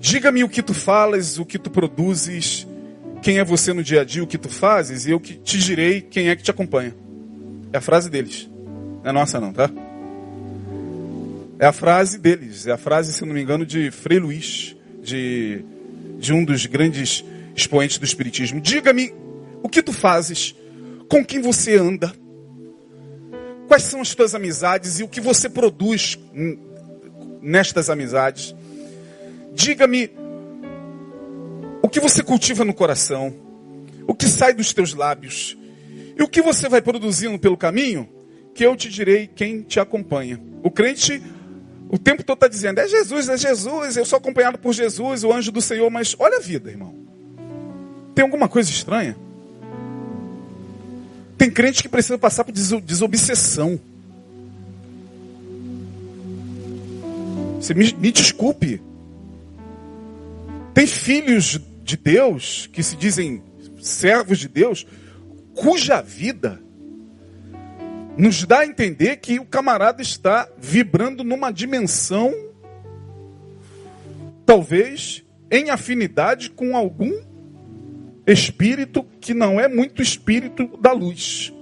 Diga-me 0.00 0.44
o 0.44 0.48
que 0.48 0.62
tu 0.62 0.74
falas, 0.74 1.38
o 1.38 1.46
que 1.46 1.58
tu 1.58 1.70
produzes, 1.70 2.66
quem 3.22 3.38
é 3.38 3.44
você 3.44 3.72
no 3.72 3.82
dia 3.82 4.02
a 4.02 4.04
dia, 4.04 4.22
o 4.22 4.26
que 4.26 4.36
tu 4.36 4.50
fazes, 4.50 5.06
e 5.06 5.10
eu 5.12 5.18
que 5.18 5.34
te 5.34 5.58
direi 5.58 6.02
quem 6.02 6.28
é 6.28 6.36
que 6.36 6.42
te 6.42 6.50
acompanha. 6.50 6.94
É 7.72 7.78
a 7.78 7.80
frase 7.80 8.10
deles. 8.10 8.48
Não 9.02 9.10
é 9.10 9.12
nossa 9.12 9.40
não, 9.40 9.52
tá? 9.52 9.70
É 11.58 11.66
a 11.66 11.72
frase 11.72 12.18
deles. 12.18 12.66
É 12.66 12.72
a 12.72 12.76
frase, 12.76 13.12
se 13.14 13.24
não 13.24 13.32
me 13.32 13.40
engano, 13.40 13.64
de 13.64 13.90
Frei 13.90 14.18
Luiz, 14.18 14.76
de, 15.02 15.64
de 16.18 16.32
um 16.32 16.44
dos 16.44 16.66
grandes 16.66 17.24
expoentes 17.56 17.96
do 17.96 18.04
Espiritismo. 18.04 18.60
Diga-me 18.60 19.14
o 19.62 19.68
que 19.70 19.82
tu 19.82 19.92
fazes, 19.92 20.54
com 21.08 21.24
quem 21.24 21.40
você 21.40 21.78
anda, 21.78 22.12
quais 23.66 23.82
são 23.84 24.00
as 24.00 24.14
tuas 24.14 24.34
amizades 24.34 25.00
e 25.00 25.02
o 25.02 25.08
que 25.08 25.20
você 25.20 25.48
produz 25.48 26.18
nestas 27.40 27.90
amizades. 27.90 28.54
Diga-me 29.52 30.10
o 31.82 31.88
que 31.88 32.00
você 32.00 32.22
cultiva 32.22 32.64
no 32.64 32.74
coração, 32.74 33.34
o 34.06 34.14
que 34.14 34.26
sai 34.26 34.54
dos 34.54 34.72
teus 34.72 34.94
lábios. 34.94 35.56
E 36.16 36.22
o 36.22 36.28
que 36.28 36.40
você 36.40 36.68
vai 36.68 36.80
produzindo 36.80 37.38
pelo 37.38 37.56
caminho, 37.56 38.08
que 38.54 38.64
eu 38.64 38.76
te 38.76 38.88
direi 38.88 39.26
quem 39.26 39.62
te 39.62 39.80
acompanha. 39.80 40.40
O 40.62 40.70
crente, 40.70 41.20
o 41.88 41.98
tempo 41.98 42.22
todo 42.22 42.36
está 42.36 42.48
dizendo: 42.48 42.78
é 42.78 42.88
Jesus, 42.88 43.28
é 43.28 43.36
Jesus, 43.36 43.96
eu 43.96 44.04
sou 44.04 44.16
acompanhado 44.16 44.58
por 44.58 44.72
Jesus, 44.72 45.24
o 45.24 45.32
anjo 45.32 45.50
do 45.50 45.60
Senhor, 45.60 45.90
mas 45.90 46.14
olha 46.18 46.38
a 46.38 46.40
vida, 46.40 46.70
irmão. 46.70 46.94
Tem 48.14 48.22
alguma 48.22 48.48
coisa 48.48 48.70
estranha? 48.70 49.16
Tem 51.44 51.50
crente 51.50 51.82
que 51.82 51.90
precisa 51.90 52.16
passar 52.16 52.42
por 52.42 52.52
desobsessão. 52.52 53.78
Você 57.60 57.74
me, 57.74 57.92
me 57.92 58.10
desculpe. 58.10 58.80
Tem 60.72 60.86
filhos 60.86 61.60
de 61.82 61.98
Deus 61.98 62.66
que 62.72 62.82
se 62.82 62.96
dizem 62.96 63.42
servos 63.78 64.38
de 64.38 64.48
Deus, 64.48 64.86
cuja 65.54 66.00
vida 66.00 66.62
nos 68.16 68.42
dá 68.44 68.60
a 68.60 68.66
entender 68.66 69.18
que 69.18 69.38
o 69.38 69.44
camarada 69.44 70.00
está 70.00 70.48
vibrando 70.56 71.22
numa 71.22 71.52
dimensão, 71.52 72.32
talvez 74.46 75.22
em 75.50 75.68
afinidade 75.68 76.48
com 76.48 76.74
algum 76.74 77.33
espírito 78.26 79.04
que 79.20 79.34
não 79.34 79.60
é 79.60 79.68
muito 79.68 80.00
espírito 80.00 80.66
da 80.80 80.92
luz. 80.92 81.52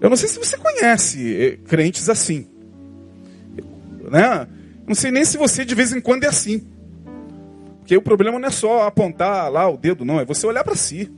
Eu 0.00 0.08
não 0.08 0.16
sei 0.16 0.28
se 0.28 0.38
você 0.38 0.56
conhece 0.56 1.34
eh, 1.36 1.56
crentes 1.66 2.08
assim. 2.08 2.46
Né? 4.10 4.46
Não 4.86 4.94
sei 4.94 5.10
nem 5.10 5.24
se 5.24 5.36
você 5.36 5.64
de 5.64 5.74
vez 5.74 5.92
em 5.92 6.00
quando 6.00 6.24
é 6.24 6.28
assim. 6.28 6.66
Porque 7.80 7.96
o 7.96 8.02
problema 8.02 8.38
não 8.38 8.48
é 8.48 8.50
só 8.50 8.86
apontar 8.86 9.50
lá 9.50 9.68
o 9.68 9.76
dedo, 9.76 10.04
não, 10.04 10.20
é 10.20 10.24
você 10.24 10.46
olhar 10.46 10.62
para 10.62 10.76
si. 10.76 11.10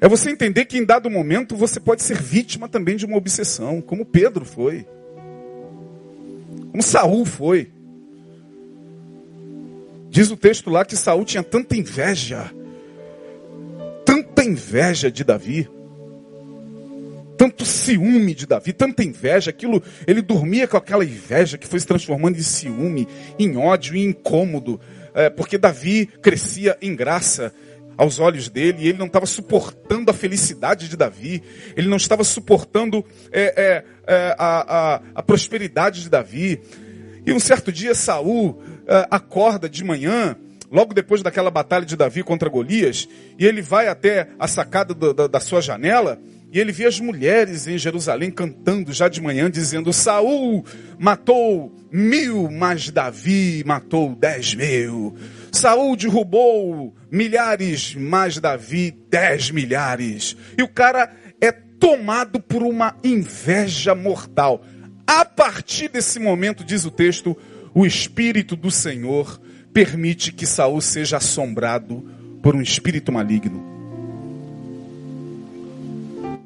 É 0.00 0.06
você 0.06 0.30
entender 0.30 0.66
que 0.66 0.76
em 0.76 0.84
dado 0.84 1.10
momento 1.10 1.56
você 1.56 1.80
pode 1.80 2.02
ser 2.02 2.20
vítima 2.20 2.68
também 2.68 2.94
de 2.94 3.06
uma 3.06 3.16
obsessão, 3.16 3.80
como 3.80 4.04
Pedro 4.04 4.44
foi. 4.44 4.86
Como 6.70 6.82
Saul 6.82 7.24
foi. 7.24 7.70
Diz 10.14 10.30
o 10.30 10.36
texto 10.36 10.70
lá 10.70 10.84
que 10.84 10.94
Saul 10.94 11.24
tinha 11.24 11.42
tanta 11.42 11.74
inveja, 11.76 12.48
tanta 14.04 14.44
inveja 14.44 15.10
de 15.10 15.24
Davi, 15.24 15.68
tanto 17.36 17.66
ciúme 17.66 18.32
de 18.32 18.46
Davi, 18.46 18.72
tanta 18.72 19.02
inveja, 19.02 19.50
aquilo, 19.50 19.82
ele 20.06 20.22
dormia 20.22 20.68
com 20.68 20.76
aquela 20.76 21.04
inveja 21.04 21.58
que 21.58 21.66
foi 21.66 21.80
se 21.80 21.86
transformando 21.88 22.38
em 22.38 22.42
ciúme, 22.42 23.08
em 23.36 23.56
ódio, 23.56 23.96
em 23.96 24.04
incômodo, 24.04 24.80
é, 25.12 25.28
porque 25.28 25.58
Davi 25.58 26.06
crescia 26.22 26.78
em 26.80 26.94
graça, 26.94 27.52
aos 27.96 28.20
olhos 28.20 28.48
dele, 28.48 28.84
e 28.84 28.88
ele 28.88 28.98
não 28.98 29.06
estava 29.06 29.26
suportando 29.26 30.12
a 30.12 30.14
felicidade 30.14 30.88
de 30.88 30.96
Davi, 30.96 31.42
ele 31.76 31.88
não 31.88 31.96
estava 31.96 32.22
suportando 32.22 33.04
é, 33.32 33.42
é, 33.42 33.84
é, 34.06 34.36
a, 34.38 34.94
a, 34.94 35.02
a, 35.14 35.22
prosperidade 35.22 36.02
de 36.02 36.08
Davi. 36.08 36.60
E 37.26 37.32
um 37.32 37.40
certo 37.40 37.72
dia 37.72 37.94
Saul 37.94 38.62
é, 38.86 39.06
acorda 39.10 39.68
de 39.68 39.82
manhã, 39.82 40.36
logo 40.70 40.92
depois 40.92 41.22
daquela 41.22 41.50
batalha 41.50 41.86
de 41.86 41.96
Davi 41.96 42.22
contra 42.22 42.48
Golias, 42.48 43.08
e 43.38 43.46
ele 43.46 43.62
vai 43.62 43.88
até 43.88 44.28
a 44.38 44.46
sacada 44.46 44.92
do, 44.92 45.14
da, 45.14 45.26
da 45.26 45.40
sua 45.40 45.60
janela, 45.60 46.20
e 46.52 46.60
ele 46.60 46.70
vê 46.70 46.86
as 46.86 47.00
mulheres 47.00 47.66
em 47.66 47.76
Jerusalém 47.76 48.30
cantando 48.30 48.92
já 48.92 49.08
de 49.08 49.20
manhã, 49.20 49.50
dizendo: 49.50 49.92
Saul 49.92 50.64
matou 50.96 51.74
mil, 51.90 52.48
mas 52.48 52.90
Davi 52.90 53.64
matou 53.66 54.14
dez 54.14 54.54
mil. 54.54 55.16
Saul 55.50 55.96
derrubou 55.96 56.94
milhares, 57.10 57.96
mas 57.96 58.38
Davi 58.38 58.96
dez 59.10 59.50
milhares. 59.50 60.36
E 60.56 60.62
o 60.62 60.68
cara 60.68 61.12
é 61.40 61.50
tomado 61.50 62.38
por 62.40 62.62
uma 62.62 62.96
inveja 63.02 63.94
mortal. 63.94 64.64
A 65.06 65.24
partir 65.24 65.88
desse 65.88 66.18
momento, 66.18 66.64
diz 66.64 66.84
o 66.84 66.90
texto, 66.90 67.36
o 67.74 67.84
Espírito 67.84 68.56
do 68.56 68.70
Senhor 68.70 69.40
permite 69.72 70.32
que 70.32 70.46
Saul 70.46 70.80
seja 70.80 71.16
assombrado 71.16 72.08
por 72.42 72.54
um 72.54 72.62
espírito 72.62 73.10
maligno. 73.10 73.74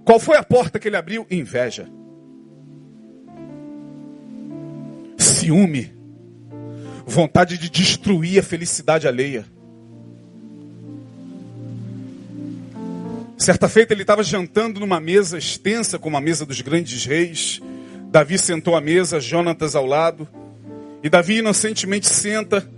Qual 0.05 0.18
foi 0.18 0.38
a 0.38 0.42
porta 0.42 0.79
que 0.79 0.88
ele 0.88 0.97
abriu? 0.97 1.27
Inveja. 1.31 1.87
Ciúme. 5.18 5.92
Vontade 7.07 7.59
de 7.59 7.68
destruir 7.68 8.38
a 8.38 8.42
felicidade 8.42 9.07
alheia. 9.07 9.44
Certa 13.37 13.68
feita 13.68 13.92
ele 13.92 14.03
estava 14.03 14.23
jantando 14.23 14.81
numa 14.81 14.99
mesa 14.99 15.37
extensa, 15.37 15.99
como 15.99 16.16
a 16.16 16.21
mesa 16.21 16.47
dos 16.47 16.61
grandes 16.61 17.05
reis. 17.05 17.61
Davi 18.11 18.38
sentou 18.38 18.75
à 18.75 18.81
mesa, 18.81 19.21
Jonatas 19.21 19.75
ao 19.75 19.87
lado. 19.87 20.29
E 21.03 21.09
Davi 21.09 21.38
inocentemente 21.38 22.09
senta, 22.09 22.68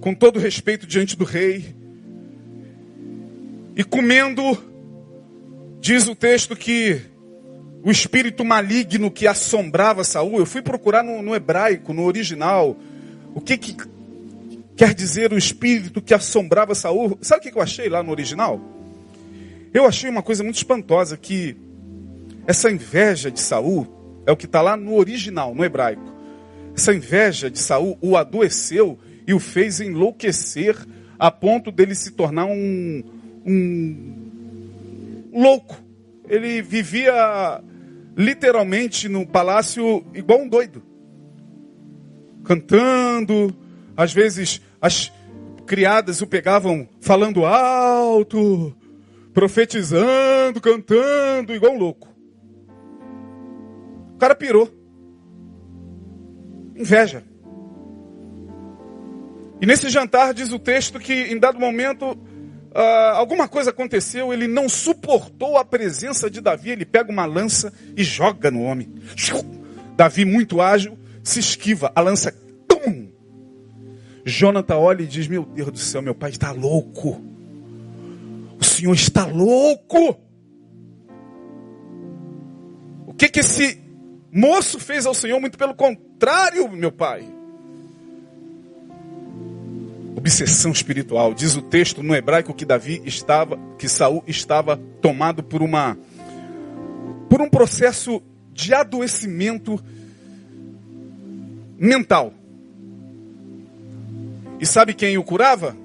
com 0.00 0.14
todo 0.14 0.38
respeito 0.38 0.86
diante 0.86 1.16
do 1.16 1.24
rei. 1.24 1.76
E 3.76 3.84
comendo 3.84 4.42
Diz 5.80 6.08
o 6.08 6.14
texto 6.14 6.56
que 6.56 7.00
o 7.84 7.90
espírito 7.90 8.44
maligno 8.44 9.10
que 9.10 9.26
assombrava 9.26 10.02
Saul, 10.02 10.38
eu 10.38 10.46
fui 10.46 10.60
procurar 10.60 11.04
no, 11.04 11.22
no 11.22 11.34
hebraico, 11.34 11.92
no 11.92 12.04
original, 12.04 12.76
o 13.34 13.40
que, 13.40 13.56
que 13.56 13.76
quer 14.76 14.92
dizer 14.92 15.32
o 15.32 15.38
espírito 15.38 16.02
que 16.02 16.12
assombrava 16.12 16.74
Saul. 16.74 17.16
Sabe 17.22 17.48
o 17.48 17.52
que 17.52 17.56
eu 17.56 17.62
achei 17.62 17.88
lá 17.88 18.02
no 18.02 18.10
original? 18.10 18.60
Eu 19.72 19.86
achei 19.86 20.10
uma 20.10 20.22
coisa 20.22 20.42
muito 20.42 20.56
espantosa 20.56 21.16
que 21.16 21.56
essa 22.46 22.70
inveja 22.70 23.30
de 23.30 23.40
Saul 23.40 23.86
é 24.28 24.32
o 24.32 24.36
que 24.36 24.44
está 24.44 24.60
lá 24.60 24.76
no 24.76 24.94
original, 24.94 25.54
no 25.54 25.64
hebraico. 25.64 26.02
Essa 26.76 26.94
inveja 26.94 27.50
de 27.50 27.58
Saul 27.58 27.96
o 28.02 28.14
adoeceu 28.14 28.98
e 29.26 29.32
o 29.32 29.40
fez 29.40 29.80
enlouquecer 29.80 30.76
a 31.18 31.30
ponto 31.30 31.72
dele 31.72 31.94
se 31.94 32.10
tornar 32.10 32.44
um, 32.44 33.02
um 33.46 35.32
louco. 35.32 35.82
Ele 36.28 36.60
vivia 36.60 37.62
literalmente 38.14 39.08
no 39.08 39.26
palácio 39.26 40.04
igual 40.12 40.40
um 40.40 40.48
doido. 40.48 40.82
Cantando, 42.44 43.56
às 43.96 44.12
vezes 44.12 44.60
as 44.78 45.10
criadas 45.66 46.20
o 46.20 46.26
pegavam 46.26 46.86
falando 47.00 47.46
alto, 47.46 48.76
profetizando, 49.32 50.60
cantando, 50.60 51.54
igual 51.54 51.72
um 51.72 51.78
louco. 51.78 52.07
O 54.18 54.20
cara 54.20 54.34
pirou. 54.34 54.68
Inveja. 56.74 57.22
E 59.60 59.64
nesse 59.64 59.88
jantar 59.88 60.34
diz 60.34 60.50
o 60.50 60.58
texto 60.58 60.98
que 60.98 61.12
em 61.12 61.38
dado 61.38 61.60
momento 61.60 62.04
uh, 62.10 63.14
alguma 63.14 63.46
coisa 63.46 63.70
aconteceu, 63.70 64.32
ele 64.32 64.48
não 64.48 64.68
suportou 64.68 65.56
a 65.56 65.64
presença 65.64 66.28
de 66.28 66.40
Davi, 66.40 66.70
ele 66.70 66.84
pega 66.84 67.12
uma 67.12 67.26
lança 67.26 67.72
e 67.96 68.02
joga 68.02 68.50
no 68.50 68.64
homem. 68.64 68.92
Davi, 69.96 70.24
muito 70.24 70.60
ágil, 70.60 70.98
se 71.22 71.38
esquiva, 71.38 71.92
a 71.94 72.00
lança, 72.00 72.32
tum! 72.66 73.12
Jonathan 74.26 74.78
olha 74.78 75.02
e 75.04 75.06
diz: 75.06 75.28
Meu 75.28 75.44
Deus 75.44 75.70
do 75.70 75.78
céu, 75.78 76.02
meu 76.02 76.14
pai 76.14 76.30
está 76.30 76.50
louco. 76.50 77.22
O 78.58 78.64
senhor 78.64 78.94
está 78.94 79.26
louco. 79.26 80.18
O 83.06 83.14
que 83.14 83.28
que 83.28 83.38
esse 83.38 83.86
moço 84.32 84.78
fez 84.78 85.06
ao 85.06 85.14
senhor? 85.14 85.40
Muito 85.40 85.58
pelo 85.58 85.74
contrário, 85.74 86.68
meu 86.70 86.92
pai 86.92 87.38
obsessão 90.18 90.72
espiritual. 90.72 91.32
Diz 91.32 91.56
o 91.56 91.62
texto 91.62 92.02
no 92.02 92.14
hebraico 92.14 92.52
que 92.52 92.64
Davi 92.64 93.00
estava, 93.04 93.58
que 93.78 93.88
Saul 93.88 94.22
estava 94.26 94.76
tomado 95.00 95.42
por 95.42 95.62
uma 95.62 95.96
por 97.30 97.40
um 97.40 97.48
processo 97.48 98.22
de 98.52 98.74
adoecimento 98.74 99.82
mental. 101.78 102.32
E 104.58 104.66
sabe 104.66 104.92
quem 104.92 105.16
o 105.16 105.22
curava? 105.22 105.76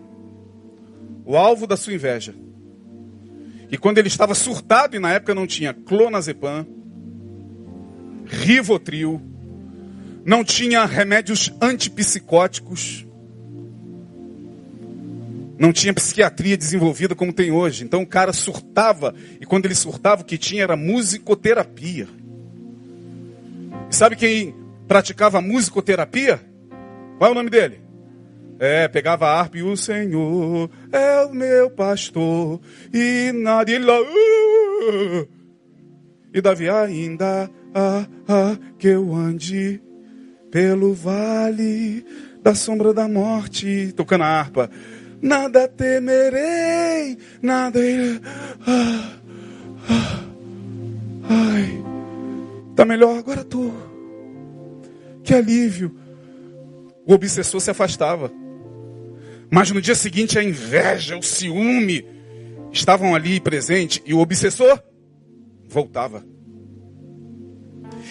O 1.26 1.38
alvo 1.38 1.68
da 1.68 1.78
sua 1.78 1.94
inveja. 1.94 2.34
E 3.70 3.78
quando 3.78 3.98
ele 3.98 4.08
estava 4.08 4.34
surtado, 4.34 4.96
e 4.96 5.00
na 5.00 5.12
época 5.12 5.36
não 5.36 5.46
tinha 5.46 5.74
clonazepam, 5.74 6.66
rivotril, 8.34 9.22
não 10.26 10.44
tinha 10.44 10.86
remédios 10.86 11.54
antipsicóticos, 11.62 13.06
não 15.58 15.72
tinha 15.72 15.94
psiquiatria 15.94 16.58
desenvolvida 16.58 17.16
como 17.16 17.32
tem 17.32 17.52
hoje. 17.52 17.84
Então 17.84 18.02
o 18.02 18.08
cara 18.08 18.34
surtava, 18.34 19.14
e 19.40 19.46
quando 19.46 19.66
ele 19.66 19.76
surtava, 19.76 20.22
o 20.22 20.26
que 20.26 20.38
tinha 20.38 20.64
era 20.64 20.76
musicoterapia. 20.76 22.08
E 23.90 23.96
sabe 23.96 24.16
quem 24.16 24.56
praticava 24.88 25.42
musicoterapia? 25.42 26.42
Qual 27.18 27.30
é 27.30 27.32
o 27.32 27.36
nome 27.36 27.50
dele? 27.50 27.82
É, 28.60 28.88
pegava 28.88 29.28
a 29.28 29.40
harpa 29.40 29.58
e 29.58 29.64
o 29.64 29.76
Senhor 29.76 30.70
é 30.92 31.26
o 31.26 31.34
meu 31.34 31.70
pastor. 31.70 32.60
E 32.94 33.32
nada, 33.34 33.70
e 33.70 33.76
ele 33.76 33.86
lá. 33.86 34.00
Uh, 34.02 35.28
e 36.34 36.42
Davi 36.42 36.70
ainda 36.70 37.50
ah, 37.74 38.08
ah, 38.28 38.58
que 38.78 38.88
eu 38.88 39.14
ande 39.14 39.82
pelo 40.52 40.94
vale 40.94 42.06
da 42.42 42.54
sombra 42.54 42.94
da 42.94 43.08
morte, 43.08 43.94
tocando 43.96 44.24
a 44.24 44.28
harpa 44.28 44.70
nada 45.24 45.70
temerei, 45.70 47.18
nada 47.42 47.80
irei. 47.80 48.20
Ah, 48.68 49.20
ah, 49.90 50.24
ai, 51.30 51.84
tá 52.76 52.84
melhor 52.84 53.18
agora 53.18 53.44
tô. 53.46 53.72
Que 55.24 55.34
alívio. 55.34 55.96
O 57.06 57.14
obsessor 57.14 57.62
se 57.62 57.72
afastava. 57.72 58.30
Mas 59.50 59.72
no 59.72 59.82
dia 59.82 59.96
seguinte 59.96 60.38
a 60.38 60.44
inveja, 60.44 61.18
o 61.18 61.24
ciúme 61.24 62.06
estavam 62.72 63.16
ali 63.16 63.40
presentes 63.40 64.02
e 64.06 64.14
o 64.14 64.20
obsessor 64.20 64.82
voltava. 65.70 66.26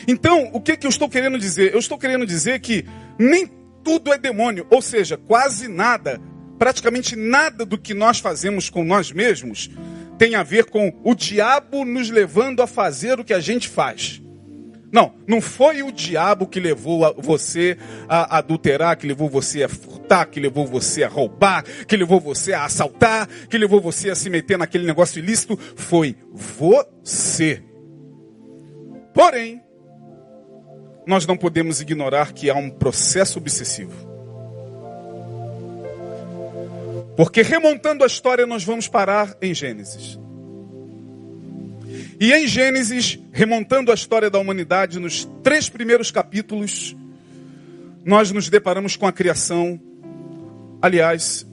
Então, 0.06 0.50
o 0.52 0.60
que, 0.60 0.76
que 0.76 0.86
eu 0.86 0.90
estou 0.90 1.08
querendo 1.08 1.38
dizer? 1.38 1.72
Eu 1.72 1.78
estou 1.78 1.98
querendo 1.98 2.26
dizer 2.26 2.60
que 2.60 2.84
nem 3.18 3.48
tudo 3.84 4.12
é 4.12 4.18
demônio, 4.18 4.66
ou 4.70 4.80
seja, 4.80 5.16
quase 5.16 5.68
nada 5.68 6.20
praticamente 6.62 7.16
nada 7.16 7.66
do 7.66 7.76
que 7.76 7.92
nós 7.92 8.20
fazemos 8.20 8.70
com 8.70 8.84
nós 8.84 9.10
mesmos 9.10 9.68
tem 10.16 10.36
a 10.36 10.44
ver 10.44 10.66
com 10.66 10.96
o 11.02 11.12
diabo 11.12 11.84
nos 11.84 12.08
levando 12.08 12.62
a 12.62 12.68
fazer 12.68 13.18
o 13.18 13.24
que 13.24 13.34
a 13.34 13.40
gente 13.40 13.66
faz. 13.66 14.22
Não, 14.92 15.12
não 15.26 15.40
foi 15.40 15.82
o 15.82 15.90
diabo 15.90 16.46
que 16.46 16.60
levou 16.60 17.12
você 17.18 17.76
a 18.08 18.38
adulterar, 18.38 18.96
que 18.96 19.08
levou 19.08 19.28
você 19.28 19.64
a 19.64 19.68
furtar, 19.68 20.26
que 20.26 20.38
levou 20.38 20.64
você 20.64 21.02
a 21.02 21.08
roubar, 21.08 21.64
que 21.64 21.96
levou 21.96 22.20
você 22.20 22.52
a 22.52 22.64
assaltar, 22.64 23.28
que 23.50 23.58
levou 23.58 23.80
você 23.80 24.10
a 24.10 24.14
se 24.14 24.30
meter 24.30 24.56
naquele 24.56 24.86
negócio 24.86 25.18
ilícito. 25.18 25.58
Foi 25.74 26.14
você. 26.32 27.60
Porém, 29.12 29.60
nós 31.06 31.26
não 31.26 31.36
podemos 31.36 31.80
ignorar 31.80 32.32
que 32.32 32.48
há 32.50 32.54
um 32.54 32.70
processo 32.70 33.38
obsessivo. 33.38 34.12
Porque 37.16 37.42
remontando 37.42 38.04
a 38.04 38.06
história, 38.06 38.46
nós 38.46 38.64
vamos 38.64 38.88
parar 38.88 39.36
em 39.40 39.54
Gênesis. 39.54 40.18
E 42.18 42.32
em 42.32 42.46
Gênesis, 42.46 43.18
remontando 43.32 43.90
a 43.90 43.94
história 43.94 44.30
da 44.30 44.38
humanidade, 44.38 44.98
nos 44.98 45.28
três 45.42 45.68
primeiros 45.68 46.10
capítulos, 46.10 46.96
nós 48.04 48.30
nos 48.30 48.48
deparamos 48.48 48.96
com 48.96 49.06
a 49.06 49.12
criação, 49.12 49.80
aliás, 50.80 51.46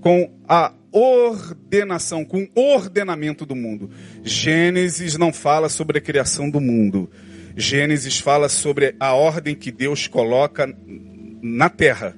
com 0.00 0.30
a 0.46 0.72
ordenação, 0.90 2.24
com 2.24 2.46
o 2.54 2.74
ordenamento 2.74 3.46
do 3.46 3.56
mundo. 3.56 3.90
Gênesis 4.22 5.16
não 5.16 5.32
fala 5.32 5.68
sobre 5.68 5.98
a 5.98 6.00
criação 6.00 6.50
do 6.50 6.60
mundo. 6.60 7.08
Gênesis 7.56 8.18
fala 8.18 8.48
sobre 8.48 8.94
a 8.98 9.12
ordem 9.12 9.54
que 9.54 9.70
Deus 9.70 10.06
coloca 10.06 10.74
na 11.42 11.68
terra. 11.68 12.16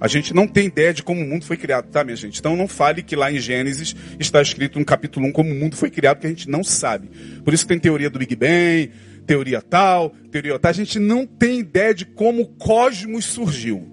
A 0.00 0.08
gente 0.08 0.34
não 0.34 0.46
tem 0.46 0.66
ideia 0.66 0.92
de 0.92 1.02
como 1.02 1.22
o 1.22 1.26
mundo 1.26 1.44
foi 1.44 1.56
criado, 1.56 1.88
tá, 1.90 2.04
minha 2.04 2.16
gente? 2.16 2.38
Então 2.38 2.56
não 2.56 2.68
fale 2.68 3.02
que 3.02 3.16
lá 3.16 3.32
em 3.32 3.38
Gênesis 3.38 3.94
está 4.18 4.42
escrito 4.42 4.78
no 4.78 4.84
capítulo 4.84 5.26
1 5.28 5.32
como 5.32 5.50
o 5.50 5.54
mundo 5.54 5.76
foi 5.76 5.90
criado, 5.90 6.20
que 6.20 6.26
a 6.26 6.30
gente 6.30 6.48
não 6.48 6.62
sabe. 6.62 7.08
Por 7.44 7.54
isso 7.54 7.66
tem 7.66 7.78
teoria 7.78 8.10
do 8.10 8.18
Big 8.18 8.34
Bang, 8.36 8.90
teoria 9.26 9.62
tal, 9.62 10.10
teoria 10.30 10.58
tal. 10.58 10.70
A 10.70 10.74
gente 10.74 10.98
não 10.98 11.26
tem 11.26 11.60
ideia 11.60 11.94
de 11.94 12.04
como 12.04 12.42
o 12.42 12.46
cosmos 12.46 13.24
surgiu. 13.24 13.90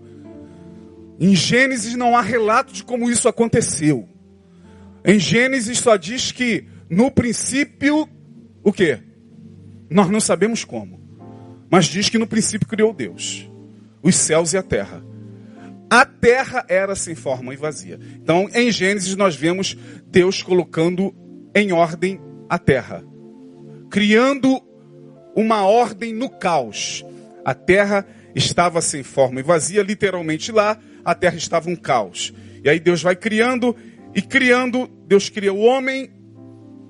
Em 1.20 1.36
Gênesis 1.36 1.96
não 1.96 2.18
há 2.18 2.22
relato 2.22 2.74
de 2.74 2.84
como 2.84 3.10
isso 3.10 3.28
aconteceu. 3.28 4.10
Em 5.06 5.20
Gênesis 5.20 5.78
só 5.78 5.96
diz 5.96 6.32
que 6.32 6.66
no 6.90 7.10
princípio, 7.10 8.10
o 8.64 8.74
quê? 8.74 9.00
Nós 9.92 10.10
não 10.10 10.20
sabemos 10.20 10.66
como. 10.66 11.00
Mas 11.70 11.86
diz 11.86 12.10
que 12.10 12.18
no 12.18 12.26
princípio 12.26 12.68
criou 12.68 12.94
Deus, 12.94 13.50
os 14.02 14.16
céus 14.16 14.54
e 14.54 14.58
a 14.58 14.64
terra 14.64 15.04
a 15.92 16.06
terra 16.06 16.66
era 16.70 16.96
sem 16.96 17.16
forma 17.16 17.54
e 17.54 17.58
vazia. 17.58 18.00
Então, 18.16 18.50
em 18.54 18.72
Gênesis, 18.72 19.14
nós 19.18 19.36
vemos 19.36 19.76
Deus 20.08 20.42
colocando 20.42 21.14
em 21.54 21.74
ordem 21.74 22.18
a 22.50 22.58
terra, 22.58 23.04
criando 23.90 24.62
uma 25.36 25.66
ordem 25.66 26.14
no 26.14 26.30
caos. 26.30 27.06
A 27.44 27.54
terra 27.54 28.08
estava 28.34 28.80
sem 28.80 29.04
forma 29.04 29.42
e 29.42 29.44
vazia, 29.44 29.84
literalmente 29.84 30.50
lá, 30.50 30.78
a 31.04 31.14
terra 31.14 31.36
estava 31.36 31.70
um 31.70 31.76
caos. 31.76 32.34
E 32.64 32.70
aí 32.70 32.80
Deus 32.80 33.02
vai 33.02 33.18
criando 33.18 33.76
e 34.16 34.22
criando, 34.22 34.90
Deus 35.06 35.28
cria 35.28 35.54
o 35.54 35.60
homem, 35.60 36.10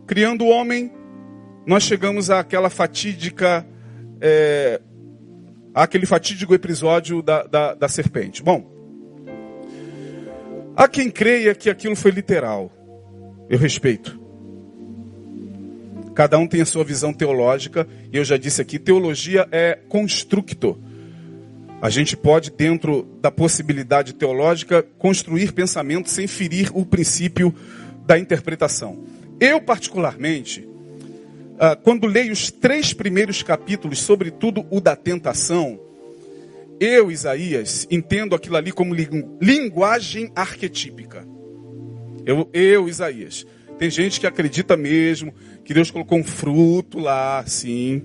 criando 0.05 0.45
o 0.45 0.49
homem, 0.49 0.91
nós 1.65 1.83
chegamos 1.83 2.29
àquela 2.29 2.69
fatídica, 2.69 3.65
é, 4.19 4.81
àquele 5.73 6.05
fatídico 6.05 6.53
episódio 6.53 7.21
da, 7.21 7.43
da, 7.43 7.73
da 7.73 7.87
serpente. 7.87 8.43
Bom, 8.43 8.71
Há 10.75 10.87
quem 10.87 11.11
creia 11.11 11.53
que 11.53 11.69
aquilo 11.69 11.95
foi 11.95 12.11
literal. 12.11 12.71
Eu 13.49 13.59
respeito. 13.59 14.19
Cada 16.15 16.37
um 16.37 16.47
tem 16.47 16.61
a 16.61 16.65
sua 16.65 16.83
visão 16.83 17.13
teológica, 17.13 17.87
e 18.11 18.17
eu 18.17 18.23
já 18.23 18.37
disse 18.37 18.61
aqui, 18.61 18.79
teologia 18.79 19.47
é 19.51 19.77
constructo. 19.89 20.81
A 21.81 21.89
gente 21.89 22.15
pode, 22.15 22.51
dentro 22.51 23.03
da 23.21 23.31
possibilidade 23.31 24.13
teológica, 24.13 24.83
construir 24.97 25.51
pensamento 25.51 26.09
sem 26.09 26.27
ferir 26.27 26.71
o 26.73 26.85
princípio 26.85 27.53
da 28.05 28.17
interpretação. 28.17 29.03
Eu, 29.39 29.61
particularmente, 29.61 30.67
quando 31.83 32.07
leio 32.07 32.33
os 32.33 32.49
três 32.49 32.91
primeiros 32.91 33.43
capítulos, 33.43 33.99
sobretudo 33.99 34.65
o 34.71 34.81
da 34.81 34.95
tentação, 34.95 35.79
eu, 36.79 37.11
Isaías, 37.11 37.87
entendo 37.91 38.33
aquilo 38.33 38.55
ali 38.55 38.71
como 38.71 38.95
linguagem 39.39 40.31
arquetípica. 40.35 41.23
Eu, 42.25 42.49
eu, 42.51 42.89
Isaías. 42.89 43.45
Tem 43.77 43.91
gente 43.91 44.19
que 44.19 44.25
acredita 44.25 44.75
mesmo 44.75 45.31
que 45.63 45.73
Deus 45.73 45.91
colocou 45.91 46.17
um 46.17 46.23
fruto 46.23 46.97
lá, 46.97 47.37
assim, 47.37 48.03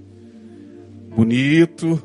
bonito, 1.15 2.03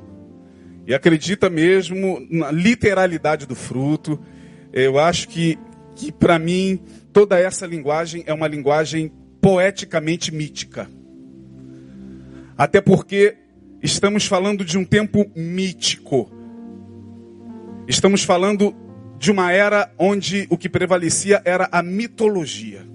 e 0.87 0.93
acredita 0.93 1.49
mesmo 1.49 2.25
na 2.29 2.49
literalidade 2.51 3.45
do 3.45 3.55
fruto. 3.55 4.17
Eu 4.71 4.97
acho 4.97 5.27
que, 5.27 5.59
que 5.97 6.13
para 6.13 6.39
mim, 6.39 6.79
toda 7.11 7.37
essa 7.37 7.65
linguagem 7.65 8.23
é 8.25 8.33
uma 8.33 8.47
linguagem 8.47 9.11
poeticamente 9.41 10.33
mítica. 10.33 10.89
Até 12.57 12.81
porque 12.81 13.37
estamos 13.81 14.25
falando 14.25 14.63
de 14.63 14.77
um 14.77 14.85
tempo 14.85 15.29
mítico. 15.35 16.31
Estamos 17.87 18.23
falando 18.23 18.75
de 19.17 19.31
uma 19.31 19.51
era 19.51 19.91
onde 19.97 20.47
o 20.49 20.57
que 20.57 20.69
prevalecia 20.69 21.41
era 21.45 21.69
a 21.71 21.83
mitologia. 21.83 22.85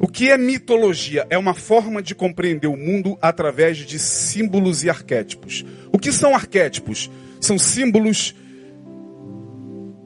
O 0.00 0.06
que 0.06 0.30
é 0.30 0.38
mitologia? 0.38 1.26
É 1.28 1.36
uma 1.36 1.54
forma 1.54 2.00
de 2.00 2.14
compreender 2.14 2.68
o 2.68 2.76
mundo 2.76 3.18
através 3.20 3.78
de 3.78 3.98
símbolos 3.98 4.84
e 4.84 4.90
arquétipos. 4.90 5.64
O 5.92 5.98
que 5.98 6.12
são 6.12 6.34
arquétipos? 6.34 7.10
São 7.40 7.58
símbolos 7.58 8.34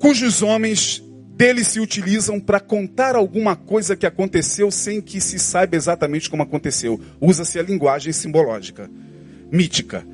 cujos 0.00 0.42
homens 0.42 1.01
deles 1.36 1.68
se 1.68 1.80
utilizam 1.80 2.38
para 2.38 2.60
contar 2.60 3.16
alguma 3.16 3.56
coisa 3.56 3.96
que 3.96 4.06
aconteceu 4.06 4.70
sem 4.70 5.00
que 5.00 5.20
se 5.20 5.38
saiba 5.38 5.76
exatamente 5.76 6.28
como 6.30 6.42
aconteceu. 6.42 7.00
Usa-se 7.20 7.58
a 7.58 7.62
linguagem 7.62 8.12
simbológica, 8.12 8.90
mítica. 9.50 10.06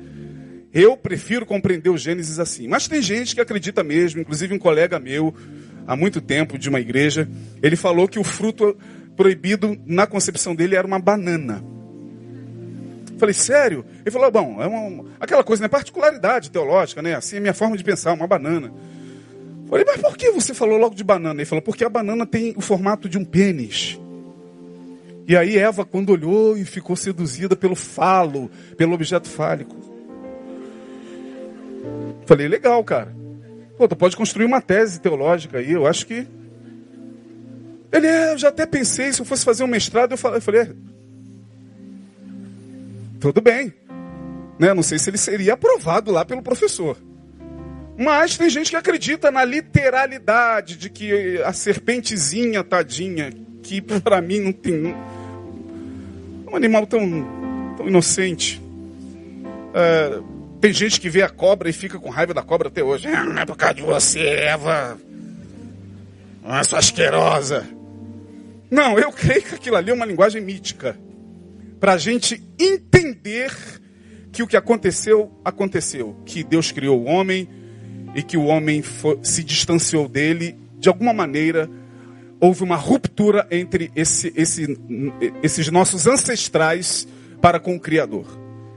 Eu 0.73 0.95
prefiro 0.95 1.45
compreender 1.45 1.89
o 1.89 1.97
Gênesis 1.97 2.39
assim. 2.39 2.67
Mas 2.67 2.87
tem 2.87 3.01
gente 3.01 3.35
que 3.35 3.41
acredita 3.41 3.83
mesmo, 3.83 4.21
inclusive 4.21 4.53
um 4.53 4.59
colega 4.59 4.99
meu, 4.99 5.33
há 5.85 5.95
muito 5.95 6.21
tempo, 6.21 6.57
de 6.57 6.69
uma 6.69 6.79
igreja, 6.79 7.27
ele 7.61 7.75
falou 7.75 8.07
que 8.07 8.19
o 8.19 8.23
fruto 8.23 8.77
proibido 9.15 9.77
na 9.85 10.07
concepção 10.07 10.55
dele 10.55 10.75
era 10.75 10.87
uma 10.87 10.99
banana. 10.99 11.63
Falei, 13.17 13.33
sério? 13.33 13.85
Ele 13.99 14.11
falou, 14.11 14.31
bom, 14.31 14.61
é 14.61 14.67
uma, 14.67 15.05
aquela 15.19 15.43
coisa, 15.43 15.61
né? 15.61 15.67
Particularidade 15.67 16.49
teológica, 16.49 17.01
né? 17.01 17.15
Assim 17.15 17.35
é 17.35 17.39
a 17.39 17.41
minha 17.41 17.53
forma 17.53 17.75
de 17.75 17.83
pensar, 17.83 18.13
uma 18.13 18.27
banana. 18.27 18.71
Falei, 19.69 19.85
mas 19.85 20.01
por 20.01 20.17
que 20.17 20.31
você 20.31 20.53
falou 20.53 20.77
logo 20.77 20.95
de 20.95 21.03
banana? 21.03 21.39
Ele 21.39 21.45
falou, 21.45 21.61
porque 21.61 21.83
a 21.83 21.89
banana 21.89 22.25
tem 22.25 22.53
o 22.57 22.61
formato 22.61 23.07
de 23.07 23.17
um 23.17 23.23
pênis. 23.23 23.99
E 25.27 25.37
aí 25.37 25.57
Eva, 25.57 25.85
quando 25.85 26.09
olhou 26.09 26.57
e 26.57 26.65
ficou 26.65 26.95
seduzida 26.95 27.55
pelo 27.55 27.75
falo, 27.75 28.49
pelo 28.75 28.93
objeto 28.93 29.27
fálico. 29.27 29.75
Falei, 32.25 32.47
legal, 32.47 32.83
cara. 32.83 33.15
Pô, 33.77 33.87
tu 33.87 33.95
pode 33.95 34.17
construir 34.17 34.45
uma 34.45 34.59
tese 34.59 34.99
teológica 34.99 35.59
aí, 35.59 35.71
eu 35.71 35.85
acho 35.85 36.05
que 36.07 36.27
ele, 37.91 38.07
é, 38.07 38.33
eu 38.33 38.37
já 38.37 38.49
até 38.49 38.65
pensei, 38.65 39.13
se 39.13 39.21
eu 39.21 39.25
fosse 39.25 39.45
fazer 39.45 39.63
um 39.63 39.67
mestrado, 39.67 40.11
eu 40.11 40.17
falei, 40.17 40.37
eu 40.37 40.41
falei 40.41 40.61
é, 40.61 40.71
tudo 43.19 43.41
bem. 43.41 43.73
Né? 44.57 44.73
Não 44.73 44.83
sei 44.83 44.99
se 44.99 45.09
ele 45.09 45.17
seria 45.17 45.53
aprovado 45.53 46.11
lá 46.11 46.25
pelo 46.25 46.41
professor. 46.41 46.97
Mas 47.99 48.37
tem 48.37 48.49
gente 48.49 48.69
que 48.69 48.77
acredita 48.77 49.29
na 49.29 49.43
literalidade 49.43 50.77
de 50.77 50.89
que 50.89 51.41
a 51.43 51.51
serpentezinha, 51.51 52.63
tadinha, 52.63 53.29
que 53.61 53.81
para 53.81 54.21
mim 54.21 54.39
não 54.39 54.53
tem. 54.53 54.95
Um 56.49 56.55
animal 56.55 56.87
tão, 56.87 57.75
tão 57.75 57.89
inocente. 57.89 58.61
É, 59.73 60.17
tem 60.61 60.71
gente 60.71 61.01
que 61.01 61.09
vê 61.09 61.23
a 61.23 61.29
cobra 61.29 61.69
e 61.69 61.73
fica 61.73 61.99
com 61.99 62.09
raiva 62.09 62.33
da 62.33 62.41
cobra 62.41 62.69
até 62.69 62.81
hoje. 62.81 63.09
Ah, 63.09 63.25
não 63.25 63.41
é 63.41 63.45
por 63.45 63.57
causa 63.57 63.75
de 63.75 63.81
você, 63.81 64.21
Eva. 64.21 64.97
Uma 66.41 66.63
sua 66.63 66.79
asquerosa. 66.79 67.67
Não, 68.71 68.97
eu 68.97 69.11
creio 69.11 69.43
que 69.43 69.55
aquilo 69.55 69.75
ali 69.75 69.91
é 69.91 69.93
uma 69.93 70.05
linguagem 70.05 70.41
mítica. 70.41 70.97
Para 71.81 71.93
a 71.93 71.97
gente 71.97 72.41
entender 72.57 73.53
que 74.31 74.41
o 74.41 74.47
que 74.47 74.55
aconteceu, 74.55 75.37
aconteceu. 75.43 76.15
Que 76.25 76.45
Deus 76.45 76.71
criou 76.71 77.01
o 77.01 77.05
homem 77.05 77.58
e 78.15 78.23
que 78.23 78.37
o 78.37 78.45
homem 78.45 78.81
foi, 78.81 79.19
se 79.23 79.43
distanciou 79.43 80.07
dele. 80.07 80.57
De 80.77 80.87
alguma 80.87 81.13
maneira, 81.13 81.69
houve 82.39 82.63
uma 82.63 82.75
ruptura 82.75 83.47
entre 83.51 83.91
esse, 83.95 84.31
esse, 84.35 84.77
esses 85.43 85.69
nossos 85.69 86.07
ancestrais 86.07 87.07
para 87.41 87.59
com 87.59 87.75
o 87.75 87.79
Criador. 87.79 88.25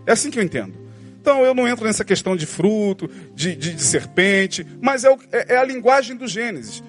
É 0.06 0.12
assim 0.12 0.30
que 0.30 0.38
eu 0.38 0.42
entendo. 0.42 0.74
Então 1.20 1.44
eu 1.44 1.54
não 1.54 1.68
entro 1.68 1.84
nessa 1.84 2.04
questão 2.04 2.34
de 2.34 2.46
fruto, 2.46 3.08
de, 3.34 3.54
de, 3.54 3.74
de 3.74 3.82
serpente, 3.82 4.66
mas 4.80 5.04
é, 5.04 5.10
o, 5.10 5.16
é, 5.30 5.54
é 5.54 5.56
a 5.56 5.64
linguagem 5.64 6.16
do 6.16 6.26
Gênesis. 6.26 6.82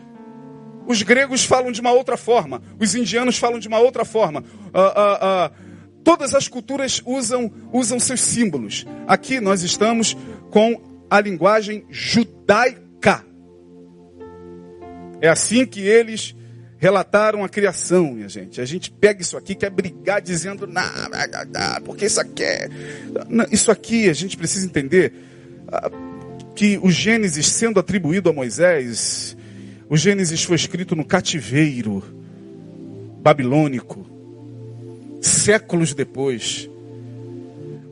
Os 0.88 1.01
gregos 1.03 1.45
falam 1.45 1.71
de 1.71 1.79
uma 1.79 1.91
outra 1.91 2.17
forma, 2.17 2.62
os 2.79 2.95
indianos 2.95 3.38
falam 3.38 3.60
de 3.60 3.67
uma 3.67 3.79
outra 3.79 4.03
forma. 4.03 4.43
Ah, 4.73 4.93
ah, 4.95 5.19
ah, 5.21 5.51
todas 6.03 6.34
as 6.34 6.47
culturas 6.47 7.01
usam, 7.06 7.51
usam 7.71 7.99
seus 7.99 8.21
símbolos. 8.21 8.86
Aqui 9.08 9.39
nós 9.39 9.62
estamos 9.62 10.17
com 10.49 10.82
a 11.13 11.21
linguagem 11.21 11.86
judaica. 11.91 13.23
É 15.21 15.30
assim 15.30 15.63
que 15.63 15.80
eles 15.80 16.36
relataram 16.80 17.43
a 17.43 17.49
criação, 17.49 18.13
minha 18.13 18.28
gente. 18.28 18.60
A 18.60 18.65
gente 18.65 18.89
pega 18.89 19.21
isso 19.21 19.38
aqui, 19.38 19.54
quer 19.54 19.69
brigar 19.69 20.19
dizendo, 20.23 20.65
não, 20.65 20.82
porque 21.86 22.08
isso 22.08 22.19
aqui 22.19 22.43
é. 22.43 22.67
Isso 23.52 23.69
aqui 23.69 24.10
a 24.10 24.13
gente 24.13 24.36
precisa 24.36 24.65
entender 24.65 25.13
que 26.56 26.80
o 26.82 26.89
Gênesis 26.89 27.47
sendo 27.47 27.80
atribuído 27.80 28.32
a 28.32 28.34
Moisés 28.34 29.38
o 29.88 29.95
Gênesis 29.95 30.43
foi 30.43 30.56
escrito 30.56 30.95
no 30.95 31.06
cativeiro 31.06 32.04
babilônico, 33.21 34.04
séculos 35.21 35.93
depois. 35.93 36.67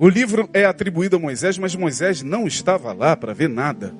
O 0.01 0.09
livro 0.09 0.49
é 0.51 0.65
atribuído 0.65 1.17
a 1.17 1.19
Moisés, 1.19 1.59
mas 1.59 1.75
Moisés 1.75 2.23
não 2.23 2.47
estava 2.47 2.91
lá 2.91 3.15
para 3.15 3.35
ver 3.35 3.47
nada. 3.47 3.93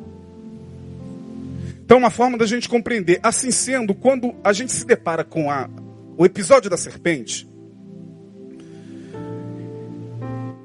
Então, 1.86 2.00
uma 2.00 2.10
forma 2.10 2.40
da 2.40 2.48
gente 2.48 2.68
compreender. 2.68 3.20
Assim 3.22 3.52
sendo, 3.52 3.94
quando 3.94 4.34
a 4.44 4.52
gente 4.52 4.72
se 4.72 4.84
depara 4.84 5.24
com 5.24 5.52
a, 5.52 5.70
o 6.18 6.26
episódio 6.26 6.72
da 6.72 6.76
serpente, 6.76 7.48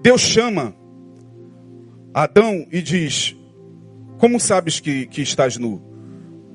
Deus 0.00 0.22
chama 0.22 0.74
Adão 2.14 2.66
e 2.72 2.80
diz: 2.80 3.36
Como 4.16 4.40
sabes 4.40 4.80
que, 4.80 5.04
que 5.04 5.20
estás 5.20 5.58
nu? 5.58 5.82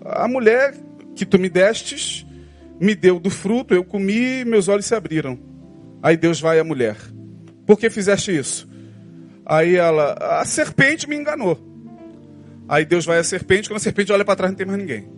A 0.03 0.27
mulher 0.27 0.75
que 1.15 1.23
tu 1.23 1.37
me 1.37 1.49
destes 1.49 2.25
me 2.79 2.95
deu 2.95 3.19
do 3.19 3.29
fruto, 3.29 3.75
eu 3.75 3.83
comi 3.83 4.39
e 4.39 4.45
meus 4.45 4.67
olhos 4.67 4.87
se 4.87 4.95
abriram. 4.95 5.37
Aí 6.01 6.17
Deus 6.17 6.41
vai 6.41 6.57
à 6.59 6.63
mulher. 6.63 6.97
Por 7.63 7.77
que 7.77 7.87
fizeste 7.87 8.35
isso? 8.35 8.70
Aí 9.51 9.75
ela, 9.75 10.13
a 10.39 10.45
serpente 10.45 11.09
me 11.09 11.17
enganou. 11.17 11.59
Aí 12.69 12.85
Deus 12.85 13.05
vai 13.05 13.17
à 13.17 13.23
serpente, 13.23 13.67
quando 13.67 13.79
a 13.79 13.83
serpente 13.83 14.09
olha 14.09 14.23
para 14.23 14.37
trás 14.37 14.49
não 14.49 14.57
tem 14.57 14.65
mais 14.65 14.79
ninguém. 14.79 15.09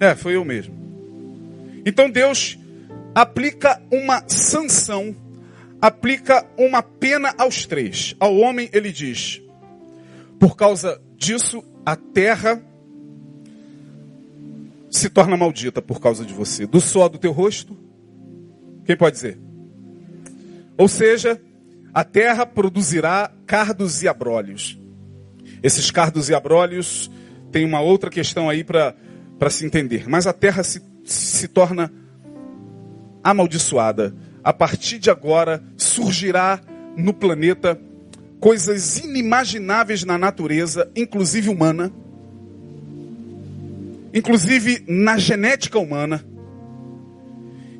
É, 0.00 0.16
foi 0.16 0.34
eu 0.34 0.44
mesmo. 0.44 0.74
Então 1.86 2.10
Deus 2.10 2.58
aplica 3.14 3.80
uma 3.88 4.24
sanção, 4.26 5.14
aplica 5.80 6.44
uma 6.58 6.82
pena 6.82 7.32
aos 7.38 7.66
três. 7.66 8.16
Ao 8.18 8.36
homem 8.36 8.68
ele 8.72 8.90
diz: 8.90 9.40
por 10.40 10.56
causa 10.56 11.00
disso 11.16 11.62
a 11.86 11.94
terra 11.94 12.60
se 14.90 15.08
torna 15.08 15.36
maldita 15.36 15.80
por 15.80 16.00
causa 16.00 16.24
de 16.24 16.34
você. 16.34 16.66
Do 16.66 16.80
suor 16.80 17.08
do 17.08 17.16
teu 17.16 17.30
rosto, 17.30 17.78
quem 18.84 18.96
pode 18.96 19.14
dizer? 19.14 19.38
Ou 20.76 20.88
seja, 20.88 21.40
a 21.92 22.04
terra 22.04 22.46
produzirá 22.46 23.30
cardos 23.46 24.02
e 24.02 24.08
abrolhos. 24.08 24.78
Esses 25.62 25.90
cardos 25.90 26.28
e 26.28 26.34
abrolhos 26.34 27.10
tem 27.50 27.64
uma 27.64 27.80
outra 27.80 28.10
questão 28.10 28.48
aí 28.48 28.64
para 28.64 28.94
se 29.50 29.66
entender. 29.66 30.08
Mas 30.08 30.26
a 30.26 30.32
terra 30.32 30.62
se, 30.62 30.82
se 31.04 31.48
torna 31.48 31.92
amaldiçoada. 33.22 34.14
A 34.42 34.52
partir 34.52 34.98
de 34.98 35.10
agora 35.10 35.62
surgirá 35.76 36.60
no 36.96 37.12
planeta 37.12 37.78
coisas 38.38 38.98
inimagináveis 38.98 40.04
na 40.04 40.16
natureza, 40.16 40.90
inclusive 40.96 41.50
humana 41.50 41.92
inclusive 44.12 44.84
na 44.86 45.16
genética 45.18 45.78
humana, 45.78 46.24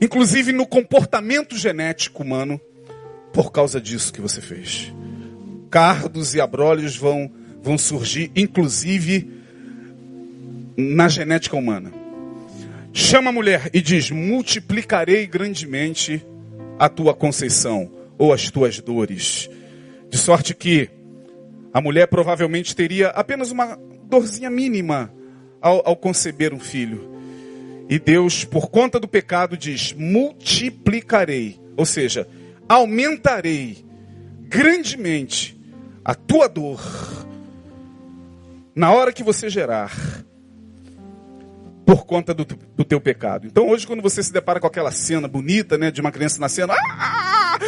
inclusive 0.01 0.53
no 0.53 0.67
comportamento 0.67 1.57
genético 1.57 2.23
humano, 2.23 2.61
por 3.33 3.53
causa 3.53 3.81
disso 3.81 4.12
que 4.12 4.20
você 4.20 4.41
fez. 4.41 4.93
Cardos 5.70 6.35
e 6.35 6.41
abrolhos 6.41 6.97
vão, 6.97 7.31
vão 7.62 7.78
surgir, 7.78 8.31
inclusive 8.35 9.31
na 10.76 11.09
genética 11.09 11.57
humana. 11.57 11.93
Chama 12.93 13.31
a 13.31 13.33
mulher 13.33 13.70
e 13.72 13.81
diz: 13.81 14.11
multiplicarei 14.11 15.26
grandemente 15.26 16.24
a 16.78 16.89
tua 16.89 17.14
conceição 17.14 17.91
ou 18.18 18.33
as 18.33 18.51
tuas 18.51 18.81
dores. 18.81 19.49
De 20.09 20.18
sorte 20.18 20.55
que 20.55 20.91
a 21.72 21.81
mulher 21.81 22.09
provavelmente 22.09 22.74
teria 22.74 23.09
apenas 23.09 23.51
uma 23.51 23.78
dorzinha 24.09 24.51
mínima 24.51 25.12
ao, 25.61 25.87
ao 25.87 25.97
conceber 25.97 26.53
um 26.53 26.59
filho. 26.59 27.09
E 27.89 27.99
Deus, 27.99 28.45
por 28.45 28.70
conta 28.70 28.99
do 28.99 29.07
pecado, 29.07 29.57
diz: 29.57 29.93
multiplicarei, 29.93 31.61
ou 31.76 31.87
seja, 31.87 32.26
aumentarei 32.71 33.85
grandemente 34.43 35.61
a 36.05 36.14
tua 36.14 36.49
dor 36.49 36.81
na 38.73 38.93
hora 38.93 39.12
que 39.12 39.25
você 39.25 39.51
gerar 39.51 39.93
por 41.85 42.07
conta 42.07 42.33
do, 42.33 42.45
do 42.45 42.85
teu 42.85 43.01
pecado. 43.01 43.49
Então 43.49 43.68
hoje 43.68 43.85
quando 43.85 44.01
você 44.01 44.23
se 44.23 44.33
depara 44.33 44.61
com 44.61 44.68
aquela 44.68 44.93
cena 44.93 45.27
bonita, 45.27 45.77
né, 45.77 45.91
de 45.91 46.01
uma 46.01 46.12
criança 46.12 46.39
nascendo, 46.39 46.73
ah, 46.73 46.79
ah, 46.79 47.59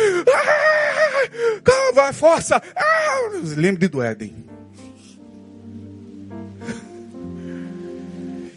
vai, 1.93 2.13
força, 2.13 2.63
ah, 2.77 3.19
lembre 3.57 3.89
do 3.89 4.01
Éden. 4.01 4.47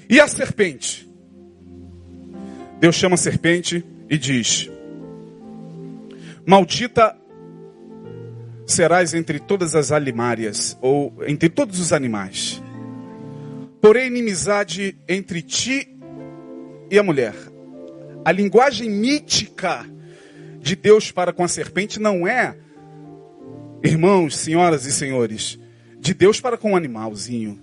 E 0.07 0.19
a 0.19 0.27
serpente? 0.27 1.09
Deus 2.79 2.93
chama 2.93 3.15
a 3.15 3.17
serpente 3.17 3.83
e 4.07 4.15
diz: 4.19 4.69
Maldita 6.45 7.15
serás 8.65 9.13
entre 9.13 9.39
todas 9.39 9.75
as 9.75 9.91
alimárias, 9.91 10.77
ou 10.81 11.13
entre 11.27 11.49
todos 11.49 11.79
os 11.79 11.93
animais. 11.93 12.61
Porém, 13.81 14.07
inimizade 14.07 14.97
entre 15.07 15.41
ti 15.41 15.87
e 16.89 16.97
a 16.97 17.03
mulher. 17.03 17.35
A 18.23 18.31
linguagem 18.31 18.89
mítica 18.89 19.85
de 20.59 20.75
Deus 20.75 21.11
para 21.11 21.31
com 21.31 21.43
a 21.43 21.47
serpente 21.47 21.99
não 21.99 22.27
é, 22.27 22.57
irmãos, 23.83 24.35
senhoras 24.35 24.85
e 24.85 24.91
senhores, 24.91 25.59
de 25.99 26.13
Deus 26.13 26.41
para 26.41 26.57
com 26.57 26.73
o 26.73 26.75
animalzinho. 26.75 27.61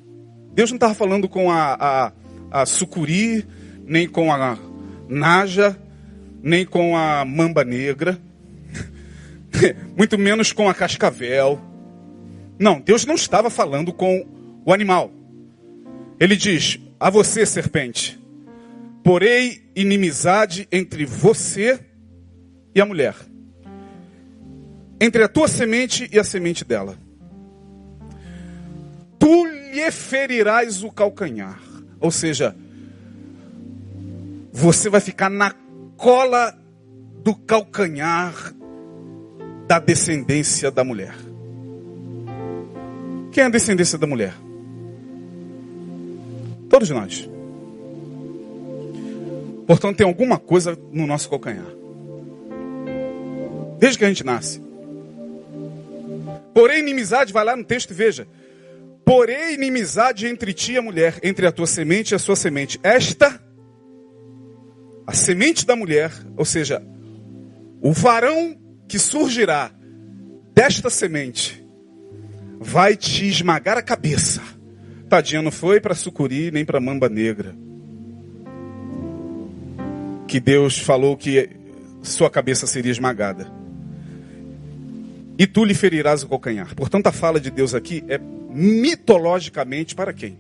Deus 0.53 0.71
não 0.71 0.77
estava 0.77 0.95
falando 0.95 1.29
com 1.29 1.51
a, 1.51 1.75
a, 1.81 2.13
a 2.63 2.67
sucuri, 2.67 3.45
nem 3.85 4.09
com 4.09 4.33
a 4.33 4.59
naja, 5.09 5.77
nem 6.43 6.65
com 6.65 6.97
a 6.97 7.25
mamba 7.25 7.65
negra, 7.65 8.21
muito 9.97 10.19
menos 10.19 10.53
com 10.53 10.69
a 10.69 10.75
cascavel. 10.75 11.61
Não, 12.59 12.81
Deus 12.81 13.05
não 13.05 13.15
estava 13.15 13.51
falando 13.51 13.93
com 13.93 14.27
o 14.65 14.73
animal. 14.73 15.11
Ele 16.19 16.37
diz: 16.37 16.79
A 16.99 17.11
você, 17.11 17.45
serpente, 17.45 18.19
porei 19.03 19.63
inimizade 19.75 20.69
entre 20.71 21.05
você 21.05 21.81
e 22.75 22.81
a 22.81 22.87
mulher, 22.87 23.15
entre 25.01 25.23
a 25.23 25.29
tua 25.29 25.49
semente 25.49 26.09
e 26.13 26.19
a 26.19 26.25
semente 26.25 26.65
dela. 26.65 26.97
Tu 29.19 29.45
lhe 29.47 29.91
ferirás 29.91 30.83
o 30.83 30.91
calcanhar. 30.91 31.61
Ou 32.01 32.11
seja, 32.11 32.57
você 34.53 34.91
vai 34.91 35.01
ficar 35.01 35.31
na 35.31 35.55
cola 35.97 36.59
do 37.23 37.35
calcanhar 37.35 38.53
da 39.67 39.79
descendência 39.79 40.71
da 40.71 40.85
mulher. 40.85 41.15
Quem 43.31 43.45
é 43.45 43.47
a 43.47 43.51
descendência 43.51 43.99
da 43.99 44.07
mulher? 44.07 44.35
Todos 46.69 46.91
nós. 46.91 47.29
Portanto, 49.67 49.97
tem 49.97 50.07
alguma 50.07 50.39
coisa 50.39 50.79
no 50.91 51.07
nosso 51.07 51.31
calcanhar. 51.31 51.67
Desde 53.79 53.99
que 53.99 54.05
a 54.05 54.09
gente 54.09 54.25
nasce. 54.25 54.61
Porém, 56.55 56.81
inimizade, 56.81 57.33
vai 57.33 57.45
lá 57.45 57.57
no 57.57 57.65
texto 57.65 57.91
e 57.91 57.95
veja. 57.95 58.27
Porém, 59.05 59.55
inimizade 59.55 60.27
entre 60.27 60.53
ti 60.53 60.73
e 60.73 60.79
a 60.79 60.83
mulher, 60.83 61.19
entre 61.23 61.47
a 61.47 61.53
tua 61.53 61.67
semente 61.67 62.13
e 62.13 62.15
a 62.15 62.19
sua 62.19 62.37
semente. 62.37 62.79
Esta, 62.83 63.43
a 65.07 65.13
semente 65.13 65.67
da 65.67 65.75
mulher, 65.75 66.13
ou 66.37 66.45
seja, 66.45 66.83
o 67.81 67.93
varão 67.93 68.57
que 68.93 68.99
surgirá 68.99 69.73
desta 70.55 70.91
semente, 70.91 71.67
vai 72.61 72.95
te 72.95 73.27
esmagar 73.27 73.79
a 73.79 73.83
cabeça 73.83 74.43
Tadinha 75.13 75.43
não 75.43 75.51
foi 75.51 75.79
para 75.79 75.95
sucuri 75.95 76.51
nem 76.51 76.65
para 76.65 76.81
mamba 76.81 77.07
negra. 77.07 77.55
Que 80.27 80.41
Deus 80.41 80.79
falou 80.79 81.19
que 81.19 81.51
sua 82.03 82.31
cabeça 82.31 82.67
seria 82.67 82.91
esmagada. 82.91 83.47
E 85.39 85.47
tu 85.47 85.67
lhe 85.67 85.75
ferirás 85.75 86.23
o 86.23 86.29
calcanhar. 86.31 86.75
Portanto, 86.75 87.09
a 87.09 87.13
fala 87.13 87.39
de 87.39 87.51
Deus 87.51 87.75
aqui 87.75 88.03
é 88.09 88.17
mitologicamente 88.17 89.95
para 89.95 90.15
quem? 90.15 90.39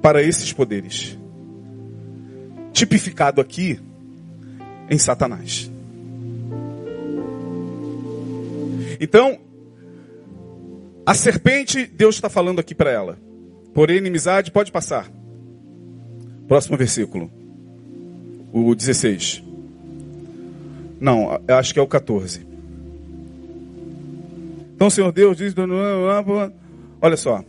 Para 0.00 0.22
esses 0.22 0.52
poderes. 0.52 1.18
Tipificado 2.72 3.40
aqui 3.40 3.80
em 4.88 4.98
Satanás. 4.98 5.68
Então, 9.04 9.38
a 11.04 11.12
serpente, 11.12 11.84
Deus 11.84 12.14
está 12.14 12.30
falando 12.30 12.58
aqui 12.58 12.74
para 12.74 12.90
ela. 12.90 13.18
Porém, 13.74 13.98
inimizade, 13.98 14.50
pode 14.50 14.72
passar. 14.72 15.12
Próximo 16.48 16.78
versículo. 16.78 17.30
O 18.50 18.74
16. 18.74 19.44
Não, 20.98 21.38
acho 21.46 21.74
que 21.74 21.78
é 21.78 21.82
o 21.82 21.86
14. 21.86 22.46
Então 24.74 24.86
o 24.86 24.90
Senhor 24.90 25.12
Deus 25.12 25.36
diz. 25.36 25.54
Olha 27.02 27.16
só. 27.18 27.44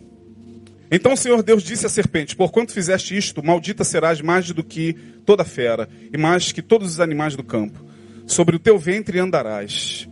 Então 0.91 1.13
o 1.13 1.17
Senhor 1.17 1.41
Deus 1.41 1.63
disse 1.63 1.85
à 1.85 1.89
serpente: 1.89 2.35
Porquanto 2.35 2.73
fizeste 2.73 3.15
isto, 3.15 3.41
maldita 3.41 3.85
serás 3.85 4.19
mais 4.19 4.51
do 4.51 4.61
que 4.61 4.93
toda 5.25 5.45
fera, 5.45 5.87
e 6.11 6.17
mais 6.17 6.51
que 6.51 6.61
todos 6.61 6.91
os 6.91 6.99
animais 6.99 7.33
do 7.33 7.43
campo. 7.45 7.79
Sobre 8.27 8.57
o 8.57 8.59
teu 8.59 8.77
ventre 8.77 9.19
andarás. 9.19 10.09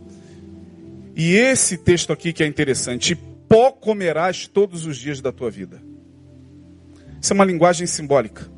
E 1.16 1.34
esse 1.34 1.78
texto 1.78 2.12
aqui 2.12 2.32
que 2.32 2.42
é 2.42 2.46
interessante: 2.46 3.14
pó 3.48 3.70
comerás 3.70 4.46
todos 4.48 4.86
os 4.86 4.96
dias 4.96 5.20
da 5.20 5.32
tua 5.32 5.50
vida. 5.50 5.80
Isso 7.20 7.32
é 7.32 7.34
uma 7.34 7.44
linguagem 7.44 7.86
simbólica. 7.86 8.50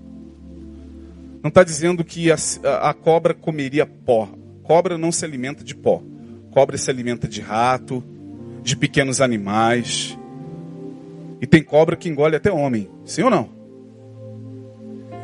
Não 1.43 1.49
está 1.49 1.63
dizendo 1.63 2.03
que 2.03 2.31
a, 2.33 2.37
a, 2.83 2.93
cobra 2.93 3.33
comeria 3.33 3.87
pó. 3.87 4.29
Cobra 4.63 4.99
não 4.99 5.13
se 5.13 5.25
alimenta 5.25 5.63
de 5.63 5.77
pó. 5.77 6.03
Cobra 6.51 6.77
se 6.77 6.91
alimenta 6.91 7.29
de 7.29 7.41
rato, 7.41 8.03
de 8.63 8.77
pequenos 8.77 9.21
animais. 9.21 10.19
E 11.41 11.47
tem 11.47 11.63
cobra 11.63 11.95
que 11.95 12.09
engole 12.09 12.35
até 12.35 12.51
homem. 12.51 12.91
Sim 13.05 13.23
ou 13.23 13.31
não? 13.31 13.51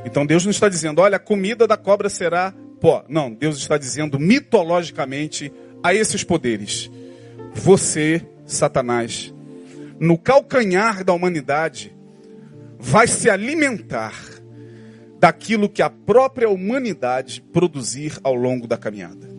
Então 0.04 0.26
Deus 0.26 0.44
não 0.44 0.50
está 0.50 0.68
dizendo, 0.68 1.00
olha, 1.00 1.16
a 1.16 1.20
comida 1.20 1.66
da 1.66 1.76
cobra 1.76 2.08
será 2.08 2.54
pó. 2.80 3.04
Não, 3.08 3.32
Deus 3.32 3.58
está 3.58 3.76
dizendo 3.76 4.18
mitologicamente 4.20 5.52
a 5.82 5.92
esses 5.92 6.22
poderes. 6.22 6.90
Você, 7.54 8.26
Satanás, 8.46 9.32
no 10.00 10.18
calcanhar 10.18 11.04
da 11.04 11.12
humanidade, 11.12 11.94
vai 12.78 13.06
se 13.06 13.30
alimentar 13.30 14.14
daquilo 15.20 15.68
que 15.68 15.80
a 15.80 15.88
própria 15.88 16.48
humanidade 16.48 17.40
produzir 17.52 18.18
ao 18.24 18.34
longo 18.34 18.66
da 18.66 18.76
caminhada. 18.76 19.30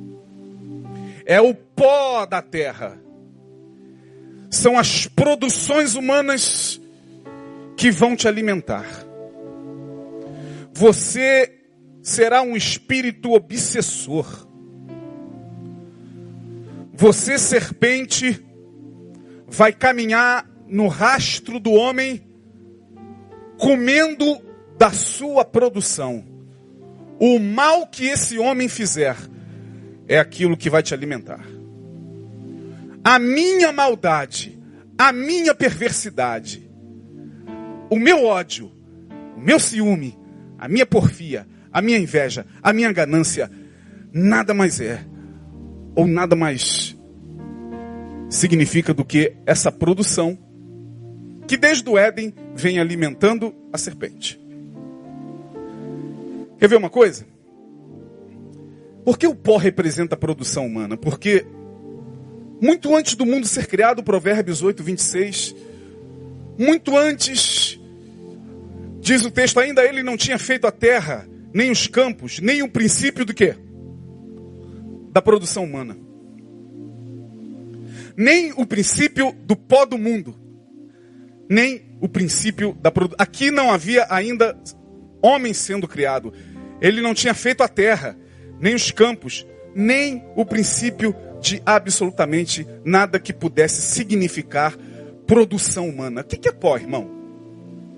É 1.25 1.41
o 1.41 1.53
pó 1.53 2.25
da 2.25 2.41
terra. 2.41 2.97
São 4.49 4.77
as 4.77 5.07
produções 5.07 5.95
humanas 5.95 6.79
que 7.75 7.91
vão 7.91 8.15
te 8.15 8.27
alimentar. 8.27 8.85
Você 10.73 11.59
será 12.01 12.41
um 12.41 12.55
espírito 12.55 13.33
obsessor. 13.33 14.47
Você, 16.93 17.39
serpente, 17.39 18.45
vai 19.47 19.73
caminhar 19.73 20.47
no 20.67 20.87
rastro 20.87 21.59
do 21.59 21.71
homem, 21.71 22.23
comendo 23.57 24.39
da 24.77 24.91
sua 24.91 25.43
produção. 25.43 26.23
O 27.19 27.39
mal 27.39 27.87
que 27.87 28.05
esse 28.05 28.37
homem 28.37 28.67
fizer 28.67 29.15
é 30.07 30.19
aquilo 30.19 30.55
que 30.55 30.69
vai 30.69 30.83
te 30.83 30.93
alimentar. 30.93 31.43
A 33.03 33.17
minha 33.17 33.71
maldade, 33.71 34.59
a 34.97 35.11
minha 35.11 35.55
perversidade, 35.55 36.69
o 37.89 37.97
meu 37.97 38.23
ódio, 38.25 38.71
o 39.35 39.41
meu 39.41 39.59
ciúme, 39.59 40.17
a 40.59 40.67
minha 40.67 40.85
porfia, 40.85 41.47
a 41.71 41.81
minha 41.81 41.97
inveja, 41.97 42.45
a 42.61 42.71
minha 42.71 42.91
ganância, 42.91 43.49
nada 44.13 44.53
mais 44.53 44.79
é, 44.79 45.03
ou 45.95 46.07
nada 46.07 46.35
mais 46.35 46.97
significa 48.29 48.93
do 48.93 49.05
que 49.05 49.33
essa 49.45 49.71
produção 49.71 50.37
que 51.47 51.57
desde 51.57 51.87
o 51.89 51.97
Éden 51.97 52.33
vem 52.55 52.79
alimentando 52.79 53.53
a 53.71 53.77
serpente. 53.77 54.39
Quer 56.57 56.67
ver 56.67 56.77
uma 56.77 56.89
coisa? 56.89 57.25
Por 59.03 59.17
que 59.17 59.27
o 59.27 59.35
pó 59.35 59.57
representa 59.57 60.15
a 60.15 60.17
produção 60.17 60.65
humana? 60.65 60.95
Porque 60.95 61.45
muito 62.61 62.95
antes 62.95 63.15
do 63.15 63.25
mundo 63.25 63.45
ser 63.45 63.67
criado, 63.67 64.01
Provérbios 64.01 64.61
8, 64.61 64.81
26, 64.81 65.55
muito 66.57 66.97
antes, 66.97 67.79
diz 69.01 69.25
o 69.25 69.31
texto, 69.31 69.59
ainda 69.59 69.83
ele 69.83 70.01
não 70.01 70.15
tinha 70.15 70.39
feito 70.39 70.65
a 70.65 70.71
terra, 70.71 71.27
nem 71.53 71.69
os 71.69 71.87
campos, 71.87 72.39
nem 72.39 72.63
o 72.63 72.69
princípio 72.69 73.25
do 73.25 73.33
quê? 73.33 73.55
Da 75.13 75.21
produção 75.21 75.63
humana. 75.63 75.95
Nem 78.17 78.51
o 78.57 78.65
princípio 78.65 79.31
do 79.45 79.55
pó 79.55 79.85
do 79.85 79.95
mundo. 79.95 80.35
Nem 81.47 81.83
o 82.01 82.09
princípio 82.09 82.73
da 82.81 82.89
produção. 82.89 83.17
Aqui 83.19 83.51
não 83.51 83.71
havia 83.71 84.07
ainda 84.09 84.57
homem 85.21 85.53
sendo 85.53 85.87
criado. 85.87 86.33
Ele 86.81 86.99
não 86.99 87.13
tinha 87.13 87.35
feito 87.35 87.61
a 87.61 87.67
terra, 87.67 88.17
nem 88.59 88.73
os 88.73 88.89
campos, 88.89 89.45
nem 89.75 90.25
o 90.35 90.43
princípio 90.43 91.15
de 91.39 91.61
absolutamente 91.63 92.65
nada 92.83 93.19
que 93.19 93.31
pudesse 93.31 93.83
significar 93.83 94.75
produção 95.27 95.87
humana. 95.87 96.21
O 96.21 96.23
que 96.23 96.49
é 96.49 96.51
pó, 96.51 96.75
irmão? 96.75 97.07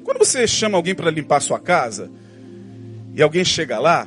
Quando 0.04 0.18
você 0.18 0.46
chama 0.46 0.78
alguém 0.78 0.94
para 0.94 1.10
limpar 1.10 1.40
sua 1.40 1.60
casa, 1.60 2.12
e 3.14 3.24
alguém 3.24 3.46
chega 3.46 3.80
lá, 3.80 4.06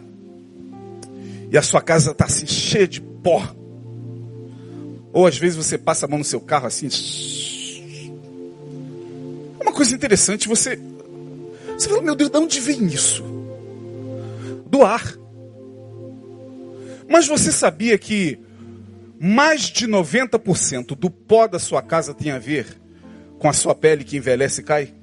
e 1.50 1.56
a 1.56 1.62
sua 1.62 1.80
casa 1.80 2.10
está 2.10 2.26
assim, 2.26 2.46
cheia 2.46 2.86
de 2.86 3.00
pó. 3.00 3.54
Ou 5.12 5.26
às 5.26 5.38
vezes 5.38 5.56
você 5.56 5.78
passa 5.78 6.06
a 6.06 6.08
mão 6.08 6.18
no 6.18 6.24
seu 6.24 6.40
carro 6.40 6.66
assim. 6.66 6.88
É 9.58 9.62
uma 9.62 9.72
coisa 9.72 9.94
interessante, 9.94 10.48
você. 10.48 10.78
Você 11.76 11.88
fala, 11.88 12.02
meu 12.02 12.14
Deus, 12.14 12.30
de 12.30 12.36
onde 12.36 12.60
vem 12.60 12.86
isso? 12.86 13.22
Do 14.66 14.82
ar. 14.82 15.16
Mas 17.08 17.26
você 17.26 17.50
sabia 17.50 17.96
que 17.96 18.38
mais 19.18 19.62
de 19.62 19.88
90% 19.88 20.94
do 20.94 21.10
pó 21.10 21.46
da 21.46 21.58
sua 21.58 21.80
casa 21.80 22.12
tem 22.12 22.30
a 22.30 22.38
ver 22.38 22.66
com 23.38 23.48
a 23.48 23.52
sua 23.52 23.74
pele 23.74 24.04
que 24.04 24.16
envelhece 24.16 24.60
e 24.60 24.64
cai? 24.64 24.94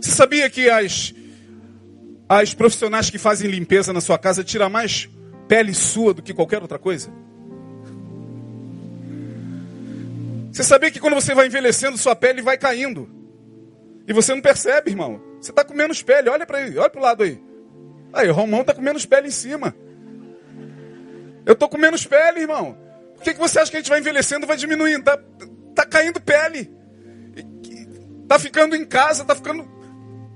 Você 0.00 0.10
sabia 0.10 0.48
que 0.48 0.68
as, 0.68 1.14
as 2.28 2.54
profissionais 2.54 3.10
que 3.10 3.18
fazem 3.18 3.50
limpeza 3.50 3.92
na 3.92 4.00
sua 4.00 4.18
casa 4.18 4.42
tiram 4.42 4.70
mais 4.70 5.08
pele 5.46 5.74
sua 5.74 6.14
do 6.14 6.22
que 6.22 6.32
qualquer 6.32 6.62
outra 6.62 6.78
coisa? 6.78 7.10
Você 10.52 10.62
sabia 10.62 10.90
que 10.90 11.00
quando 11.00 11.14
você 11.14 11.34
vai 11.34 11.46
envelhecendo, 11.46 11.98
sua 11.98 12.14
pele 12.14 12.40
vai 12.40 12.56
caindo? 12.56 13.10
E 14.06 14.12
você 14.12 14.32
não 14.34 14.40
percebe, 14.40 14.90
irmão. 14.90 15.20
Você 15.40 15.50
está 15.50 15.64
com 15.64 15.74
menos 15.74 16.00
pele, 16.00 16.28
olha 16.28 16.46
para 16.46 16.64
ele, 16.64 16.78
olha 16.78 16.88
para 16.88 17.00
o 17.00 17.02
lado 17.02 17.24
aí. 17.24 17.42
Aí, 18.12 18.30
o 18.30 18.32
Romão 18.32 18.60
está 18.60 18.72
com 18.72 18.80
menos 18.80 19.04
pele 19.04 19.26
em 19.26 19.32
cima. 19.32 19.74
Eu 21.44 21.54
estou 21.54 21.68
com 21.68 21.76
menos 21.76 22.06
pele, 22.06 22.42
irmão. 22.42 22.78
Por 23.16 23.24
que, 23.24 23.34
que 23.34 23.40
você 23.40 23.58
acha 23.58 23.70
que 23.70 23.76
a 23.76 23.80
gente 23.80 23.90
vai 23.90 23.98
envelhecendo 23.98 24.46
vai 24.46 24.56
diminuindo? 24.56 25.00
Está 25.00 25.18
tá 25.74 25.84
caindo 25.84 26.20
pele. 26.20 26.72
Está 28.22 28.38
ficando 28.38 28.76
em 28.76 28.84
casa, 28.84 29.22
está 29.22 29.34
ficando. 29.34 29.68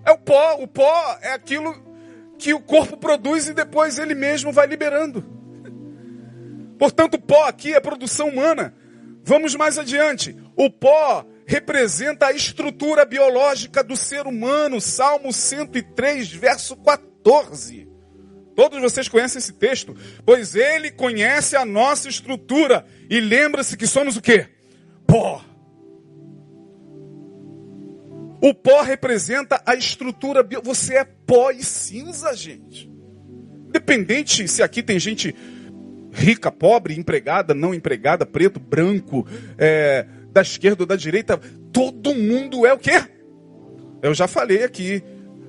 É 0.09 0.13
o 0.13 0.19
pó. 0.19 0.57
O 0.61 0.67
pó 0.67 1.19
é 1.21 1.33
aquilo 1.33 1.75
que 2.39 2.55
o 2.55 2.61
corpo 2.61 2.97
produz 2.97 3.49
e 3.49 3.55
depois 3.55 3.99
ele 3.99 4.15
mesmo 4.15 4.53
vai 4.53 4.67
liberando. 4.67 5.25
Portanto, 6.79 7.19
pó 7.19 7.45
aqui 7.47 7.75
é 7.75 7.81
produção 7.81 8.29
humana. 8.29 8.75
Vamos 9.23 9.55
mais 9.55 9.79
adiante. 9.79 10.37
O 10.57 10.71
pó 10.71 11.27
representa 11.47 12.27
a 12.27 12.33
estrutura 12.33 13.05
biológica 13.05 13.83
do 13.83 13.97
ser 13.97 14.27
humano. 14.27 14.81
Salmo 14.81 15.33
103, 15.33 16.29
verso 16.33 16.77
14. 16.77 17.09
14. 17.29 17.89
Todos 18.57 18.81
vocês 18.81 19.09
conhecem 19.09 19.39
esse 19.39 19.53
texto, 19.53 19.95
pois 20.25 20.55
ele 20.55 20.91
conhece 20.91 21.55
a 21.55 21.65
nossa 21.65 22.09
estrutura 22.09 22.85
e 23.09 23.21
lembra-se 23.21 23.77
que 23.77 23.87
somos 23.87 24.17
o 24.17 24.21
quê? 24.21 24.49
Pó. 25.07 25.45
O 28.41 28.55
pó 28.55 28.82
representa 28.82 29.61
a 29.66 29.74
estrutura, 29.74 30.47
você 30.62 30.97
é 30.97 31.05
pó 31.05 31.51
e 31.51 31.62
cinza, 31.62 32.34
gente. 32.34 32.91
Independente 33.68 34.47
se 34.47 34.62
aqui 34.62 34.82
tem 34.82 34.99
gente 34.99 35.34
rica, 36.12 36.51
pobre, 36.51 36.99
empregada, 36.99 37.53
não 37.55 37.74
empregada, 37.74 38.24
preto, 38.24 38.59
branco, 38.59 39.26
é, 39.57 40.07
da 40.32 40.43
esquerda 40.43 40.82
ou 40.84 40.86
da 40.86 40.97
direita, 40.97 41.39
todo 41.72 42.14
mundo 42.14 42.66
é 42.66 42.72
o 42.72 42.78
quê? 42.78 43.05
Eu 44.03 44.14
já 44.14 44.28
falei 44.28 44.64
aqui, 44.64 45.03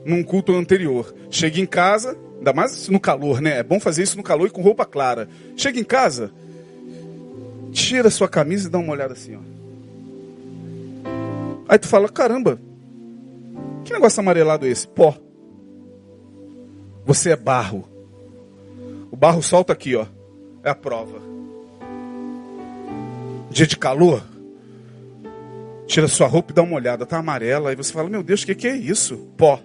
num 0.05 0.23
culto 0.23 0.55
anterior. 0.55 1.13
Chega 1.29 1.59
em 1.59 1.65
casa, 1.65 2.17
ainda 2.37 2.53
mais 2.53 2.89
no 2.89 2.99
calor, 2.99 3.41
né? 3.41 3.59
É 3.59 3.63
bom 3.63 3.79
fazer 3.79 4.03
isso 4.03 4.17
no 4.17 4.23
calor 4.23 4.47
e 4.47 4.51
com 4.51 4.61
roupa 4.61 4.85
clara. 4.85 5.29
Chega 5.55 5.79
em 5.79 5.83
casa, 5.83 6.31
tira 7.71 8.09
sua 8.09 8.27
camisa 8.27 8.67
e 8.67 8.71
dá 8.71 8.79
uma 8.79 8.93
olhada 8.93 9.13
assim, 9.13 9.35
ó. 9.35 9.39
Aí 11.67 11.77
tu 11.77 11.87
fala, 11.87 12.09
caramba, 12.09 12.59
que 13.89 13.93
negócio 13.93 14.19
amarelado 14.19 14.67
é 14.67 14.69
esse? 14.69 14.87
Pó. 14.87 15.17
Você 17.05 17.31
é 17.31 17.35
barro. 17.35 17.89
O 19.11 19.17
barro 19.17 19.41
solta 19.41 19.73
aqui, 19.73 19.95
ó. 19.95 20.05
É 20.63 20.69
a 20.69 20.75
prova. 20.75 21.19
Dia 23.49 23.65
de 23.65 23.75
calor, 23.75 24.23
tira 25.87 26.07
sua 26.07 26.27
roupa 26.27 26.51
e 26.51 26.55
dá 26.55 26.61
uma 26.61 26.75
olhada, 26.75 27.03
tá 27.03 27.17
amarela. 27.17 27.71
Aí 27.71 27.75
você 27.75 27.91
fala, 27.91 28.09
meu 28.09 28.21
Deus, 28.21 28.43
o 28.43 28.45
que, 28.45 28.53
que 28.53 28.67
é 28.67 28.75
isso? 28.75 29.17
Pó 29.35 29.59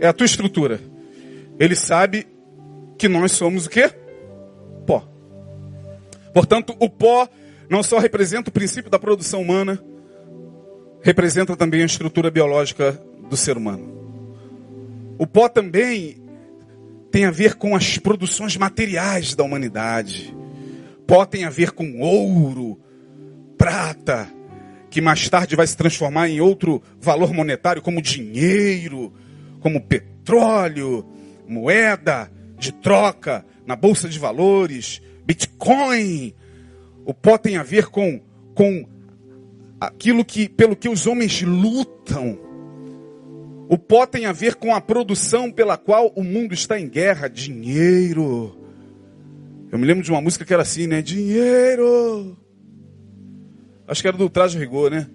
é 0.00 0.06
a 0.06 0.12
tua 0.12 0.24
estrutura. 0.24 0.80
Ele 1.58 1.76
sabe 1.76 2.26
que 2.98 3.06
nós 3.06 3.32
somos 3.32 3.66
o 3.66 3.70
quê? 3.70 3.90
Pó. 4.86 5.06
Portanto, 6.32 6.74
o 6.80 6.88
pó 6.88 7.28
não 7.68 7.82
só 7.82 7.98
representa 7.98 8.48
o 8.50 8.52
princípio 8.52 8.90
da 8.90 8.98
produção 8.98 9.42
humana, 9.42 9.82
representa 11.02 11.56
também 11.56 11.82
a 11.82 11.86
estrutura 11.86 12.30
biológica 12.30 13.00
do 13.28 13.36
ser 13.36 13.56
humano. 13.56 14.00
O 15.18 15.26
pó 15.26 15.48
também 15.48 16.16
tem 17.10 17.24
a 17.24 17.30
ver 17.30 17.54
com 17.54 17.74
as 17.74 17.98
produções 17.98 18.56
materiais 18.56 19.34
da 19.34 19.44
humanidade. 19.44 20.34
Pó 21.06 21.24
tem 21.24 21.44
a 21.44 21.50
ver 21.50 21.72
com 21.72 22.00
ouro, 22.00 22.78
prata, 23.58 24.28
que 24.88 25.00
mais 25.00 25.28
tarde 25.28 25.56
vai 25.56 25.66
se 25.66 25.76
transformar 25.76 26.28
em 26.28 26.40
outro 26.40 26.82
valor 27.00 27.32
monetário, 27.32 27.82
como 27.82 28.02
dinheiro, 28.02 29.12
como 29.60 29.80
petróleo, 29.80 31.06
moeda 31.46 32.30
de 32.58 32.72
troca 32.72 33.44
na 33.66 33.76
bolsa 33.76 34.08
de 34.08 34.18
valores, 34.18 35.00
Bitcoin. 35.24 36.34
O 37.04 37.14
pó 37.14 37.38
tem 37.38 37.56
a 37.56 37.62
ver 37.62 37.86
com, 37.86 38.20
com 38.54 38.86
aquilo 39.80 40.24
que 40.24 40.48
pelo 40.48 40.76
que 40.76 40.88
os 40.88 41.06
homens 41.06 41.40
lutam. 41.42 42.38
O 43.68 43.78
pó 43.78 44.04
tem 44.04 44.26
a 44.26 44.32
ver 44.32 44.56
com 44.56 44.74
a 44.74 44.80
produção 44.80 45.50
pela 45.50 45.76
qual 45.76 46.12
o 46.14 46.22
mundo 46.22 46.52
está 46.52 46.78
em 46.78 46.88
guerra, 46.88 47.28
dinheiro. 47.28 48.56
Eu 49.70 49.78
me 49.78 49.86
lembro 49.86 50.02
de 50.02 50.10
uma 50.10 50.20
música 50.20 50.44
que 50.44 50.52
era 50.52 50.62
assim, 50.62 50.86
né? 50.86 51.00
Dinheiro. 51.00 52.36
Acho 53.86 54.02
que 54.02 54.08
era 54.08 54.16
do 54.16 54.28
Traje 54.28 54.58
Rigor, 54.58 54.90
né? 54.90 55.08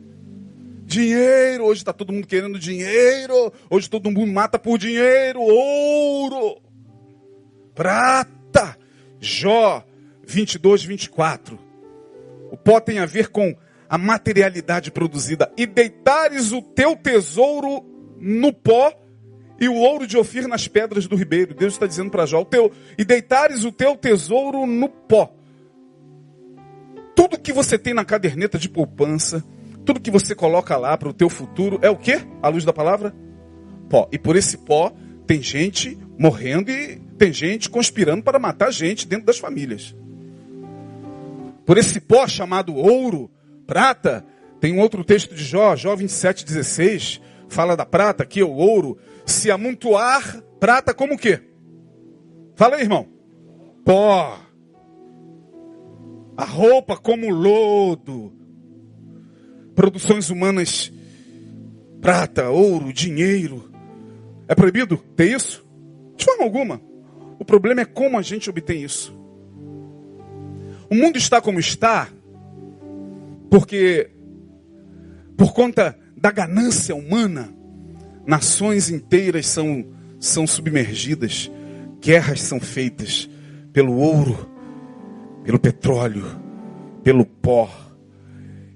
Dinheiro, 0.85 1.65
hoje 1.65 1.81
está 1.81 1.91
todo 1.91 2.13
mundo 2.13 2.27
querendo 2.27 2.57
dinheiro. 2.57 3.51
Hoje 3.69 3.89
todo 3.89 4.09
mundo 4.09 4.31
mata 4.31 4.57
por 4.57 4.77
dinheiro. 4.77 5.41
Ouro, 5.41 6.61
prata. 7.73 8.77
Jó 9.19 9.83
22, 10.25 10.83
24. 10.83 11.59
O 12.51 12.57
pó 12.57 12.79
tem 12.79 12.99
a 12.99 13.05
ver 13.05 13.29
com 13.29 13.55
a 13.95 13.97
materialidade 13.97 14.91
produzida. 14.91 15.49
E 15.55 15.65
deitares 15.65 16.51
o 16.51 16.61
teu 16.61 16.97
tesouro 16.97 17.81
no 18.19 18.51
pó 18.51 18.91
e 19.57 19.69
o 19.69 19.75
ouro 19.75 20.05
de 20.05 20.17
Ofir 20.17 20.49
nas 20.49 20.67
pedras 20.67 21.07
do 21.07 21.15
ribeiro. 21.15 21.55
Deus 21.55 21.73
está 21.73 21.87
dizendo 21.87 22.11
para 22.11 22.25
Jó: 22.25 22.41
o 22.41 22.45
teu, 22.45 22.69
e 22.97 23.05
deitares 23.05 23.63
o 23.63 23.71
teu 23.71 23.95
tesouro 23.95 24.65
no 24.65 24.89
pó. 24.89 25.33
Tudo 27.15 27.39
que 27.39 27.53
você 27.53 27.79
tem 27.79 27.93
na 27.93 28.03
caderneta 28.03 28.57
de 28.57 28.67
poupança, 28.67 29.41
tudo 29.85 30.01
que 30.01 30.11
você 30.11 30.35
coloca 30.35 30.75
lá 30.75 30.97
para 30.97 31.07
o 31.07 31.13
teu 31.13 31.29
futuro 31.29 31.79
é 31.81 31.89
o 31.89 31.95
que? 31.95 32.19
À 32.41 32.49
luz 32.49 32.65
da 32.65 32.73
palavra? 32.73 33.15
Pó. 33.89 34.09
E 34.11 34.19
por 34.19 34.35
esse 34.35 34.57
pó 34.57 34.91
tem 35.25 35.41
gente 35.41 35.97
morrendo 36.19 36.69
e 36.69 36.97
tem 37.17 37.31
gente 37.31 37.69
conspirando 37.69 38.23
para 38.23 38.37
matar 38.37 38.73
gente 38.73 39.07
dentro 39.07 39.25
das 39.25 39.37
famílias. 39.37 39.95
Por 41.65 41.77
esse 41.77 42.01
pó 42.01 42.27
chamado 42.27 42.75
ouro, 42.75 43.31
prata, 43.65 44.25
tem 44.59 44.73
um 44.73 44.79
outro 44.79 45.03
texto 45.03 45.35
de 45.35 45.43
Jó, 45.43 45.75
Jó 45.75 45.95
27, 45.95 46.45
16. 46.45 47.21
fala 47.47 47.75
da 47.75 47.85
prata 47.85 48.23
aqui, 48.23 48.41
o 48.41 48.51
ouro, 48.51 48.97
se 49.25 49.51
amontoar 49.51 50.41
prata 50.59 50.93
como 50.93 51.13
o 51.13 51.17
quê? 51.17 51.41
Fala 52.55 52.75
aí, 52.75 52.83
irmão. 52.83 53.07
Pó. 53.83 54.39
A 56.37 56.45
roupa 56.45 56.97
como 56.97 57.29
lodo. 57.29 58.33
Produções 59.75 60.29
humanas, 60.29 60.91
prata, 62.01 62.49
ouro, 62.49 62.93
dinheiro. 62.93 63.69
É 64.47 64.55
proibido 64.55 64.97
ter 65.15 65.35
isso? 65.35 65.65
De 66.15 66.23
forma 66.23 66.43
alguma. 66.43 66.81
O 67.37 67.43
problema 67.43 67.81
é 67.81 67.85
como 67.85 68.17
a 68.17 68.21
gente 68.21 68.49
obtém 68.49 68.83
isso. 68.83 69.13
O 70.89 70.95
mundo 70.95 71.17
está 71.17 71.41
como 71.41 71.59
está, 71.59 72.09
porque, 73.49 74.11
por 75.37 75.53
conta 75.53 75.97
da 76.17 76.31
ganância 76.31 76.95
humana, 76.95 77.53
nações 78.25 78.89
inteiras 78.89 79.47
são, 79.47 79.85
são 80.19 80.47
submergidas, 80.47 81.51
guerras 82.01 82.41
são 82.41 82.59
feitas 82.59 83.29
pelo 83.71 83.97
ouro, 83.97 84.49
pelo 85.43 85.59
petróleo, 85.59 86.25
pelo 87.03 87.25
pó. 87.25 87.69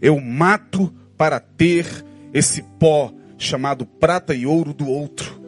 Eu 0.02 0.20
mato 0.20 0.94
para 1.18 1.40
ter 1.40 1.86
esse 2.34 2.62
pó 2.80 3.14
chamado 3.38 3.86
prata 3.86 4.36
e 4.36 4.46
ouro 4.46 4.74
do 4.74 4.88
outro. 4.88 5.42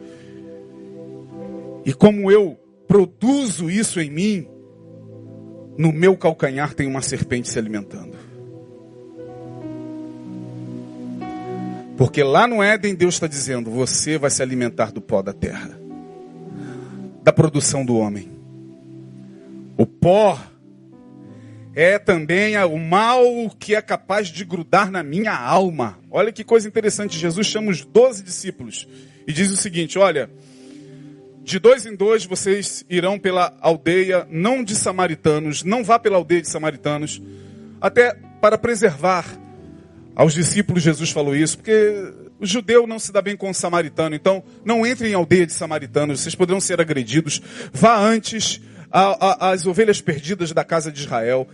E 1.84 1.92
como 1.92 2.30
eu 2.30 2.58
produzo 2.86 3.70
isso 3.70 4.00
em 4.00 4.10
mim, 4.10 4.46
no 5.78 5.92
meu 5.92 6.16
calcanhar 6.16 6.74
tem 6.74 6.86
uma 6.86 7.02
serpente 7.02 7.48
se 7.48 7.58
alimentando. 7.58 8.11
Porque 11.96 12.22
lá 12.22 12.46
no 12.46 12.62
Éden, 12.62 12.94
Deus 12.94 13.14
está 13.14 13.26
dizendo: 13.26 13.70
você 13.70 14.18
vai 14.18 14.30
se 14.30 14.42
alimentar 14.42 14.92
do 14.92 15.00
pó 15.00 15.22
da 15.22 15.32
terra, 15.32 15.78
da 17.22 17.32
produção 17.32 17.84
do 17.84 17.96
homem. 17.96 18.30
O 19.76 19.86
pó 19.86 20.38
é 21.74 21.98
também 21.98 22.56
o 22.58 22.78
mal 22.78 23.24
que 23.58 23.74
é 23.74 23.80
capaz 23.80 24.28
de 24.28 24.44
grudar 24.44 24.90
na 24.90 25.02
minha 25.02 25.34
alma. 25.34 25.98
Olha 26.10 26.32
que 26.32 26.44
coisa 26.44 26.68
interessante. 26.68 27.18
Jesus 27.18 27.46
chama 27.46 27.70
os 27.70 27.84
doze 27.84 28.22
discípulos 28.22 28.86
e 29.26 29.32
diz 29.32 29.50
o 29.50 29.56
seguinte: 29.56 29.98
Olha, 29.98 30.30
de 31.42 31.58
dois 31.58 31.86
em 31.86 31.94
dois 31.94 32.24
vocês 32.24 32.84
irão 32.88 33.18
pela 33.18 33.56
aldeia, 33.60 34.26
não 34.30 34.62
de 34.62 34.76
samaritanos, 34.76 35.62
não 35.64 35.82
vá 35.82 35.98
pela 35.98 36.16
aldeia 36.16 36.42
de 36.42 36.48
samaritanos, 36.48 37.20
até 37.80 38.14
para 38.40 38.56
preservar 38.56 39.26
aos 40.14 40.34
discípulos 40.34 40.82
Jesus 40.82 41.10
falou 41.10 41.34
isso, 41.34 41.58
porque 41.58 42.12
o 42.38 42.46
judeu 42.46 42.86
não 42.86 42.98
se 42.98 43.12
dá 43.12 43.22
bem 43.22 43.36
com 43.36 43.50
o 43.50 43.54
samaritano, 43.54 44.14
então 44.14 44.42
não 44.64 44.86
entre 44.86 45.08
em 45.08 45.14
aldeia 45.14 45.46
de 45.46 45.52
samaritanos, 45.52 46.20
vocês 46.20 46.34
poderão 46.34 46.60
ser 46.60 46.80
agredidos. 46.80 47.40
Vá 47.72 47.98
antes 47.98 48.60
às 48.90 49.66
ovelhas 49.66 50.00
perdidas 50.00 50.52
da 50.52 50.64
casa 50.64 50.92
de 50.92 51.00
Israel. 51.00 51.48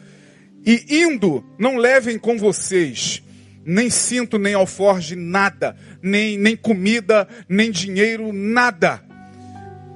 E 0.67 0.85
indo, 1.03 1.45
não 1.59 1.77
levem 1.77 2.19
com 2.19 2.37
vocês 2.37 3.23
nem 3.65 3.91
cinto, 3.91 4.39
nem 4.39 4.55
alforge, 4.55 5.15
nada, 5.15 5.77
nem, 6.03 6.39
nem 6.39 6.57
comida, 6.57 7.29
nem 7.49 7.71
dinheiro, 7.71 8.33
nada 8.33 9.07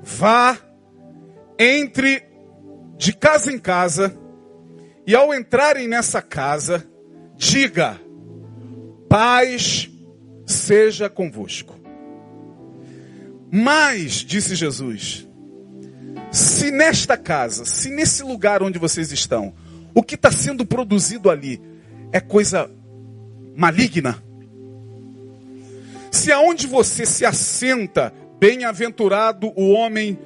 Vá, 0.02 0.58
entre 1.58 2.24
de 2.96 3.12
casa 3.12 3.52
em 3.52 3.58
casa, 3.58 4.16
e 5.06 5.14
ao 5.14 5.32
entrarem 5.32 5.86
nessa 5.86 6.20
casa, 6.20 6.84
diga: 7.36 8.00
paz 9.12 9.90
seja 10.46 11.10
convosco. 11.10 11.78
Mas, 13.50 14.12
disse 14.12 14.54
Jesus, 14.54 15.28
se 16.30 16.70
nesta 16.70 17.14
casa, 17.14 17.66
se 17.66 17.90
nesse 17.90 18.22
lugar 18.22 18.62
onde 18.62 18.78
vocês 18.78 19.12
estão, 19.12 19.52
o 19.94 20.02
que 20.02 20.14
está 20.14 20.32
sendo 20.32 20.64
produzido 20.64 21.28
ali 21.28 21.60
é 22.10 22.20
coisa 22.20 22.70
maligna, 23.54 24.16
se 26.10 26.32
aonde 26.32 26.66
você 26.66 27.04
se 27.04 27.26
assenta 27.26 28.14
Bem-aventurado 28.40 29.52
o 29.54 29.72
homem 29.72 30.18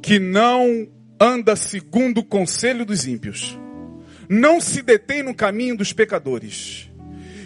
que 0.00 0.20
não 0.20 0.88
anda 1.20 1.54
segundo 1.56 2.18
o 2.18 2.24
conselho 2.24 2.86
dos 2.86 3.06
ímpios, 3.06 3.58
não 4.30 4.60
se 4.62 4.82
detém 4.82 5.22
no 5.22 5.34
caminho 5.34 5.76
dos 5.76 5.92
pecadores, 5.92 6.88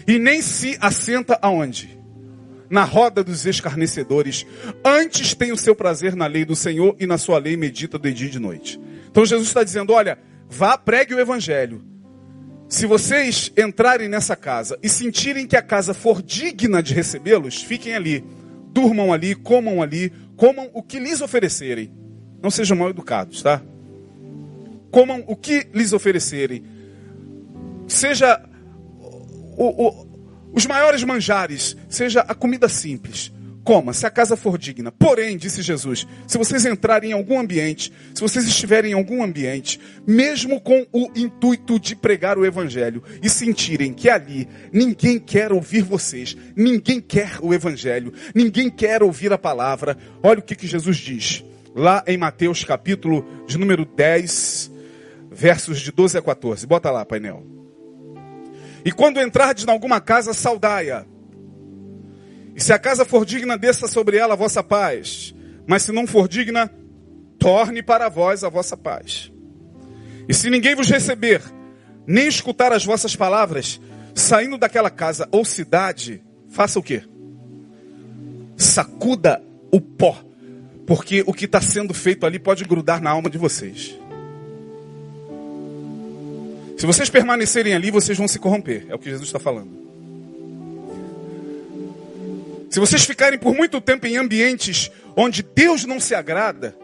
e 0.06 0.18
nem 0.18 0.42
se 0.42 0.76
assenta 0.80 1.38
aonde? 1.40 1.98
Na 2.70 2.84
roda 2.84 3.22
dos 3.22 3.44
escarnecedores, 3.44 4.46
antes 4.84 5.34
tem 5.34 5.52
o 5.52 5.56
seu 5.56 5.74
prazer 5.74 6.16
na 6.16 6.26
lei 6.26 6.44
do 6.44 6.56
Senhor 6.56 6.96
e 6.98 7.06
na 7.06 7.18
sua 7.18 7.38
lei 7.38 7.56
medita 7.56 7.98
de 7.98 8.12
dia 8.12 8.28
e 8.28 8.30
de 8.30 8.38
noite. 8.38 8.80
Então 9.10 9.26
Jesus 9.26 9.48
está 9.48 9.62
dizendo: 9.62 9.92
olha, 9.92 10.18
vá, 10.48 10.78
pregue 10.78 11.14
o 11.14 11.20
evangelho. 11.20 11.84
Se 12.68 12.86
vocês 12.86 13.52
entrarem 13.58 14.08
nessa 14.08 14.34
casa 14.34 14.78
e 14.82 14.88
sentirem 14.88 15.46
que 15.46 15.56
a 15.56 15.62
casa 15.62 15.92
for 15.92 16.22
digna 16.22 16.82
de 16.82 16.94
recebê-los, 16.94 17.62
fiquem 17.62 17.94
ali 17.94 18.24
durmam 18.72 19.12
ali, 19.12 19.34
comam 19.34 19.82
ali, 19.82 20.10
comam 20.36 20.70
o 20.72 20.82
que 20.82 20.98
lhes 20.98 21.20
oferecerem. 21.20 21.92
Não 22.42 22.50
sejam 22.50 22.76
mal 22.76 22.90
educados, 22.90 23.42
tá? 23.42 23.62
Comam 24.90 25.22
o 25.26 25.36
que 25.36 25.68
lhes 25.72 25.92
oferecerem. 25.92 26.64
Seja 27.86 28.42
o, 29.56 29.88
o, 29.88 30.06
os 30.52 30.66
maiores 30.66 31.02
manjares, 31.02 31.76
seja 31.88 32.20
a 32.20 32.34
comida 32.34 32.68
simples. 32.68 33.32
Coma, 33.64 33.92
se 33.92 34.04
a 34.04 34.10
casa 34.10 34.36
for 34.36 34.58
digna. 34.58 34.90
Porém, 34.90 35.36
disse 35.36 35.62
Jesus, 35.62 36.06
se 36.26 36.36
vocês 36.36 36.66
entrarem 36.66 37.10
em 37.10 37.12
algum 37.12 37.38
ambiente, 37.38 37.92
se 38.12 38.20
vocês 38.20 38.44
estiverem 38.44 38.90
em 38.90 38.94
algum 38.94 39.22
ambiente, 39.22 39.80
mesmo 40.06 40.60
com 40.60 40.84
o 40.92 41.08
intuito 41.14 41.78
de 41.78 41.94
pregar 41.94 42.36
o 42.36 42.44
evangelho 42.44 43.02
e 43.22 43.30
sentirem 43.30 43.92
que 43.92 44.10
ali 44.10 44.48
ninguém 44.72 45.18
quer 45.18 45.52
ouvir 45.52 45.82
vocês, 45.82 46.36
ninguém 46.56 47.00
quer 47.00 47.38
o 47.40 47.54
evangelho, 47.54 48.12
ninguém 48.34 48.68
quer 48.68 49.02
ouvir 49.02 49.32
a 49.32 49.38
palavra, 49.38 49.96
olha 50.22 50.40
o 50.40 50.42
que, 50.42 50.56
que 50.56 50.66
Jesus 50.66 50.96
diz. 50.96 51.44
Lá 51.74 52.02
em 52.06 52.18
Mateus 52.18 52.64
capítulo 52.64 53.24
de 53.46 53.56
número 53.56 53.84
10, 53.84 54.72
versos 55.30 55.80
de 55.80 55.92
12 55.92 56.18
a 56.18 56.22
14. 56.22 56.66
Bota 56.66 56.90
lá, 56.90 57.04
painel. 57.04 57.51
E 58.84 58.90
quando 58.90 59.20
entrardes 59.20 59.64
em 59.64 59.70
alguma 59.70 60.00
casa, 60.00 60.32
saudai-a. 60.32 61.04
E 62.54 62.60
se 62.60 62.72
a 62.72 62.78
casa 62.78 63.04
for 63.04 63.24
digna, 63.24 63.56
desça 63.56 63.86
sobre 63.86 64.16
ela 64.16 64.34
a 64.34 64.36
vossa 64.36 64.62
paz. 64.62 65.34
Mas 65.66 65.82
se 65.82 65.92
não 65.92 66.06
for 66.06 66.28
digna, 66.28 66.70
torne 67.38 67.82
para 67.82 68.08
vós 68.08 68.44
a 68.44 68.48
vossa 68.48 68.76
paz. 68.76 69.32
E 70.28 70.34
se 70.34 70.50
ninguém 70.50 70.74
vos 70.74 70.88
receber, 70.88 71.42
nem 72.06 72.26
escutar 72.26 72.72
as 72.72 72.84
vossas 72.84 73.16
palavras, 73.16 73.80
saindo 74.14 74.58
daquela 74.58 74.90
casa 74.90 75.28
ou 75.30 75.44
cidade, 75.44 76.22
faça 76.48 76.78
o 76.78 76.82
quê? 76.82 77.02
Sacuda 78.56 79.42
o 79.72 79.80
pó, 79.80 80.16
porque 80.86 81.24
o 81.26 81.32
que 81.32 81.46
está 81.46 81.60
sendo 81.60 81.94
feito 81.94 82.26
ali 82.26 82.38
pode 82.38 82.64
grudar 82.64 83.00
na 83.00 83.10
alma 83.10 83.30
de 83.30 83.38
vocês. 83.38 83.98
Se 86.82 86.86
vocês 86.86 87.08
permanecerem 87.08 87.74
ali, 87.74 87.92
vocês 87.92 88.18
vão 88.18 88.26
se 88.26 88.40
corromper, 88.40 88.86
é 88.88 88.94
o 88.96 88.98
que 88.98 89.08
Jesus 89.08 89.28
está 89.28 89.38
falando. 89.38 89.70
Se 92.68 92.80
vocês 92.80 93.04
ficarem 93.04 93.38
por 93.38 93.54
muito 93.54 93.80
tempo 93.80 94.04
em 94.04 94.16
ambientes 94.16 94.90
onde 95.14 95.44
Deus 95.44 95.84
não 95.84 96.00
se 96.00 96.12
agrada, 96.12 96.76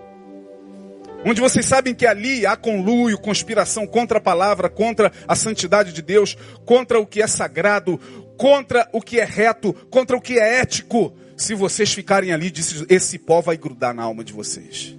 onde 1.27 1.41
vocês 1.41 1.67
sabem 1.67 1.97
que 1.97 2.07
ali 2.07 2.47
há 2.47 2.55
conluio, 2.55 3.19
conspiração 3.19 3.89
contra 3.89 4.19
a 4.19 4.21
palavra, 4.21 4.69
contra 4.69 5.11
a 5.27 5.35
santidade 5.35 5.93
de 5.93 6.01
Deus, 6.01 6.39
contra 6.65 7.01
o 7.01 7.05
que 7.05 7.21
é 7.21 7.27
sagrado, 7.27 7.99
contra 8.37 8.89
o 8.93 9.03
que 9.03 9.19
é 9.19 9.25
reto, 9.25 9.73
contra 9.91 10.17
o 10.17 10.21
que 10.21 10.39
é 10.39 10.61
ético, 10.61 11.13
se 11.37 11.55
vocês 11.55 11.93
ficarem 11.93 12.33
ali, 12.33 12.53
esse 12.89 13.19
pó 13.19 13.41
vai 13.41 13.57
grudar 13.57 13.93
na 13.93 14.05
alma 14.05 14.23
de 14.23 14.33
vocês. 14.33 14.97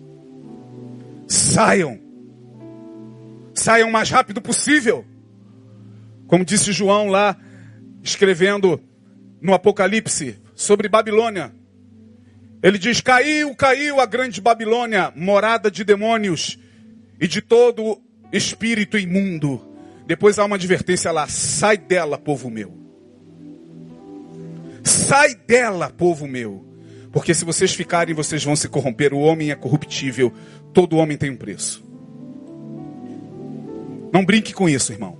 Saiam. 1.25 2.08
Saiam 3.59 3.89
o 3.89 3.91
mais 3.91 4.09
rápido 4.09 4.41
possível. 4.41 5.05
Como 6.27 6.45
disse 6.45 6.71
João 6.71 7.07
lá, 7.07 7.35
escrevendo 8.01 8.81
no 9.41 9.53
Apocalipse, 9.53 10.39
sobre 10.55 10.87
Babilônia. 10.87 11.51
Ele 12.63 12.77
diz: 12.77 13.01
Caiu, 13.01 13.53
caiu 13.55 13.99
a 13.99 14.05
grande 14.05 14.39
Babilônia, 14.39 15.11
morada 15.13 15.69
de 15.69 15.83
demônios 15.83 16.57
e 17.19 17.27
de 17.27 17.41
todo 17.41 18.01
espírito 18.31 18.97
imundo. 18.97 19.61
Depois 20.07 20.39
há 20.39 20.45
uma 20.45 20.55
advertência 20.55 21.11
lá: 21.11 21.27
sai 21.27 21.77
dela, 21.77 22.17
povo 22.17 22.49
meu. 22.49 22.77
Sai 24.85 25.35
dela, 25.35 25.89
povo 25.89 26.25
meu. 26.27 26.65
Porque 27.11 27.33
se 27.33 27.43
vocês 27.43 27.73
ficarem, 27.73 28.15
vocês 28.15 28.41
vão 28.41 28.55
se 28.55 28.69
corromper. 28.69 29.13
O 29.13 29.19
homem 29.19 29.51
é 29.51 29.55
corruptível, 29.55 30.33
todo 30.73 30.95
homem 30.95 31.17
tem 31.17 31.29
um 31.29 31.35
preço. 31.35 31.88
Não 34.11 34.25
brinque 34.25 34.53
com 34.53 34.67
isso, 34.67 34.91
irmão. 34.91 35.17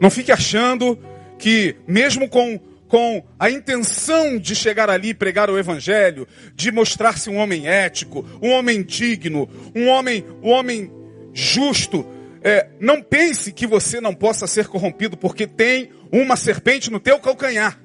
Não 0.00 0.10
fique 0.10 0.30
achando 0.30 0.98
que, 1.38 1.76
mesmo 1.86 2.28
com 2.28 2.60
com 2.88 3.24
a 3.38 3.50
intenção 3.50 4.38
de 4.38 4.54
chegar 4.54 4.88
ali 4.88 5.08
e 5.08 5.14
pregar 5.14 5.50
o 5.50 5.58
evangelho, 5.58 6.26
de 6.54 6.70
mostrar-se 6.70 7.28
um 7.28 7.36
homem 7.36 7.66
ético, 7.66 8.24
um 8.40 8.50
homem 8.50 8.82
digno, 8.82 9.48
um 9.74 9.88
homem, 9.88 10.24
um 10.42 10.50
homem 10.50 10.90
justo. 11.32 12.06
É, 12.42 12.68
não 12.78 13.02
pense 13.02 13.50
que 13.50 13.66
você 13.66 14.00
não 14.00 14.14
possa 14.14 14.46
ser 14.46 14.68
corrompido, 14.68 15.16
porque 15.16 15.46
tem 15.46 15.90
uma 16.12 16.36
serpente 16.36 16.90
no 16.90 17.00
teu 17.00 17.18
calcanhar. 17.18 17.80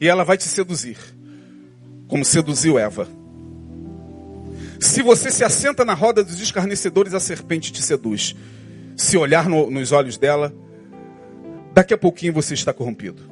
E 0.00 0.06
ela 0.06 0.24
vai 0.24 0.36
te 0.36 0.44
seduzir, 0.44 0.96
como 2.06 2.24
seduziu 2.24 2.78
Eva. 2.78 3.17
Se 4.78 5.02
você 5.02 5.30
se 5.30 5.42
assenta 5.42 5.84
na 5.84 5.94
roda 5.94 6.22
dos 6.22 6.40
escarnecedores, 6.40 7.12
a 7.12 7.20
serpente 7.20 7.72
te 7.72 7.82
seduz. 7.82 8.36
Se 8.96 9.16
olhar 9.16 9.48
no, 9.48 9.70
nos 9.70 9.92
olhos 9.92 10.16
dela, 10.16 10.54
daqui 11.74 11.92
a 11.92 11.98
pouquinho 11.98 12.32
você 12.32 12.54
está 12.54 12.72
corrompido. 12.72 13.22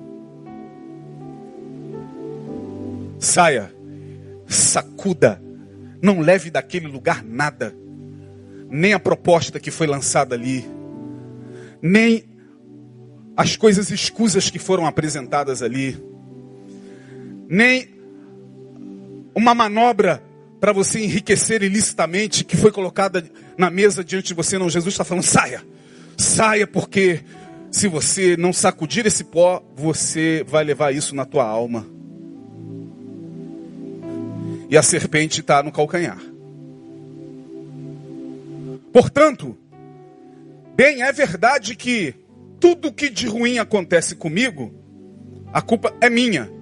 Saia, 3.19 3.73
sacuda, 4.47 5.41
não 6.03 6.21
leve 6.21 6.51
daquele 6.51 6.87
lugar 6.87 7.25
nada, 7.25 7.75
nem 8.69 8.93
a 8.93 9.01
proposta 9.01 9.59
que 9.59 9.71
foi 9.71 9.87
lançada 9.87 10.35
ali, 10.35 10.65
nem 11.81 12.25
as 13.37 13.57
coisas 13.57 13.91
escusas 13.91 14.51
que 14.51 14.59
foram 14.59 14.87
apresentadas 14.87 15.63
ali, 15.63 15.97
nem 17.49 17.89
uma 19.35 19.55
manobra 19.55 20.23
para 20.61 20.73
você 20.73 21.01
enriquecer 21.01 21.63
ilicitamente 21.63 22.45
que 22.45 22.57
foi 22.57 22.73
colocada 22.73 23.25
na 23.57 23.71
mesa 23.71 24.03
diante 24.03 24.29
de 24.29 24.35
você. 24.35 24.59
Não, 24.59 24.71
Jesus 24.71 24.95
está 24.95 25.05
falando, 25.05 25.25
saia, 25.25 25.63
saia, 26.17 26.67
porque 26.67 27.21
se 27.71 27.89
você 27.89 28.37
não 28.37 28.53
sacudir 28.53 29.07
esse 29.07 29.25
pó, 29.25 29.63
você 29.75 30.45
vai 30.47 30.65
levar 30.65 30.95
isso 30.95 31.15
na 31.15 31.25
tua 31.25 31.45
alma. 31.45 31.87
E 34.69 34.77
a 34.77 34.83
serpente 34.83 35.41
está 35.41 35.63
no 35.63 35.71
calcanhar. 35.71 36.19
Portanto, 38.93 39.57
bem, 40.75 41.03
é 41.03 41.13
verdade 41.13 41.77
que 41.77 42.15
tudo 42.59 42.93
que 42.93 43.11
de 43.11 43.27
ruim 43.27 43.59
acontece 43.59 44.17
comigo, 44.17 44.75
a 45.53 45.61
culpa 45.61 45.95
é 46.01 46.09
minha. 46.09 46.56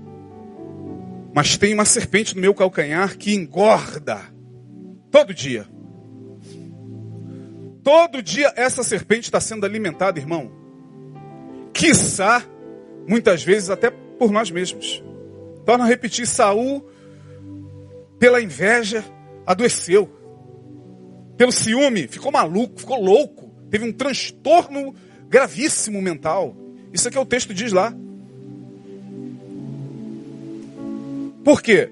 Mas 1.34 1.58
tem 1.58 1.74
uma 1.74 1.84
serpente 1.84 2.34
no 2.36 2.40
meu 2.40 2.54
calcanhar 2.54 3.18
que 3.18 3.34
engorda 3.34 4.20
todo 5.10 5.34
dia. 5.34 5.66
Todo 7.82 8.22
dia 8.22 8.52
essa 8.54 8.84
serpente 8.84 9.24
está 9.24 9.40
sendo 9.40 9.66
alimentada, 9.66 10.20
irmão. 10.20 10.50
Quiçá, 11.72 12.44
muitas 13.08 13.42
vezes 13.42 13.68
até 13.68 13.90
por 13.90 14.30
nós 14.30 14.50
mesmos. 14.50 15.02
Torna 15.66 15.84
a 15.84 15.88
repetir, 15.88 16.26
Saul, 16.26 16.88
pela 18.18 18.40
inveja, 18.40 19.04
adoeceu. 19.44 20.08
Pelo 21.36 21.50
ciúme, 21.50 22.06
ficou 22.06 22.30
maluco, 22.30 22.78
ficou 22.78 23.02
louco. 23.02 23.52
Teve 23.70 23.84
um 23.84 23.92
transtorno 23.92 24.94
gravíssimo 25.28 26.00
mental. 26.00 26.56
Isso 26.92 27.08
é 27.08 27.10
que 27.10 27.18
o 27.18 27.26
texto 27.26 27.52
diz 27.52 27.72
lá. 27.72 27.92
Por 31.44 31.62
quê? 31.62 31.90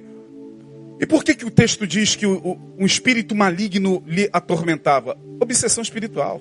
E 0.98 1.06
por 1.06 1.22
que, 1.22 1.34
que 1.34 1.44
o 1.44 1.50
texto 1.50 1.86
diz 1.86 2.16
que 2.16 2.24
o, 2.24 2.38
o, 2.38 2.60
um 2.78 2.86
espírito 2.86 3.34
maligno 3.34 4.02
lhe 4.06 4.30
atormentava? 4.32 5.18
Obsessão 5.38 5.82
espiritual. 5.82 6.40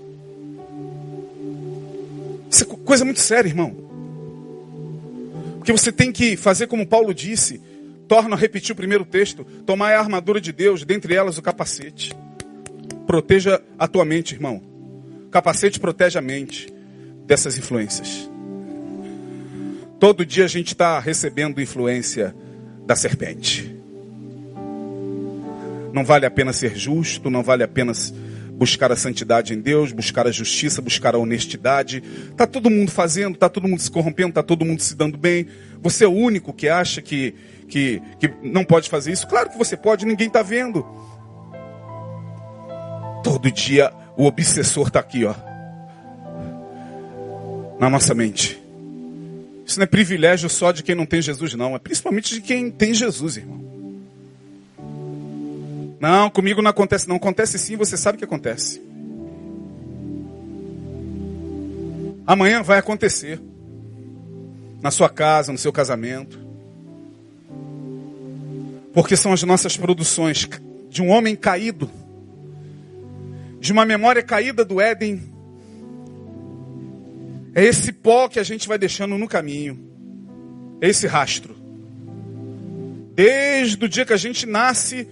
Isso 2.49 2.63
é 2.63 2.67
coisa 2.85 3.03
muito 3.03 3.19
séria, 3.19 3.49
irmão. 3.49 3.75
Porque 5.57 5.71
você 5.71 5.91
tem 5.91 6.11
que 6.11 6.37
fazer 6.37 6.67
como 6.67 6.87
Paulo 6.87 7.13
disse. 7.13 7.61
Torna 8.07 8.35
a 8.35 8.37
repetir 8.37 8.73
o 8.73 8.75
primeiro 8.75 9.03
texto. 9.03 9.45
Tomar 9.65 9.93
a 9.93 9.99
armadura 9.99 10.39
de 10.39 10.51
Deus, 10.51 10.83
dentre 10.83 11.15
elas 11.15 11.37
o 11.37 11.41
capacete. 11.41 12.13
Proteja 13.07 13.61
a 13.77 13.87
tua 13.87 14.05
mente, 14.05 14.35
irmão. 14.35 14.61
Capacete 15.31 15.79
protege 15.79 16.19
a 16.19 16.21
mente 16.21 16.71
dessas 17.25 17.57
influências. 17.57 18.29
Todo 19.99 20.25
dia 20.25 20.45
a 20.45 20.47
gente 20.47 20.69
está 20.73 20.99
recebendo 20.99 21.61
influência 21.61 22.35
da 22.91 22.95
serpente. 22.95 23.73
Não 25.93 26.03
vale 26.03 26.25
a 26.25 26.31
pena 26.31 26.51
ser 26.51 26.75
justo, 26.75 27.29
não 27.29 27.41
vale 27.41 27.63
a 27.63 27.67
pena 27.67 27.93
buscar 28.51 28.91
a 28.91 28.97
santidade 28.97 29.53
em 29.53 29.61
Deus, 29.61 29.93
buscar 29.93 30.27
a 30.27 30.31
justiça, 30.31 30.81
buscar 30.81 31.15
a 31.15 31.17
honestidade. 31.17 32.03
Tá 32.35 32.45
todo 32.45 32.69
mundo 32.69 32.91
fazendo, 32.91 33.37
tá 33.37 33.47
todo 33.47 33.65
mundo 33.65 33.79
se 33.79 33.89
corrompendo, 33.89 34.33
tá 34.33 34.43
todo 34.43 34.65
mundo 34.65 34.81
se 34.81 34.93
dando 34.93 35.17
bem. 35.17 35.47
Você 35.81 36.03
é 36.03 36.07
o 36.07 36.11
único 36.11 36.51
que 36.51 36.67
acha 36.67 37.01
que, 37.01 37.33
que, 37.69 38.01
que 38.19 38.29
não 38.43 38.65
pode 38.65 38.89
fazer 38.89 39.13
isso? 39.13 39.25
Claro 39.25 39.49
que 39.49 39.57
você 39.57 39.77
pode, 39.77 40.05
ninguém 40.05 40.27
está 40.27 40.41
vendo. 40.41 40.85
Todo 43.23 43.49
dia 43.49 43.89
o 44.17 44.25
obsessor 44.25 44.87
está 44.87 44.99
aqui, 44.99 45.23
ó, 45.23 45.33
na 47.79 47.89
nossa 47.89 48.13
mente. 48.13 48.60
Isso 49.65 49.79
não 49.79 49.83
é 49.83 49.87
privilégio 49.87 50.49
só 50.49 50.71
de 50.71 50.83
quem 50.83 50.95
não 50.95 51.05
tem 51.05 51.21
Jesus, 51.21 51.53
não. 51.53 51.75
É 51.75 51.79
principalmente 51.79 52.33
de 52.33 52.41
quem 52.41 52.69
tem 52.71 52.93
Jesus, 52.93 53.37
irmão. 53.37 53.61
Não, 55.99 56.29
comigo 56.29 56.61
não 56.61 56.71
acontece. 56.71 57.07
Não 57.07 57.17
acontece 57.17 57.59
sim, 57.59 57.75
você 57.75 57.95
sabe 57.95 58.17
que 58.17 58.23
acontece. 58.23 58.81
Amanhã 62.25 62.63
vai 62.63 62.79
acontecer. 62.79 63.39
Na 64.81 64.89
sua 64.89 65.09
casa, 65.09 65.51
no 65.51 65.57
seu 65.59 65.71
casamento. 65.71 66.39
Porque 68.93 69.15
são 69.15 69.31
as 69.31 69.43
nossas 69.43 69.77
produções 69.77 70.49
de 70.89 71.01
um 71.01 71.09
homem 71.09 71.35
caído. 71.35 71.89
De 73.59 73.71
uma 73.71 73.85
memória 73.85 74.23
caída 74.23 74.65
do 74.65 74.81
Éden 74.81 75.30
é 77.53 77.63
esse 77.63 77.91
pó 77.91 78.27
que 78.27 78.39
a 78.39 78.43
gente 78.43 78.67
vai 78.67 78.77
deixando 78.77 79.17
no 79.17 79.27
caminho. 79.27 79.79
É 80.81 80.87
esse 80.87 81.05
rastro. 81.07 81.55
Desde 83.13 83.83
o 83.83 83.89
dia 83.89 84.05
que 84.05 84.13
a 84.13 84.17
gente 84.17 84.45
nasce 84.45 85.07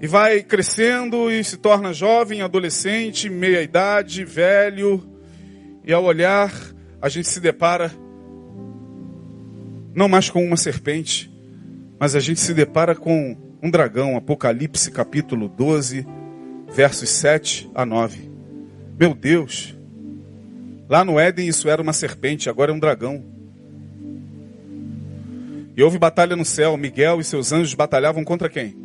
e 0.00 0.06
vai 0.06 0.42
crescendo 0.42 1.30
e 1.30 1.42
se 1.42 1.56
torna 1.56 1.92
jovem, 1.92 2.42
adolescente, 2.42 3.30
meia 3.30 3.62
idade, 3.62 4.24
velho, 4.24 5.02
e 5.84 5.92
ao 5.92 6.04
olhar 6.04 6.52
a 7.00 7.08
gente 7.08 7.28
se 7.28 7.40
depara 7.40 7.92
não 9.94 10.08
mais 10.08 10.28
com 10.28 10.44
uma 10.44 10.56
serpente, 10.56 11.32
mas 11.98 12.16
a 12.16 12.20
gente 12.20 12.40
se 12.40 12.52
depara 12.52 12.94
com 12.94 13.36
um 13.62 13.70
dragão, 13.70 14.16
Apocalipse 14.16 14.90
capítulo 14.90 15.48
12, 15.48 16.06
versos 16.74 17.08
7 17.08 17.70
a 17.74 17.86
9. 17.86 18.30
Meu 18.98 19.14
Deus, 19.14 19.73
Lá 20.88 21.04
no 21.04 21.18
Éden 21.18 21.48
isso 21.48 21.68
era 21.68 21.80
uma 21.80 21.92
serpente, 21.92 22.50
agora 22.50 22.70
é 22.70 22.74
um 22.74 22.78
dragão. 22.78 23.24
E 25.76 25.82
houve 25.82 25.98
batalha 25.98 26.36
no 26.36 26.44
céu. 26.44 26.76
Miguel 26.76 27.20
e 27.20 27.24
seus 27.24 27.52
anjos 27.52 27.74
batalhavam 27.74 28.24
contra 28.24 28.48
quem? 28.48 28.76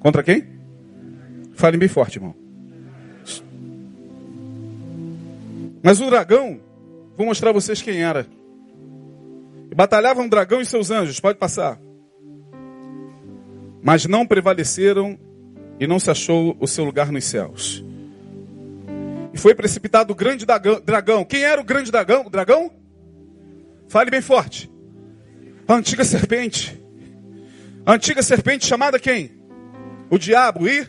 Contra 0.00 0.22
quem? 0.22 0.46
Falem 1.54 1.78
bem 1.78 1.88
forte, 1.88 2.16
irmão. 2.16 2.34
Mas 5.82 6.00
o 6.00 6.10
dragão, 6.10 6.60
vou 7.16 7.26
mostrar 7.26 7.50
a 7.50 7.52
vocês 7.52 7.82
quem 7.82 8.02
era. 8.02 8.26
Batalhavam 9.74 10.26
o 10.26 10.30
dragão 10.30 10.60
e 10.60 10.66
seus 10.66 10.90
anjos, 10.90 11.20
pode 11.20 11.38
passar. 11.38 11.78
Mas 13.82 14.06
não 14.06 14.26
prevaleceram 14.26 15.18
e 15.78 15.86
não 15.86 16.00
se 16.00 16.10
achou 16.10 16.56
o 16.58 16.66
seu 16.66 16.84
lugar 16.84 17.12
nos 17.12 17.24
céus. 17.24 17.84
E 19.36 19.38
foi 19.38 19.54
precipitado 19.54 20.14
o 20.14 20.16
grande 20.16 20.46
dragão. 20.46 21.22
Quem 21.22 21.44
era 21.44 21.60
o 21.60 21.64
grande 21.64 21.92
dragão? 21.92 22.24
O 22.24 22.30
dragão? 22.30 22.72
Fale 23.86 24.10
bem 24.10 24.22
forte. 24.22 24.70
A 25.68 25.74
antiga 25.74 26.06
serpente. 26.06 26.82
A 27.84 27.92
antiga 27.92 28.22
serpente 28.22 28.64
chamada 28.64 28.98
quem? 28.98 29.32
O 30.08 30.16
diabo 30.16 30.66
e 30.66 30.88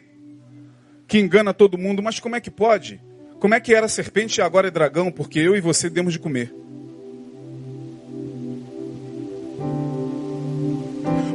que 1.06 1.20
engana 1.20 1.54
todo 1.54 1.78
mundo. 1.78 2.02
Mas 2.02 2.22
como 2.22 2.38
é 2.38 2.39
que 2.39 2.50
pode? 2.50 3.02
Como 3.38 3.54
é 3.54 3.60
que 3.60 3.76
era 3.76 3.89
serpente 3.89 4.39
e 4.39 4.41
agora 4.41 4.70
é 4.70 4.72
dragão? 4.72 5.12
Porque 5.12 5.39
eu 5.39 5.54
e 5.54 5.60
você 5.60 5.89
demos 5.89 6.14
de 6.14 6.20
comer. 6.20 6.56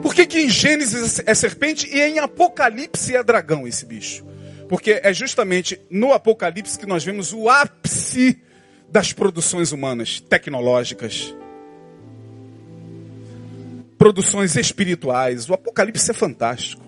Por 0.01 0.15
que, 0.15 0.25
que 0.25 0.41
em 0.41 0.49
Gênesis 0.49 1.21
é 1.27 1.35
serpente 1.35 1.87
e 1.95 2.01
em 2.01 2.21
Apocalipse 2.21 3.15
é 3.15 3.23
dragão 3.23 3.69
esse 3.69 3.85
bicho? 3.85 4.32
Porque 4.73 5.03
é 5.03 5.12
justamente 5.12 5.79
no 5.91 6.14
Apocalipse 6.14 6.79
que 6.79 6.87
nós 6.87 7.05
vemos 7.05 7.31
o 7.35 7.47
ápice 7.47 8.41
das 8.89 9.12
produções 9.12 9.70
humanas, 9.70 10.18
tecnológicas, 10.18 11.37
produções 13.99 14.57
espirituais. 14.57 15.47
O 15.51 15.53
Apocalipse 15.53 16.11
é 16.11 16.14
fantástico. 16.14 16.83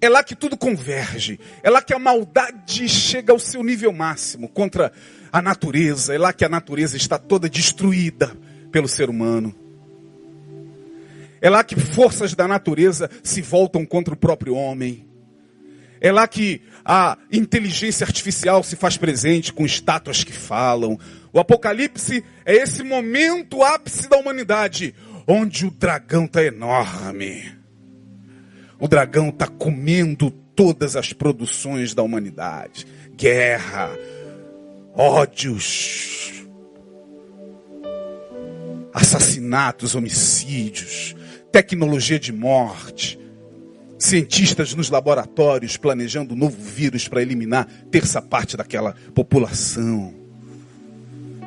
É 0.00 0.08
lá 0.08 0.24
que 0.24 0.34
tudo 0.34 0.56
converge. 0.56 1.38
É 1.62 1.70
lá 1.70 1.80
que 1.80 1.94
a 1.94 1.98
maldade 2.00 2.88
chega 2.88 3.32
ao 3.32 3.38
seu 3.38 3.62
nível 3.62 3.92
máximo 3.92 4.48
contra 4.48 4.92
a 5.30 5.40
natureza. 5.40 6.12
É 6.12 6.18
lá 6.18 6.32
que 6.32 6.44
a 6.44 6.48
natureza 6.48 6.96
está 6.96 7.18
toda 7.18 7.48
destruída 7.48 8.36
pelo 8.72 8.88
ser 8.88 9.08
humano. 9.08 9.54
É 11.40 11.48
lá 11.48 11.62
que 11.62 11.78
forças 11.78 12.34
da 12.34 12.48
natureza 12.48 13.08
se 13.22 13.40
voltam 13.40 13.86
contra 13.86 14.12
o 14.12 14.16
próprio 14.16 14.56
homem. 14.56 15.08
É 16.00 16.10
lá 16.10 16.26
que 16.26 16.62
a 16.84 17.16
inteligência 17.30 18.04
artificial 18.04 18.62
se 18.62 18.76
faz 18.76 18.96
presente 18.96 19.52
com 19.52 19.66
estátuas 19.66 20.24
que 20.24 20.32
falam. 20.32 20.98
O 21.32 21.38
Apocalipse 21.38 22.24
é 22.44 22.54
esse 22.54 22.82
momento 22.82 23.62
ápice 23.62 24.08
da 24.08 24.16
humanidade, 24.16 24.94
onde 25.26 25.66
o 25.66 25.70
dragão 25.70 26.24
está 26.24 26.42
enorme. 26.42 27.52
O 28.78 28.88
dragão 28.88 29.28
está 29.28 29.46
comendo 29.46 30.30
todas 30.30 30.96
as 30.96 31.12
produções 31.12 31.94
da 31.94 32.02
humanidade. 32.02 32.86
Guerra, 33.14 33.90
ódios, 34.94 36.32
assassinatos, 38.94 39.94
homicídios, 39.94 41.14
tecnologia 41.52 42.18
de 42.18 42.32
morte, 42.32 43.19
cientistas 44.00 44.74
nos 44.74 44.88
laboratórios 44.88 45.76
planejando 45.76 46.34
um 46.34 46.36
novo 46.36 46.60
vírus 46.60 47.06
para 47.06 47.20
eliminar 47.20 47.68
terça 47.90 48.20
parte 48.22 48.56
daquela 48.56 48.94
população. 49.14 50.14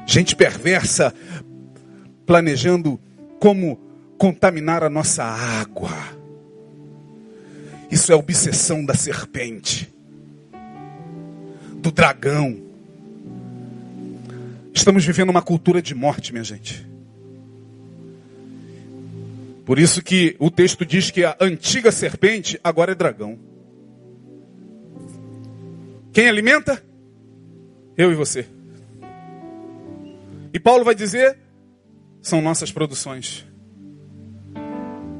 Gente 0.05 0.35
perversa 0.35 1.13
planejando 2.25 2.99
como 3.39 3.77
contaminar 4.17 4.83
a 4.83 4.89
nossa 4.89 5.23
água. 5.23 5.91
Isso 7.89 8.11
é 8.11 8.15
obsessão 8.15 8.85
da 8.85 8.93
serpente, 8.93 9.91
do 11.75 11.91
dragão. 11.91 12.61
Estamos 14.73 15.05
vivendo 15.05 15.29
uma 15.29 15.41
cultura 15.41 15.81
de 15.81 15.93
morte, 15.93 16.31
minha 16.31 16.43
gente. 16.43 16.92
Por 19.65 19.79
isso 19.79 20.03
que 20.03 20.35
o 20.39 20.51
texto 20.51 20.85
diz 20.85 21.09
que 21.09 21.23
a 21.23 21.37
antiga 21.39 21.91
serpente 21.91 22.59
agora 22.63 22.91
é 22.91 22.95
dragão. 22.95 23.39
Quem 26.11 26.27
alimenta? 26.27 26.83
Eu 27.97 28.11
e 28.11 28.15
você. 28.15 28.45
E 30.53 30.59
Paulo 30.59 30.83
vai 30.83 30.93
dizer: 30.93 31.37
são 32.21 32.41
nossas 32.41 32.71
produções. 32.71 33.45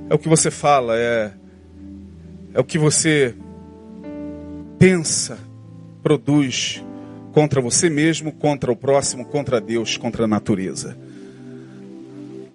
É 0.10 0.14
o 0.14 0.20
que 0.20 0.28
você 0.28 0.52
fala, 0.52 0.98
é, 0.98 1.34
é 2.54 2.60
o 2.60 2.64
que 2.64 2.78
você 2.78 3.34
pensa, 4.78 5.40
produz 6.04 6.84
contra 7.32 7.62
você 7.62 7.90
mesmo, 7.90 8.32
contra 8.32 8.72
o 8.72 8.76
próximo, 8.76 9.26
contra 9.26 9.62
Deus, 9.62 9.98
contra 9.98 10.26
a 10.26 10.28
natureza. 10.28 10.98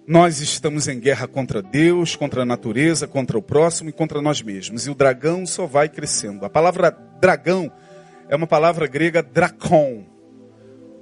Nós 0.09 0.41
estamos 0.41 0.87
em 0.87 0.99
guerra 0.99 1.27
contra 1.27 1.61
Deus, 1.61 2.15
contra 2.15 2.41
a 2.41 2.45
natureza, 2.45 3.07
contra 3.07 3.37
o 3.37 3.43
próximo 3.43 3.91
e 3.91 3.93
contra 3.93 4.19
nós 4.23 4.41
mesmos. 4.41 4.87
E 4.87 4.89
o 4.89 4.95
dragão 4.95 5.45
só 5.45 5.67
vai 5.67 5.87
crescendo. 5.87 6.43
A 6.43 6.49
palavra 6.49 6.89
dragão 7.21 7.71
é 8.27 8.35
uma 8.35 8.47
palavra 8.47 8.87
grega 8.87 9.21
dracon. 9.21 10.03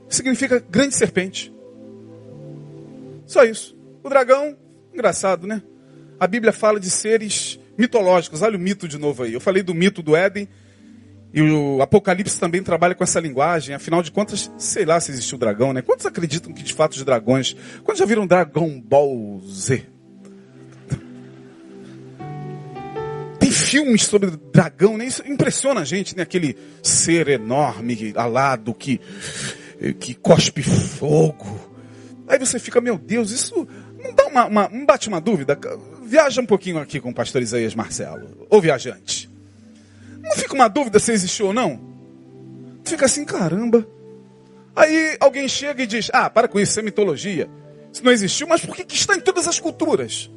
Significa 0.10 0.60
grande 0.60 0.94
serpente. 0.94 1.54
Só 3.26 3.46
isso. 3.46 3.78
O 4.04 4.10
dragão, 4.10 4.58
engraçado, 4.94 5.48
né? 5.48 5.64
A 6.20 6.28
Bíblia 6.28 6.52
fala 6.52 6.78
de 6.78 6.90
seres 6.90 7.58
mitológicos. 7.78 8.42
Olha 8.42 8.58
o 8.58 8.60
mito 8.60 8.90
de 8.90 8.98
novo 8.98 9.24
aí. 9.24 9.32
Eu 9.32 9.40
falei 9.40 9.64
do 9.64 9.74
mito 9.74 10.02
do 10.02 10.18
Éden. 10.18 10.50
E 11.38 11.42
o 11.44 11.84
Apocalipse 11.84 12.40
também 12.40 12.64
trabalha 12.64 12.96
com 12.96 13.04
essa 13.04 13.20
linguagem. 13.20 13.76
Afinal 13.76 14.02
de 14.02 14.10
contas, 14.10 14.52
sei 14.58 14.86
lá 14.86 15.00
se 15.00 15.12
existiu 15.12 15.38
dragão, 15.38 15.72
né? 15.72 15.84
Quantos 15.84 16.08
acreditam 16.08 16.52
que 16.52 16.64
de 16.64 16.74
fato 16.74 16.94
os 16.94 17.04
dragões. 17.04 17.56
Quantos 17.84 18.00
já 18.00 18.08
viram 18.08 18.26
Dragon 18.26 18.82
Ball 18.82 19.40
Z? 19.48 19.86
Tem 23.40 23.52
filmes 23.52 24.06
sobre 24.06 24.32
dragão, 24.52 24.98
né? 24.98 25.06
Isso 25.06 25.22
impressiona 25.28 25.82
a 25.82 25.86
gente, 25.86 26.18
né? 26.18 26.24
Aquele 26.24 26.58
ser 26.82 27.28
enorme, 27.28 28.14
alado, 28.16 28.74
que, 28.74 29.00
que 30.00 30.16
cospe 30.16 30.64
fogo. 30.64 31.72
Aí 32.28 32.40
você 32.40 32.58
fica, 32.58 32.82
meu 32.82 32.98
Deus, 32.98 33.30
isso 33.30 33.68
não 34.04 34.16
dá 34.16 34.26
uma, 34.26 34.46
uma, 34.48 34.70
não 34.70 34.88
bate 34.88 35.08
uma 35.08 35.22
dúvida? 35.22 35.56
Viaja 36.04 36.42
um 36.42 36.48
pouquinho 36.48 36.80
aqui 36.80 37.00
com 37.00 37.12
o 37.12 37.14
pastor 37.14 37.44
Isaías 37.44 37.76
Marcelo, 37.76 38.48
ou 38.50 38.60
viajante. 38.60 39.37
Não 40.28 40.36
fica 40.36 40.54
uma 40.54 40.68
dúvida 40.68 41.00
se 41.00 41.12
existiu 41.12 41.48
ou 41.48 41.54
não? 41.54 41.80
Fica 42.84 43.06
assim, 43.06 43.26
caramba. 43.26 43.88
Aí 44.76 45.18
alguém 45.20 45.48
chega 45.48 45.84
e 45.84 45.88
diz: 45.88 46.10
Ah, 46.14 46.30
para 46.30 46.48
com 46.48 46.60
isso, 46.60 46.72
isso 46.72 46.80
é 46.80 46.84
mitologia. 46.84 47.50
Isso 47.92 48.04
não 48.04 48.12
existiu, 48.12 48.48
mas 48.48 48.64
por 48.64 48.76
que, 48.76 48.84
que 48.84 48.96
está 48.96 49.16
em 49.16 49.22
todas 49.22 49.48
as 49.48 49.60
culturas? 49.60 50.30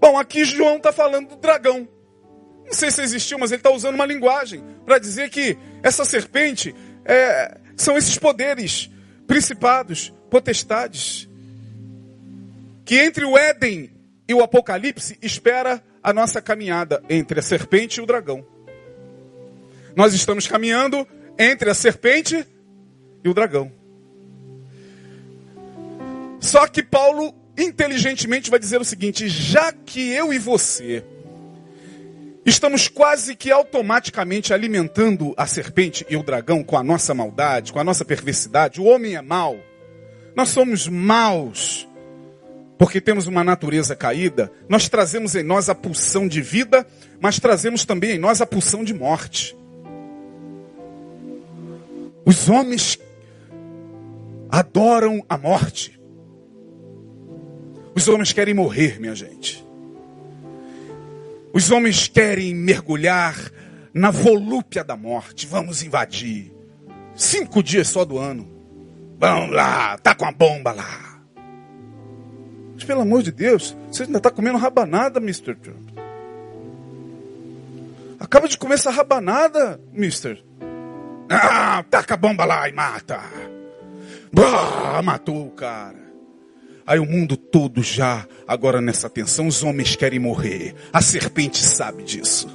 Bom, 0.00 0.18
aqui 0.18 0.44
João 0.44 0.76
está 0.76 0.92
falando 0.92 1.30
do 1.30 1.36
dragão. 1.36 1.88
Não 2.66 2.72
sei 2.72 2.90
se 2.90 3.00
existiu, 3.00 3.38
mas 3.38 3.50
ele 3.50 3.60
está 3.60 3.70
usando 3.70 3.94
uma 3.94 4.04
linguagem 4.04 4.62
para 4.84 4.98
dizer 4.98 5.30
que 5.30 5.56
essa 5.82 6.04
serpente 6.04 6.74
é, 7.04 7.58
são 7.76 7.96
esses 7.96 8.18
poderes, 8.18 8.90
principados, 9.26 10.12
potestades, 10.30 11.28
que 12.84 12.98
entre 12.98 13.24
o 13.24 13.38
Éden 13.38 13.90
e 14.28 14.34
o 14.34 14.42
Apocalipse 14.42 15.18
espera 15.22 15.82
a 16.04 16.12
nossa 16.12 16.42
caminhada 16.42 17.02
entre 17.08 17.40
a 17.40 17.42
serpente 17.42 17.98
e 17.98 18.02
o 18.02 18.06
dragão. 18.06 18.46
Nós 19.96 20.12
estamos 20.12 20.46
caminhando 20.46 21.08
entre 21.38 21.70
a 21.70 21.74
serpente 21.74 22.46
e 23.24 23.28
o 23.28 23.32
dragão. 23.32 23.72
Só 26.38 26.66
que 26.66 26.82
Paulo 26.82 27.34
inteligentemente 27.56 28.50
vai 28.50 28.58
dizer 28.58 28.78
o 28.78 28.84
seguinte: 28.84 29.28
já 29.28 29.72
que 29.72 30.10
eu 30.10 30.30
e 30.30 30.38
você 30.38 31.02
estamos 32.44 32.86
quase 32.86 33.34
que 33.34 33.50
automaticamente 33.50 34.52
alimentando 34.52 35.32
a 35.38 35.46
serpente 35.46 36.04
e 36.10 36.16
o 36.16 36.22
dragão 36.22 36.62
com 36.62 36.76
a 36.76 36.82
nossa 36.82 37.14
maldade, 37.14 37.72
com 37.72 37.80
a 37.80 37.84
nossa 37.84 38.04
perversidade, 38.04 38.78
o 38.78 38.84
homem 38.84 39.16
é 39.16 39.22
mau, 39.22 39.56
nós 40.36 40.50
somos 40.50 40.86
maus 40.86 41.88
porque 42.84 43.00
temos 43.00 43.26
uma 43.26 43.42
natureza 43.42 43.96
caída, 43.96 44.52
nós 44.68 44.90
trazemos 44.90 45.34
em 45.34 45.42
nós 45.42 45.70
a 45.70 45.74
pulsão 45.74 46.28
de 46.28 46.42
vida, 46.42 46.86
mas 47.18 47.40
trazemos 47.40 47.86
também 47.86 48.10
em 48.10 48.18
nós 48.18 48.42
a 48.42 48.46
pulsão 48.46 48.84
de 48.84 48.92
morte. 48.92 49.56
Os 52.26 52.46
homens 52.46 52.98
adoram 54.50 55.24
a 55.30 55.38
morte. 55.38 55.98
Os 57.94 58.06
homens 58.06 58.34
querem 58.34 58.52
morrer, 58.52 59.00
minha 59.00 59.14
gente. 59.14 59.66
Os 61.54 61.70
homens 61.70 62.06
querem 62.06 62.54
mergulhar 62.54 63.50
na 63.94 64.10
volúpia 64.10 64.84
da 64.84 64.94
morte. 64.94 65.46
Vamos 65.46 65.82
invadir. 65.82 66.52
Cinco 67.14 67.62
dias 67.62 67.88
só 67.88 68.04
do 68.04 68.18
ano. 68.18 68.46
Vamos 69.18 69.56
lá, 69.56 69.96
tá 69.96 70.14
com 70.14 70.26
a 70.26 70.32
bomba 70.32 70.70
lá. 70.72 71.13
Mas 72.74 72.84
pelo 72.84 73.00
amor 73.00 73.22
de 73.22 73.32
Deus, 73.32 73.76
você 73.90 74.02
ainda 74.02 74.18
está 74.18 74.30
comendo 74.30 74.58
rabanada, 74.58 75.20
Mr. 75.20 75.54
Trump. 75.54 75.94
Acaba 78.18 78.48
de 78.48 78.56
comer 78.56 78.74
essa 78.74 78.90
rabanada, 78.90 79.80
Mister. 79.92 80.42
Ah, 81.28 81.84
taca 81.90 82.14
a 82.14 82.16
bomba 82.16 82.44
lá 82.44 82.68
e 82.68 82.72
mata. 82.72 83.20
Bah, 84.32 85.00
matou 85.02 85.46
o 85.46 85.50
cara. 85.50 86.02
Aí 86.86 86.98
o 86.98 87.06
mundo 87.06 87.36
todo 87.36 87.82
já, 87.82 88.26
agora 88.46 88.80
nessa 88.80 89.08
tensão, 89.08 89.46
os 89.46 89.62
homens 89.62 89.96
querem 89.96 90.18
morrer. 90.18 90.74
A 90.92 91.00
serpente 91.00 91.58
sabe 91.62 92.02
disso. 92.02 92.48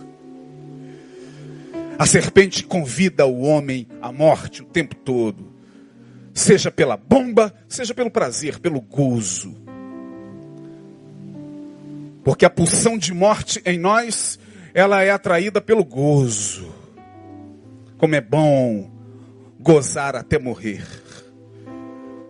A 1.98 2.06
serpente 2.06 2.64
convida 2.64 3.26
o 3.26 3.42
homem 3.42 3.88
à 4.02 4.12
morte 4.12 4.62
o 4.62 4.66
tempo 4.66 4.96
todo. 4.96 5.52
Seja 6.34 6.72
pela 6.72 6.96
bomba, 6.96 7.54
seja 7.68 7.94
pelo 7.94 8.10
prazer, 8.10 8.60
pelo 8.60 8.82
gozo. 8.82 9.56
Porque 12.24 12.46
a 12.46 12.50
pulsão 12.50 12.98
de 12.98 13.14
morte 13.14 13.62
em 13.66 13.78
nós, 13.78 14.40
ela 14.74 15.02
é 15.02 15.12
atraída 15.12 15.62
pelo 15.62 15.84
gozo. 15.84 16.74
Como 17.98 18.16
é 18.16 18.22
bom 18.22 18.90
gozar 19.60 20.16
até 20.16 20.40
morrer, 20.40 20.86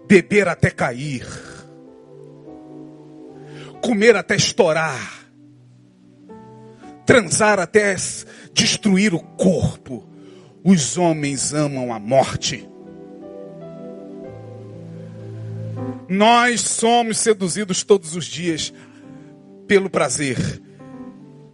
beber 0.07 0.47
até 0.47 0.71
cair, 0.71 1.27
comer 3.81 4.15
até 4.15 4.35
estourar, 4.35 5.27
transar 7.05 7.59
até 7.59 7.95
destruir 8.53 9.13
o 9.13 9.19
corpo. 9.19 10.07
Os 10.63 10.97
homens 10.97 11.53
amam 11.53 11.93
a 11.93 11.99
morte. 11.99 12.67
Nós 16.09 16.61
somos 16.61 17.19
seduzidos 17.19 17.83
todos 17.83 18.15
os 18.15 18.25
dias 18.25 18.73
pelo 19.69 19.87
prazer, 19.87 20.35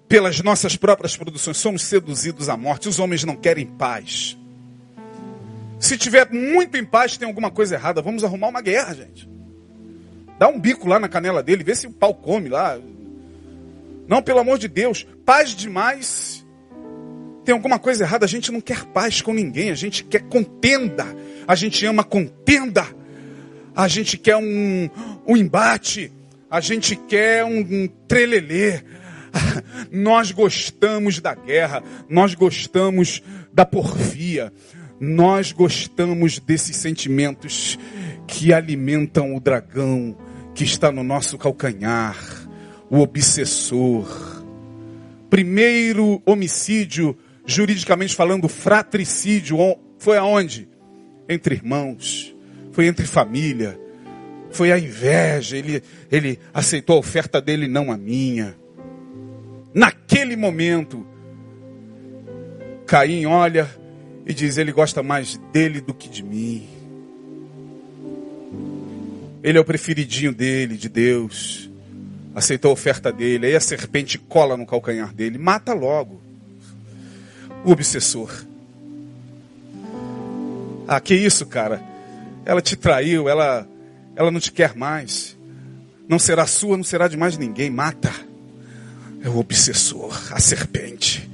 pelas 0.08 0.42
nossas 0.42 0.78
próprias 0.78 1.18
produções, 1.18 1.58
somos 1.58 1.82
seduzidos 1.82 2.48
à 2.48 2.56
morte. 2.56 2.88
Os 2.88 2.98
homens 2.98 3.26
não 3.26 3.36
querem 3.36 3.66
paz. 3.66 4.38
Se 5.78 5.98
tiver 5.98 6.32
muito 6.32 6.78
em 6.78 6.86
paz, 6.86 7.18
tem 7.18 7.28
alguma 7.28 7.52
coisa 7.52 7.76
errada. 7.76 8.02
Vamos 8.02 8.24
arrumar 8.24 8.48
uma 8.48 8.62
guerra, 8.62 8.96
gente. 8.96 9.30
Dá 10.40 10.48
um 10.48 10.58
bico 10.58 10.88
lá 10.88 10.98
na 10.98 11.10
canela 11.10 11.44
dele, 11.44 11.66
vê 11.66 11.76
se 11.76 11.88
o 11.88 11.92
pau 11.92 12.16
come 12.16 12.48
lá. 12.48 12.80
Não, 14.08 14.24
pelo 14.24 14.40
amor 14.40 14.58
de 14.60 14.70
Deus, 14.70 15.06
paz 15.26 15.50
demais. 15.50 16.46
Tem 17.44 17.54
alguma 17.54 17.78
coisa 17.78 18.06
errada, 18.06 18.24
a 18.24 18.30
gente 18.30 18.50
não 18.50 18.62
quer 18.62 18.86
paz 18.86 19.22
com 19.22 19.34
ninguém, 19.34 19.72
a 19.72 19.76
gente 19.76 20.06
quer 20.06 20.22
contenda. 20.22 21.06
A 21.46 21.54
gente 21.54 21.86
ama 21.86 22.04
contenda. 22.04 22.88
A 23.76 23.90
gente 23.90 24.18
quer 24.18 24.38
um, 24.38 24.90
um 25.28 25.36
embate. 25.36 26.15
A 26.56 26.62
gente 26.62 26.96
quer 26.96 27.44
um, 27.44 27.60
um 27.60 27.88
trelelê. 28.08 28.80
Nós 29.92 30.32
gostamos 30.32 31.20
da 31.20 31.36
guerra, 31.36 31.84
nós 32.10 32.34
gostamos 32.34 33.22
da 33.52 33.66
porfia, 33.66 34.54
nós 34.98 35.52
gostamos 35.52 36.40
desses 36.40 36.78
sentimentos 36.78 37.78
que 38.26 38.54
alimentam 38.54 39.36
o 39.36 39.40
dragão 39.42 40.18
que 40.54 40.64
está 40.64 40.94
no 40.94 41.04
nosso 41.04 41.38
calcanhar, 41.38 42.18
o 42.90 43.00
obsessor. 43.00 44.08
Primeiro 45.30 46.22
homicídio, 46.26 47.18
juridicamente 47.46 48.16
falando, 48.16 48.48
fratricídio, 48.48 49.58
foi 50.00 50.18
aonde? 50.18 50.70
Entre 51.28 51.56
irmãos, 51.56 52.34
foi 52.72 52.88
entre 52.88 53.06
família, 53.06 53.78
foi 54.56 54.72
a 54.72 54.80
inveja, 54.80 55.58
ele, 55.58 55.84
ele 56.10 56.40
aceitou 56.54 56.96
a 56.96 57.00
oferta 57.00 57.42
dele, 57.42 57.68
não 57.68 57.92
a 57.92 57.98
minha. 57.98 58.56
Naquele 59.74 60.38
momento, 60.38 61.06
Caim 62.88 63.26
olha 63.26 63.70
e 64.26 64.34
diz: 64.34 64.58
Ele 64.58 64.72
gosta 64.72 65.04
mais 65.04 65.38
dele 65.52 65.82
do 65.82 65.94
que 65.94 66.08
de 66.08 66.24
mim. 66.24 66.66
Ele 69.44 69.58
é 69.58 69.62
o 69.62 69.66
preferidinho 69.66 70.34
dele, 70.34 70.78
de 70.78 70.88
Deus. 70.88 71.70
Aceitou 72.34 72.72
a 72.72 72.74
oferta 72.74 73.12
dele. 73.12 73.48
Aí 73.48 73.56
a 73.56 73.60
serpente 73.60 74.18
cola 74.18 74.56
no 74.56 74.66
calcanhar 74.66 75.14
dele. 75.14 75.38
Mata 75.38 75.74
logo. 75.74 76.22
O 77.66 77.72
obsessor. 77.72 78.32
Ah, 80.88 81.02
que 81.02 81.14
isso, 81.14 81.46
cara? 81.46 81.84
Ela 82.46 82.62
te 82.62 82.76
traiu, 82.76 83.28
ela, 83.28 83.68
ela 84.16 84.32
não 84.32 84.40
te 84.40 84.52
quer 84.52 84.76
mais. 84.76 85.38
Não 86.08 86.20
será 86.20 86.46
sua, 86.46 86.78
não 86.78 86.84
será 86.84 87.08
de 87.08 87.18
mais 87.18 87.38
ninguém. 87.38 87.70
Mata. 87.70 88.12
É 89.22 89.30
o 89.30 89.38
obsessor, 89.38 90.16
a 90.32 90.40
serpente. 90.40 91.30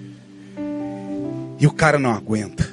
E 1.59 1.67
o 1.67 1.71
cara 1.71 1.99
não 1.99 2.11
aguenta. 2.11 2.67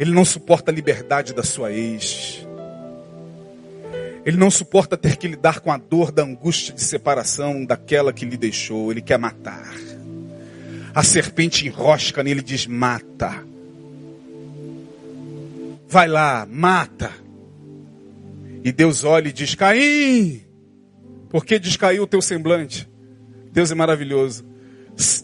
Ele 0.00 0.12
não 0.12 0.24
suporta 0.24 0.70
a 0.70 0.74
liberdade 0.74 1.34
da 1.34 1.42
sua 1.42 1.72
ex. 1.72 2.46
Ele 4.24 4.36
não 4.36 4.50
suporta 4.50 4.96
ter 4.96 5.16
que 5.16 5.28
lidar 5.28 5.60
com 5.60 5.70
a 5.70 5.76
dor 5.76 6.10
da 6.10 6.22
angústia 6.22 6.74
de 6.74 6.82
separação 6.82 7.64
daquela 7.64 8.12
que 8.12 8.24
lhe 8.24 8.36
deixou. 8.36 8.90
Ele 8.90 9.00
quer 9.00 9.18
matar. 9.18 9.74
A 10.94 11.02
serpente 11.02 11.66
enrosca 11.66 12.22
nele 12.22 12.40
e 12.40 12.44
diz: 12.44 12.66
mata. 12.66 13.44
Vai 15.88 16.08
lá, 16.08 16.46
mata. 16.50 17.27
E 18.68 18.72
Deus 18.72 19.02
olha 19.02 19.30
e 19.30 19.32
diz: 19.32 19.54
Caim, 19.54 20.42
por 21.30 21.42
que 21.42 21.58
descaiu 21.58 22.02
o 22.02 22.06
teu 22.06 22.20
semblante? 22.20 22.86
Deus 23.50 23.70
é 23.70 23.74
maravilhoso. 23.74 24.44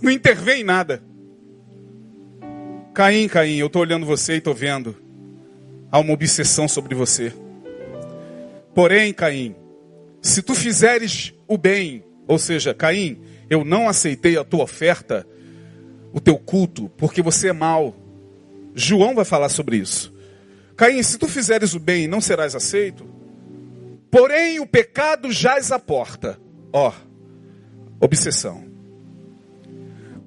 Não 0.01 0.11
intervém 0.11 0.63
em 0.63 0.65
nada. 0.65 1.03
Caim, 2.95 3.29
Caim, 3.29 3.57
eu 3.57 3.67
estou 3.67 3.83
olhando 3.83 4.07
você 4.07 4.33
e 4.33 4.39
estou 4.39 4.55
vendo. 4.55 4.97
Há 5.93 5.99
uma 5.99 6.15
obsessão 6.15 6.67
sobre 6.67 6.95
você. 6.95 7.35
Porém, 8.75 9.13
Caim, 9.13 9.55
se 10.23 10.41
tu 10.41 10.55
fizeres 10.55 11.35
o 11.47 11.59
bem, 11.59 12.03
ou 12.27 12.39
seja, 12.39 12.73
Caim, 12.73 13.21
eu 13.51 13.63
não 13.63 13.91
aceitei 13.91 14.39
a 14.39 14.45
tua 14.45 14.65
oferta, 14.65 15.27
o 16.15 16.19
teu 16.19 16.39
culto, 16.39 16.91
porque 16.97 17.21
você 17.21 17.49
é 17.49 17.53
mau. 17.53 17.95
João 18.75 19.15
vai 19.15 19.27
falar 19.27 19.51
sobre 19.51 19.77
isso. 19.77 20.15
Caim, 20.79 21.03
se 21.03 21.19
tu 21.19 21.29
fizeres 21.29 21.75
o 21.75 21.79
bem, 21.79 22.09
não 22.09 22.23
serás 22.23 22.55
aceito. 22.55 23.13
Porém, 24.15 24.61
o 24.61 24.67
pecado 24.67 25.33
jaz 25.33 25.73
à 25.73 25.79
porta. 25.79 26.39
Ó, 26.73 26.93
obsessão 28.01 28.73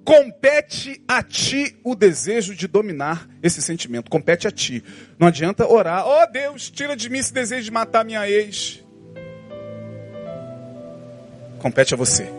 compete 0.07 1.03
a 1.05 1.21
ti 1.21 1.77
o 1.83 1.93
desejo 1.93 2.55
de 2.55 2.65
dominar 2.65 3.27
esse 3.43 3.61
sentimento. 3.61 4.09
Compete 4.09 4.47
a 4.47 4.51
ti. 4.51 4.81
Não 5.19 5.27
adianta 5.27 5.67
orar. 5.67 6.07
Oh 6.07 6.25
Deus, 6.31 6.69
tira 6.69 6.95
de 6.95 7.09
mim 7.09 7.19
esse 7.19 7.33
desejo 7.33 7.65
de 7.65 7.71
matar 7.71 8.05
minha 8.05 8.29
ex. 8.29 8.81
Compete 11.59 11.93
a 11.93 11.97
você. 11.97 12.29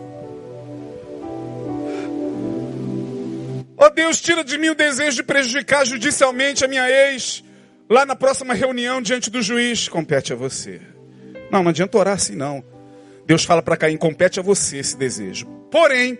Oh 3.77 3.89
Deus, 3.91 4.19
tira 4.19 4.43
de 4.43 4.57
mim 4.57 4.69
o 4.69 4.75
desejo 4.75 5.17
de 5.17 5.23
prejudicar 5.23 5.85
judicialmente 5.85 6.65
a 6.65 6.67
minha 6.67 6.89
ex. 6.89 7.43
Lá 7.87 8.03
na 8.03 8.15
próxima 8.15 8.55
reunião 8.55 8.99
diante 8.99 9.29
do 9.29 9.43
juiz. 9.43 9.87
Compete 9.87 10.33
a 10.33 10.35
você. 10.35 10.81
Não, 11.51 11.63
não 11.63 11.69
adianta 11.69 11.97
orar 11.97 12.15
assim 12.15 12.35
não. 12.35 12.63
Deus 13.25 13.43
fala 13.43 13.61
para 13.61 13.77
Caim, 13.77 13.97
compete 13.97 14.39
a 14.39 14.43
você 14.43 14.77
esse 14.77 14.97
desejo. 14.97 15.45
Porém, 15.69 16.17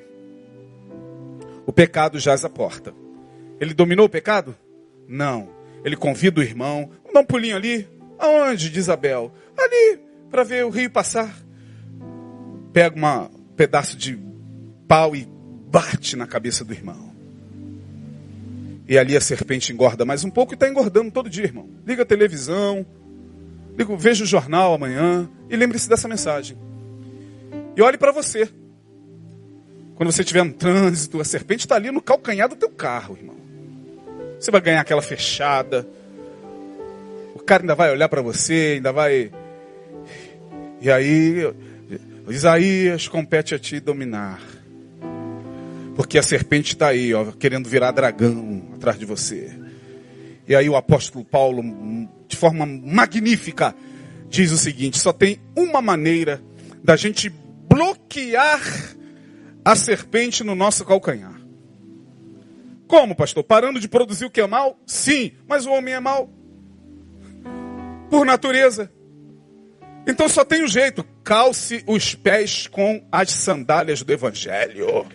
o 1.66 1.74
pecado 1.74 2.20
jaz 2.20 2.46
à 2.46 2.50
porta. 2.50 2.94
Ele 3.60 3.74
dominou 3.74 4.06
o 4.06 4.10
pecado? 4.10 4.56
Não. 5.08 5.50
Ele 5.84 5.96
convida 5.96 6.40
o 6.40 6.44
irmão. 6.44 6.90
Vamos 7.00 7.14
dar 7.14 7.22
um 7.22 7.26
pulinho 7.26 7.56
ali. 7.56 7.88
Aonde? 8.18 8.70
Diz 8.70 8.90
Abel. 8.90 9.34
Ali, 9.58 10.00
para 10.30 10.44
ver 10.44 10.66
o 10.66 10.70
rio 10.70 10.90
passar. 10.90 11.36
Pega 12.72 12.96
um 12.96 13.30
pedaço 13.56 13.98
de 13.98 14.20
pau 14.88 15.16
e 15.16 15.28
bate 15.70 16.16
na 16.16 16.28
cabeça 16.28 16.64
do 16.64 16.74
irmão. 16.74 17.10
E 18.88 18.98
ali 18.98 19.16
a 19.16 19.22
serpente 19.22 19.72
engorda 19.72 20.04
mais 20.04 20.24
um 20.24 20.32
pouco 20.32 20.54
e 20.54 20.56
está 20.56 20.68
engordando 20.68 21.12
todo 21.12 21.30
dia, 21.30 21.44
irmão. 21.44 21.70
Liga 21.86 22.02
a 22.02 22.06
televisão, 22.06 22.86
liga, 23.80 23.96
veja 23.96 24.24
o 24.24 24.28
jornal 24.28 24.74
amanhã 24.74 25.30
e 25.50 25.56
lembre-se 25.56 25.88
dessa 25.88 26.08
mensagem. 26.08 26.58
E 27.76 27.82
olhe 27.82 27.98
para 27.98 28.12
você. 28.12 28.50
Quando 29.96 30.12
você 30.12 30.22
estiver 30.22 30.44
no 30.44 30.54
trânsito, 30.54 31.20
a 31.20 31.26
serpente 31.26 31.66
está 31.66 31.76
ali 31.76 31.92
no 31.92 32.02
calcanhar 32.02 32.50
do 32.50 32.56
teu 32.56 32.70
carro, 32.70 33.18
irmão. 33.18 33.36
Você 34.40 34.52
vai 34.52 34.62
ganhar 34.62 34.82
aquela 34.82 35.02
fechada. 35.02 35.88
O 37.36 37.40
cara 37.40 37.64
ainda 37.64 37.76
vai 37.76 37.92
olhar 37.92 38.08
para 38.10 38.22
você, 38.22 38.74
ainda 38.76 38.92
vai. 38.92 39.32
E 40.82 40.90
aí, 40.92 41.54
Isaías 42.30 43.08
compete 43.08 43.56
a 43.56 43.60
ti 43.60 43.80
dominar. 43.80 44.42
Porque 45.96 46.18
a 46.18 46.24
serpente 46.24 46.76
está 46.76 46.88
aí, 46.88 47.14
ó, 47.14 47.26
querendo 47.26 47.68
virar 47.68 47.92
dragão 47.92 48.70
atrás 48.76 48.98
de 48.98 49.06
você. 49.06 49.52
E 50.50 50.56
aí 50.56 50.68
o 50.68 50.76
apóstolo 50.76 51.24
Paulo, 51.24 51.62
de 52.28 52.36
forma 52.36 52.66
magnífica, 52.66 53.76
diz 54.28 54.52
o 54.52 54.58
seguinte: 54.58 54.98
só 54.98 55.14
tem 55.14 55.40
uma 55.56 55.80
maneira 55.80 56.42
da 56.84 56.96
gente 56.96 57.30
bloquear 57.30 58.60
a 59.64 59.76
serpente 59.76 60.44
no 60.44 60.56
nosso 60.56 60.84
calcanhar. 60.84 61.40
Como, 62.88 63.16
pastor? 63.16 63.44
Parando 63.44 63.80
de 63.80 63.88
produzir 63.88 64.26
o 64.26 64.32
que 64.32 64.42
é 64.42 64.48
mal? 64.48 64.80
Sim, 64.88 65.34
mas 65.48 65.68
o 65.68 65.72
homem 65.72 65.94
é 65.94 66.00
mal. 66.00 66.28
Por 68.10 68.26
natureza. 68.26 68.92
Então 70.08 70.28
só 70.28 70.44
tem 70.44 70.64
um 70.64 70.68
jeito: 70.68 71.06
calce 71.24 71.84
os 71.86 72.16
pés 72.16 72.66
com 72.66 73.08
as 73.12 73.30
sandálias 73.30 74.02
do 74.02 74.12
Evangelho. 74.12 75.06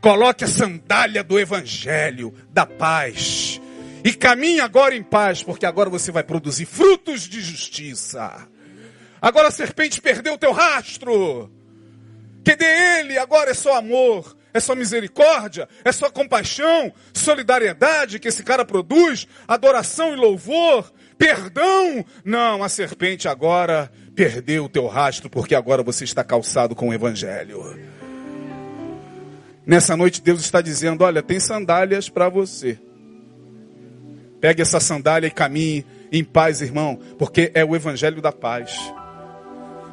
Coloque 0.00 0.42
a 0.42 0.48
sandália 0.48 1.22
do 1.22 1.38
Evangelho, 1.38 2.34
da 2.50 2.66
paz. 2.66 3.60
E 4.04 4.12
caminhe 4.12 4.60
agora 4.60 4.94
em 4.94 5.02
paz, 5.02 5.42
porque 5.42 5.66
agora 5.66 5.90
você 5.90 6.10
vai 6.10 6.22
produzir 6.22 6.64
frutos 6.64 7.22
de 7.22 7.40
justiça. 7.40 8.48
Agora 9.20 9.48
a 9.48 9.50
serpente 9.50 10.00
perdeu 10.00 10.34
o 10.34 10.38
teu 10.38 10.52
rastro. 10.52 11.50
Que 12.42 12.56
dele 12.56 13.18
agora 13.18 13.50
é 13.50 13.54
só 13.54 13.76
amor, 13.76 14.34
é 14.54 14.60
só 14.60 14.74
misericórdia, 14.74 15.68
é 15.84 15.92
só 15.92 16.10
compaixão, 16.10 16.92
solidariedade 17.12 18.18
que 18.18 18.28
esse 18.28 18.42
cara 18.42 18.64
produz, 18.64 19.28
adoração 19.46 20.14
e 20.14 20.16
louvor, 20.16 20.90
perdão. 21.18 22.02
Não, 22.24 22.62
a 22.62 22.68
serpente 22.70 23.28
agora 23.28 23.92
perdeu 24.14 24.64
o 24.64 24.68
teu 24.68 24.86
rastro 24.86 25.28
porque 25.28 25.54
agora 25.54 25.82
você 25.82 26.04
está 26.04 26.24
calçado 26.24 26.74
com 26.74 26.88
o 26.88 26.94
evangelho. 26.94 27.78
Nessa 29.66 29.94
noite 29.94 30.22
Deus 30.22 30.40
está 30.40 30.62
dizendo: 30.62 31.04
"Olha, 31.04 31.22
tem 31.22 31.38
sandálias 31.38 32.08
para 32.08 32.30
você. 32.30 32.78
Pegue 34.40 34.62
essa 34.62 34.80
sandália 34.80 35.26
e 35.26 35.30
caminhe 35.30 35.84
em 36.10 36.24
paz, 36.24 36.62
irmão, 36.62 36.98
porque 37.18 37.50
é 37.54 37.64
o 37.64 37.76
evangelho 37.76 38.22
da 38.22 38.32
paz. 38.32 38.92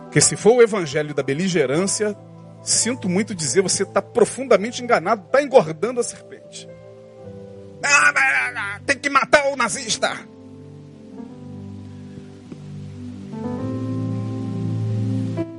Porque 0.04 0.22
se 0.22 0.36
for 0.36 0.54
o 0.54 0.62
evangelho 0.62 1.14
da 1.14 1.22
beligerância, 1.22 2.16
Sinto 2.68 3.08
muito 3.08 3.34
dizer, 3.34 3.62
você 3.62 3.84
está 3.84 4.02
profundamente 4.02 4.84
enganado, 4.84 5.26
está 5.26 5.42
engordando 5.42 6.02
a 6.02 6.04
serpente. 6.04 6.68
Ah, 7.82 8.82
tem 8.86 9.00
que 9.00 9.10
matar 9.10 9.48
o 9.48 9.56
nazista. 9.56 10.10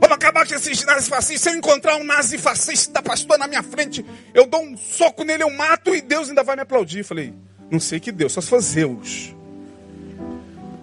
Vamos 0.01 0.16
acabar 0.16 0.47
com 0.47 0.55
esses 0.55 0.84
nazifascistas. 0.84 1.41
Se 1.41 1.49
eu 1.49 1.57
encontrar 1.57 1.97
um 1.97 2.05
nazifascista, 2.05 3.03
pastor, 3.03 3.39
na 3.39 3.49
minha 3.49 3.62
frente, 3.62 4.05
eu 4.34 4.47
dou 4.47 4.62
um 4.62 4.76
soco 4.76 5.24
nele, 5.24 5.45
eu 5.45 5.51
mato 5.51 5.95
e 5.95 6.03
Deus 6.03 6.28
ainda 6.28 6.43
vai 6.43 6.57
me 6.57 6.62
aplaudir. 6.62 7.05
Falei, 7.05 7.32
não 7.70 7.80
sei 7.80 8.00
que 8.00 8.10
Deus, 8.10 8.32
só 8.32 8.40
se 8.40 8.48
for 8.48 8.60
Zeus. 8.60 9.34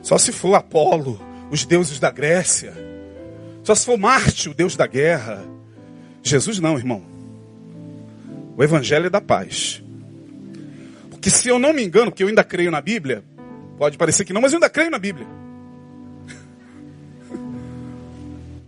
Só 0.01 0.17
se 0.17 0.31
for 0.31 0.53
Apolo, 0.53 1.19
os 1.49 1.65
deuses 1.65 1.99
da 1.99 2.11
Grécia. 2.11 2.73
Só 3.63 3.73
se 3.73 3.85
for 3.85 3.97
Marte, 3.97 4.49
o 4.49 4.53
deus 4.53 4.75
da 4.75 4.85
guerra. 4.85 5.43
Jesus 6.21 6.59
não, 6.59 6.77
irmão. 6.77 7.01
O 8.55 8.63
evangelho 8.63 9.07
é 9.07 9.09
da 9.09 9.19
paz. 9.19 9.83
Porque 11.09 11.31
se 11.31 11.49
eu 11.49 11.57
não 11.57 11.73
me 11.73 11.83
engano, 11.83 12.11
que 12.11 12.21
eu 12.23 12.27
ainda 12.27 12.43
creio 12.43 12.69
na 12.69 12.79
Bíblia, 12.79 13.23
pode 13.79 13.97
parecer 13.97 14.23
que 14.23 14.31
não, 14.31 14.41
mas 14.41 14.53
eu 14.53 14.57
ainda 14.57 14.69
creio 14.69 14.91
na 14.91 14.99
Bíblia. 14.99 15.27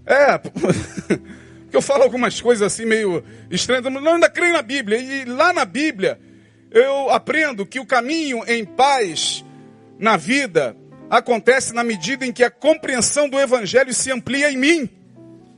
É, 0.09 0.37
porque 0.39 1.75
eu 1.75 1.81
falo 1.81 2.03
algumas 2.03 2.39
coisas 2.39 2.65
assim 2.65 2.85
meio 2.85 3.21
estranhas, 3.51 3.83
mas 3.83 4.01
eu 4.01 4.13
ainda 4.13 4.29
creio 4.29 4.53
na 4.53 4.61
Bíblia. 4.61 4.97
E 4.97 5.25
lá 5.25 5.51
na 5.51 5.65
Bíblia 5.65 6.17
eu 6.71 7.09
aprendo 7.09 7.65
que 7.65 7.79
o 7.79 7.85
caminho 7.85 8.43
em 8.47 8.65
paz 8.65 9.43
na 9.99 10.17
vida 10.17 10.75
acontece 11.09 11.73
na 11.73 11.83
medida 11.83 12.25
em 12.25 12.33
que 12.33 12.43
a 12.43 12.51
compreensão 12.51 13.29
do 13.29 13.39
Evangelho 13.39 13.93
se 13.93 14.11
amplia 14.11 14.51
em 14.51 14.57
mim. 14.57 14.89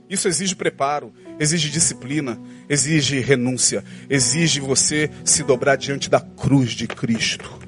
Isso 0.09 0.27
exige 0.27 0.55
preparo, 0.55 1.13
exige 1.39 1.69
disciplina, 1.69 2.39
exige 2.67 3.19
renúncia, 3.19 3.83
exige 4.09 4.59
você 4.59 5.09
se 5.23 5.43
dobrar 5.43 5.75
diante 5.75 6.09
da 6.09 6.19
cruz 6.19 6.71
de 6.71 6.87
Cristo 6.87 7.59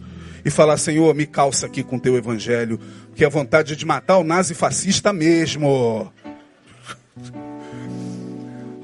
e 0.43 0.49
falar: 0.49 0.77
Senhor, 0.77 1.13
me 1.13 1.25
calça 1.25 1.67
aqui 1.67 1.83
com 1.83 1.99
teu 1.99 2.17
Evangelho, 2.17 2.79
que 3.15 3.23
a 3.23 3.29
vontade 3.29 3.75
de 3.75 3.85
matar 3.85 4.17
o 4.17 4.23
nazi 4.23 4.53
fascista 4.53 5.13
mesmo. 5.13 6.11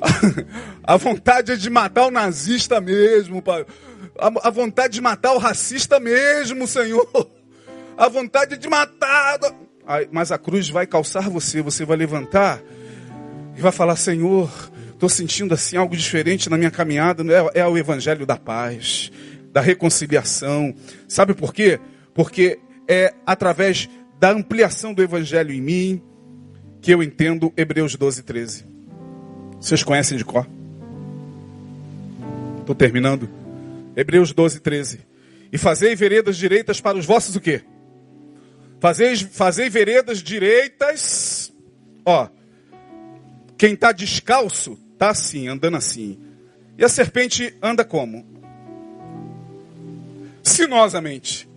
A 0.83 0.95
vontade 0.95 1.51
é 1.51 1.55
de 1.57 1.69
matar 1.69 2.07
o 2.07 2.11
nazista 2.11 2.79
mesmo, 2.79 3.41
pai. 3.41 3.65
A 4.19 4.49
vontade 4.49 4.93
de 4.93 5.01
matar 5.01 5.33
o 5.33 5.37
racista 5.37 5.99
mesmo, 5.99 6.67
Senhor 6.67 7.07
a 7.97 8.07
vontade 8.07 8.57
de 8.57 8.69
matar. 8.69 9.39
Mas 10.11 10.31
a 10.31 10.37
cruz 10.37 10.69
vai 10.69 10.85
calçar 10.85 11.29
você, 11.29 11.61
você 11.61 11.83
vai 11.83 11.97
levantar 11.97 12.61
e 13.57 13.61
vai 13.61 13.71
falar: 13.71 13.95
Senhor, 13.95 14.49
estou 14.93 15.09
sentindo 15.09 15.53
assim 15.53 15.75
algo 15.75 15.97
diferente 15.97 16.49
na 16.49 16.57
minha 16.57 16.71
caminhada. 16.71 17.23
É, 17.33 17.61
é 17.61 17.67
o 17.67 17.77
evangelho 17.77 18.25
da 18.25 18.37
paz, 18.37 19.11
da 19.51 19.59
reconciliação. 19.59 20.75
Sabe 21.07 21.33
por 21.33 21.53
quê? 21.53 21.79
Porque 22.13 22.59
é 22.87 23.13
através 23.25 23.89
da 24.19 24.31
ampliação 24.31 24.93
do 24.93 25.01
evangelho 25.01 25.51
em 25.51 25.61
mim 25.61 26.01
que 26.81 26.93
eu 26.93 27.01
entendo 27.01 27.51
Hebreus 27.57 27.95
12, 27.95 28.23
13. 28.23 28.65
Vocês 29.59 29.83
conhecem 29.83 30.17
de 30.17 30.23
cor? 30.23 30.47
Estou 32.59 32.75
terminando. 32.75 33.46
Hebreus 33.97 34.31
12, 34.31 34.59
13. 34.59 34.99
E 35.51 35.57
fazei 35.57 35.95
veredas 35.95 36.37
direitas 36.37 36.79
para 36.79 36.95
os 36.95 37.05
vossos 37.05 37.35
o 37.35 37.41
quê? 37.41 37.63
Fazei, 38.79 39.15
fazei 39.15 39.71
veredas 39.71 40.19
direitas. 40.21 41.51
Ó, 42.05 42.29
quem 43.57 43.73
está 43.73 43.91
descalço, 43.91 44.77
está 44.93 45.09
assim, 45.09 45.47
andando 45.47 45.77
assim. 45.77 46.19
E 46.77 46.85
a 46.85 46.89
serpente 46.89 47.57
anda 47.59 47.83
como? 47.83 48.23
Sinuosamente. 50.43 51.49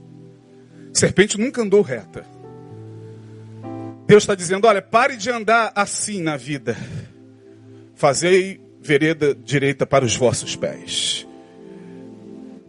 serpente 0.94 1.38
nunca 1.38 1.60
andou 1.60 1.82
reta. 1.82 2.24
Deus 4.06 4.22
está 4.22 4.34
dizendo: 4.34 4.66
olha, 4.66 4.80
pare 4.80 5.14
de 5.14 5.28
andar 5.28 5.72
assim 5.74 6.22
na 6.22 6.38
vida. 6.38 6.74
Fazei 7.94 8.58
vereda 8.80 9.34
direita 9.34 9.84
para 9.84 10.06
os 10.06 10.16
vossos 10.16 10.56
pés 10.56 11.28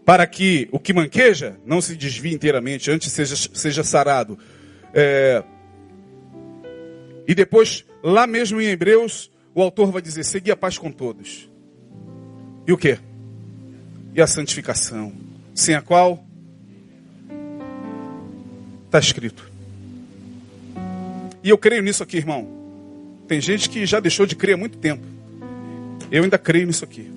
para 0.05 0.25
que 0.25 0.67
o 0.71 0.79
que 0.79 0.93
manqueja 0.93 1.57
não 1.65 1.81
se 1.81 1.95
desvie 1.95 2.33
inteiramente, 2.33 2.89
antes 2.89 3.11
seja, 3.11 3.35
seja 3.35 3.83
sarado. 3.83 4.37
É... 4.93 5.43
E 7.27 7.35
depois, 7.35 7.85
lá 8.03 8.25
mesmo 8.25 8.59
em 8.59 8.65
Hebreus, 8.65 9.31
o 9.53 9.61
autor 9.61 9.91
vai 9.91 10.01
dizer: 10.01 10.23
segui 10.23 10.51
a 10.51 10.55
paz 10.55 10.77
com 10.77 10.91
todos. 10.91 11.49
E 12.67 12.73
o 12.73 12.77
que? 12.77 12.97
E 14.13 14.21
a 14.21 14.27
santificação, 14.27 15.13
sem 15.53 15.75
a 15.75 15.81
qual 15.81 16.25
está 18.85 18.99
escrito. 18.99 19.49
E 21.43 21.49
eu 21.49 21.57
creio 21.57 21.81
nisso 21.81 22.03
aqui, 22.03 22.17
irmão. 22.17 22.47
Tem 23.27 23.39
gente 23.39 23.69
que 23.69 23.85
já 23.85 23.99
deixou 23.99 24.25
de 24.25 24.35
crer 24.35 24.55
há 24.55 24.57
muito 24.57 24.77
tempo. 24.77 25.05
Eu 26.11 26.23
ainda 26.23 26.37
creio 26.37 26.67
nisso 26.67 26.83
aqui. 26.83 27.09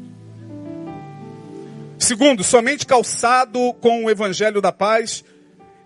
Segundo, 1.99 2.43
somente 2.43 2.87
calçado 2.87 3.73
com 3.75 4.05
o 4.05 4.11
evangelho 4.11 4.61
da 4.61 4.73
paz 4.73 5.25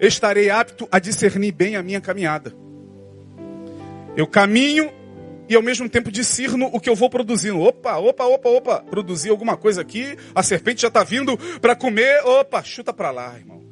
estarei 0.00 0.48
apto 0.48 0.88
a 0.90 0.98
discernir 0.98 1.52
bem 1.52 1.76
a 1.76 1.82
minha 1.82 2.00
caminhada. 2.00 2.54
Eu 4.16 4.26
caminho 4.26 4.92
e 5.48 5.54
ao 5.54 5.62
mesmo 5.62 5.88
tempo 5.88 6.10
discerno 6.10 6.68
o 6.72 6.80
que 6.80 6.88
eu 6.88 6.94
vou 6.94 7.08
produzindo. 7.08 7.60
Opa, 7.60 7.96
opa, 7.96 8.24
opa, 8.24 8.48
opa, 8.48 8.80
produzir 8.80 9.30
alguma 9.30 9.56
coisa 9.56 9.80
aqui, 9.80 10.16
a 10.34 10.42
serpente 10.42 10.82
já 10.82 10.88
está 10.88 11.02
vindo 11.02 11.36
para 11.60 11.74
comer. 11.74 12.22
Opa, 12.24 12.62
chuta 12.62 12.92
para 12.92 13.10
lá, 13.10 13.36
irmão. 13.36 13.66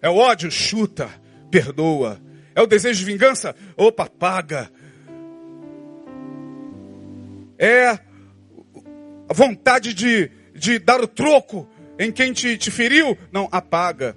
É 0.00 0.08
o 0.08 0.16
ódio, 0.16 0.50
chuta, 0.50 1.08
perdoa. 1.50 2.20
É 2.54 2.62
o 2.62 2.66
desejo 2.66 2.98
de 2.98 3.04
vingança? 3.04 3.54
Opa, 3.76 4.06
paga. 4.06 4.70
É 7.58 7.88
a 9.28 9.34
vontade 9.34 9.92
de 9.92 10.30
de 10.58 10.78
dar 10.78 11.00
o 11.00 11.06
troco 11.06 11.68
em 11.98 12.12
quem 12.12 12.32
te, 12.32 12.56
te 12.56 12.70
feriu. 12.70 13.16
Não, 13.32 13.48
apaga. 13.50 14.16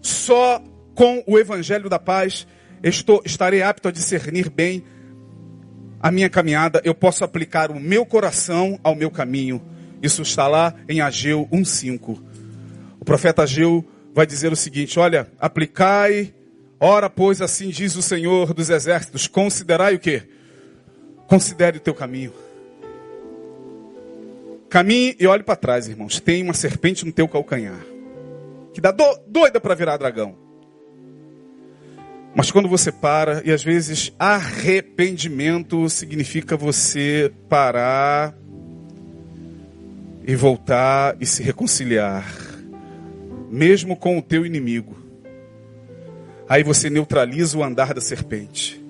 Só 0.00 0.62
com 0.94 1.22
o 1.26 1.38
evangelho 1.38 1.88
da 1.88 1.98
paz 1.98 2.46
estou, 2.82 3.22
estarei 3.24 3.62
apto 3.62 3.88
a 3.88 3.92
discernir 3.92 4.48
bem 4.50 4.84
a 6.00 6.10
minha 6.10 6.30
caminhada. 6.30 6.80
Eu 6.84 6.94
posso 6.94 7.24
aplicar 7.24 7.70
o 7.70 7.78
meu 7.78 8.06
coração 8.06 8.78
ao 8.82 8.94
meu 8.94 9.10
caminho. 9.10 9.62
Isso 10.02 10.22
está 10.22 10.48
lá 10.48 10.74
em 10.88 11.00
Ageu 11.00 11.46
1,5. 11.52 12.18
O 12.98 13.04
profeta 13.04 13.42
Ageu 13.42 13.84
vai 14.14 14.26
dizer 14.26 14.52
o 14.52 14.56
seguinte: 14.56 14.98
Olha, 14.98 15.30
aplicai, 15.38 16.34
ora, 16.78 17.10
pois 17.10 17.40
assim 17.42 17.68
diz 17.68 17.96
o 17.96 18.02
Senhor 18.02 18.54
dos 18.54 18.70
exércitos, 18.70 19.26
considerai 19.26 19.94
o 19.94 19.98
que? 19.98 20.22
Considere 21.26 21.76
o 21.76 21.80
teu 21.80 21.94
caminho. 21.94 22.32
Caminhe 24.70 25.16
e 25.18 25.26
olhe 25.26 25.42
para 25.42 25.56
trás, 25.56 25.88
irmãos. 25.88 26.20
Tem 26.20 26.44
uma 26.44 26.54
serpente 26.54 27.04
no 27.04 27.10
teu 27.10 27.26
calcanhar. 27.26 27.84
Que 28.72 28.80
dá 28.80 28.92
do, 28.92 29.04
doida 29.26 29.60
para 29.60 29.74
virar 29.74 29.96
dragão. 29.96 30.36
Mas 32.32 32.52
quando 32.52 32.68
você 32.68 32.92
para, 32.92 33.42
e 33.44 33.50
às 33.50 33.64
vezes 33.64 34.12
arrependimento 34.16 35.90
significa 35.90 36.56
você 36.56 37.32
parar 37.48 38.32
e 40.24 40.36
voltar 40.36 41.16
e 41.20 41.26
se 41.26 41.42
reconciliar, 41.42 42.32
mesmo 43.50 43.96
com 43.96 44.16
o 44.16 44.22
teu 44.22 44.46
inimigo. 44.46 44.96
Aí 46.48 46.62
você 46.62 46.88
neutraliza 46.88 47.58
o 47.58 47.64
andar 47.64 47.92
da 47.92 48.00
serpente. 48.00 48.80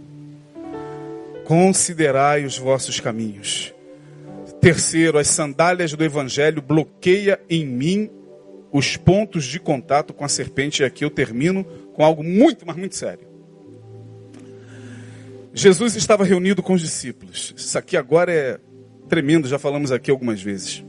Considerai 1.46 2.44
os 2.44 2.58
vossos 2.58 3.00
caminhos 3.00 3.72
Terceiro, 4.60 5.18
as 5.18 5.28
sandálias 5.28 5.92
do 5.94 6.04
evangelho 6.04 6.60
bloqueia 6.60 7.40
em 7.48 7.66
mim 7.66 8.10
os 8.72 8.96
pontos 8.96 9.44
de 9.44 9.58
contato 9.58 10.12
com 10.12 10.24
a 10.24 10.28
serpente. 10.28 10.82
E 10.82 10.84
aqui 10.84 11.04
eu 11.04 11.10
termino 11.10 11.64
com 11.94 12.04
algo 12.04 12.22
muito, 12.22 12.66
mas 12.66 12.76
muito 12.76 12.94
sério. 12.94 13.26
Jesus 15.52 15.96
estava 15.96 16.24
reunido 16.24 16.62
com 16.62 16.74
os 16.74 16.80
discípulos. 16.80 17.54
Isso 17.56 17.76
aqui 17.76 17.96
agora 17.96 18.32
é 18.32 18.60
tremendo, 19.08 19.48
já 19.48 19.58
falamos 19.58 19.90
aqui 19.90 20.10
algumas 20.10 20.40
vezes. 20.40 20.84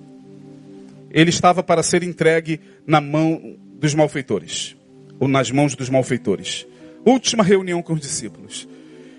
Ele 1.10 1.30
estava 1.30 1.64
para 1.64 1.81
ser 1.81 2.03
entregue 2.03 2.60
na 2.85 3.02
mão 3.02 3.57
dos 3.80 3.95
malfeitores, 3.95 4.76
ou 5.19 5.27
nas 5.27 5.49
mãos 5.49 5.76
dos 5.76 5.89
malfeitores. 5.89 6.68
Última 7.03 7.43
reunião 7.43 7.81
com 7.81 7.93
os 7.93 8.02
discípulos. 8.02 8.68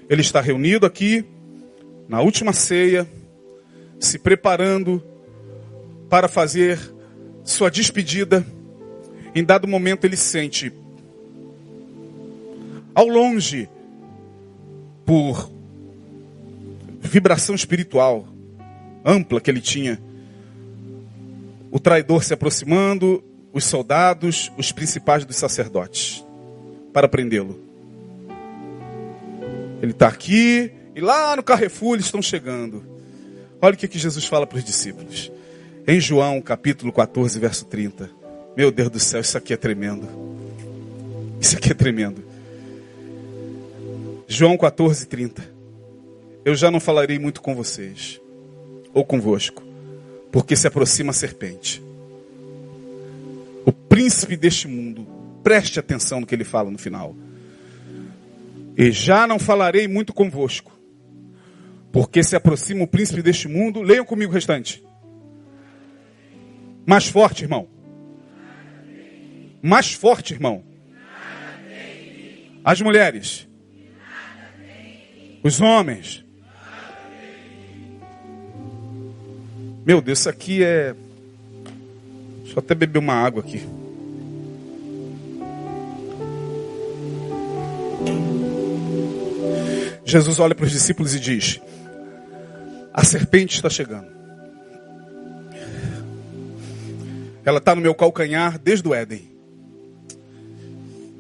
Ele 0.09 0.20
está 0.20 0.41
reunido 0.41 0.87
aqui, 0.87 1.24
na 2.09 2.20
última 2.20 2.53
ceia, 2.53 3.09
se 4.05 4.19
preparando 4.19 5.03
para 6.11 6.27
fazer 6.27 6.79
sua 7.45 7.70
despedida. 7.70 8.45
Em 9.35 9.45
dado 9.45 9.69
momento 9.69 10.05
ele 10.05 10.16
sente 10.16 10.73
ao 12.95 13.07
longe 13.07 13.69
por 15.07 15.51
vibração 17.01 17.55
espiritual, 17.55 18.27
ampla 19.05 19.41
que 19.41 19.51
ele 19.51 19.61
tinha. 19.61 20.01
O 21.70 21.79
traidor 21.79 22.24
se 22.24 22.35
aproximando, 22.35 23.23
os 23.53 23.65
soldados, 23.65 24.53
os 24.59 24.73
principais 24.73 25.24
dos 25.24 25.37
sacerdotes, 25.37 26.24
para 26.93 27.09
prendê-lo. 27.09 27.59
Ele 29.81 29.93
está 29.93 30.09
aqui, 30.09 30.73
e 30.95 31.01
lá 31.01 31.35
no 31.37 31.43
Carrefour 31.43 31.95
eles 31.95 32.07
estão 32.07 32.20
chegando. 32.20 32.91
Olha 33.65 33.75
o 33.75 33.79
que, 33.79 33.87
que 33.87 33.99
Jesus 33.99 34.25
fala 34.25 34.45
para 34.45 34.59
os 34.59 34.65
discípulos. 34.65 35.31
Em 35.87 36.01
João 36.01 36.43
capítulo 36.43 36.93
14, 36.93 37.39
verso 37.39 37.65
30. 37.67 38.11
Meu 38.57 38.73
Deus 38.73 38.91
do 38.91 38.99
céu, 38.99 39.21
isso 39.21 39.39
aqui 39.39 39.55
é 39.55 39.57
tremendo. 39.57 40.09
Isso 41.41 41.57
aqui 41.57 41.71
é 41.71 41.75
tremendo. 41.75 42.25
João 44.27 44.59
14, 44.59 45.07
30. 45.07 45.49
Eu 46.45 46.57
já 46.57 46.73
não 46.73 46.81
falarei 46.81 47.21
muito 47.21 47.41
com 47.41 47.55
vocês, 47.55 48.21
ou 48.93 49.05
convosco, 49.05 49.63
porque 50.33 50.57
se 50.57 50.67
aproxima 50.67 51.11
a 51.11 51.15
serpente. 51.15 51.81
O 53.65 53.71
príncipe 53.71 54.37
deste 54.37 54.67
mundo, 54.67 55.07
preste 55.45 55.79
atenção 55.79 56.19
no 56.19 56.27
que 56.27 56.35
ele 56.35 56.43
fala 56.43 56.69
no 56.69 56.79
final. 56.79 57.15
E 58.77 58.91
já 58.91 59.25
não 59.25 59.39
falarei 59.39 59.87
muito 59.87 60.13
convosco, 60.13 60.73
porque 61.93 62.23
se 62.23 62.35
aproxima 62.35 62.82
o 62.82 62.89
príncipe 62.89 63.23
deste 63.23 63.47
mundo. 63.47 63.82
Leiam 63.82 64.05
comigo 64.05 64.32
o 64.32 64.35
restante. 64.35 64.82
Mais 66.86 67.06
forte, 67.06 67.44
irmão. 67.44 67.69
Mais 69.62 69.93
forte, 69.93 70.32
irmão. 70.32 70.64
As 72.64 72.81
mulheres. 72.81 73.47
Os 75.44 75.60
homens. 75.60 76.24
Meu 79.85 80.01
Deus, 80.01 80.20
isso 80.20 80.28
aqui 80.31 80.64
é. 80.64 80.94
Deixa 82.43 82.59
eu 82.59 82.60
até 82.60 82.74
beber 82.74 82.98
uma 82.98 83.14
água 83.14 83.43
aqui. 83.43 83.62
Jesus 90.05 90.39
olha 90.39 90.55
para 90.55 90.64
os 90.64 90.70
discípulos 90.70 91.14
e 91.14 91.20
diz: 91.20 91.60
A 92.93 93.05
serpente 93.05 93.56
está 93.56 93.70
chegando. 93.70 94.06
Ela 97.44 97.59
está 97.59 97.74
no 97.74 97.81
meu 97.81 97.94
calcanhar 97.94 98.59
desde 98.59 98.86
o 98.86 98.94
Éden. 98.94 99.23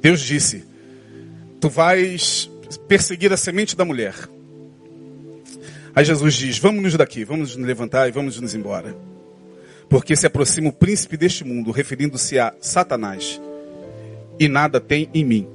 Deus 0.00 0.20
disse: 0.20 0.64
Tu 1.60 1.68
vais 1.68 2.50
perseguir 2.86 3.32
a 3.32 3.36
semente 3.36 3.76
da 3.76 3.84
mulher. 3.84 4.14
Aí 5.94 6.04
Jesus 6.04 6.34
diz: 6.34 6.58
Vamos 6.58 6.82
nos 6.82 6.96
daqui, 6.96 7.24
vamos 7.24 7.56
nos 7.56 7.66
levantar 7.66 8.08
e 8.08 8.12
vamos 8.12 8.40
nos 8.40 8.54
embora. 8.54 8.94
Porque 9.88 10.16
se 10.16 10.26
aproxima 10.26 10.68
o 10.68 10.72
príncipe 10.72 11.16
deste 11.16 11.44
mundo, 11.44 11.70
referindo-se 11.70 12.38
a 12.38 12.54
Satanás, 12.60 13.40
e 14.38 14.48
nada 14.48 14.80
tem 14.80 15.08
em 15.12 15.24
mim. 15.24 15.48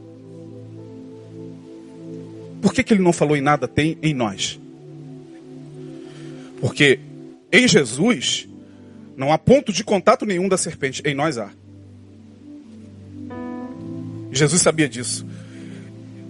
Por 2.61 2.73
que, 2.73 2.83
que 2.83 2.93
ele 2.93 3.03
não 3.03 3.13
falou 3.13 3.37
em 3.37 3.41
nada 3.41 3.67
tem 3.67 3.97
em 4.01 4.13
nós? 4.13 4.59
Porque 6.59 6.99
em 7.51 7.67
Jesus 7.67 8.47
não 9.15 9.31
há 9.31 9.37
ponto 9.37 9.71
de 9.71 9.83
contato 9.83 10.25
nenhum 10.25 10.47
da 10.47 10.57
serpente, 10.57 11.01
em 11.05 11.15
nós 11.15 11.37
há. 11.37 11.51
Jesus 14.31 14.61
sabia 14.61 14.87
disso. 14.87 15.25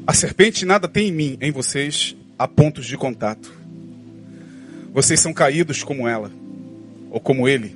A 0.06 0.14
serpente 0.14 0.66
nada 0.66 0.88
tem 0.88 1.10
em 1.10 1.12
mim, 1.12 1.38
em 1.42 1.52
vocês 1.52 2.16
há 2.40 2.48
pontos 2.48 2.86
de 2.86 2.96
contato. 2.96 3.52
Vocês 4.94 5.20
são 5.20 5.34
caídos 5.34 5.84
como 5.84 6.08
ela, 6.08 6.32
ou 7.12 7.20
como 7.20 7.48
ele. 7.48 7.76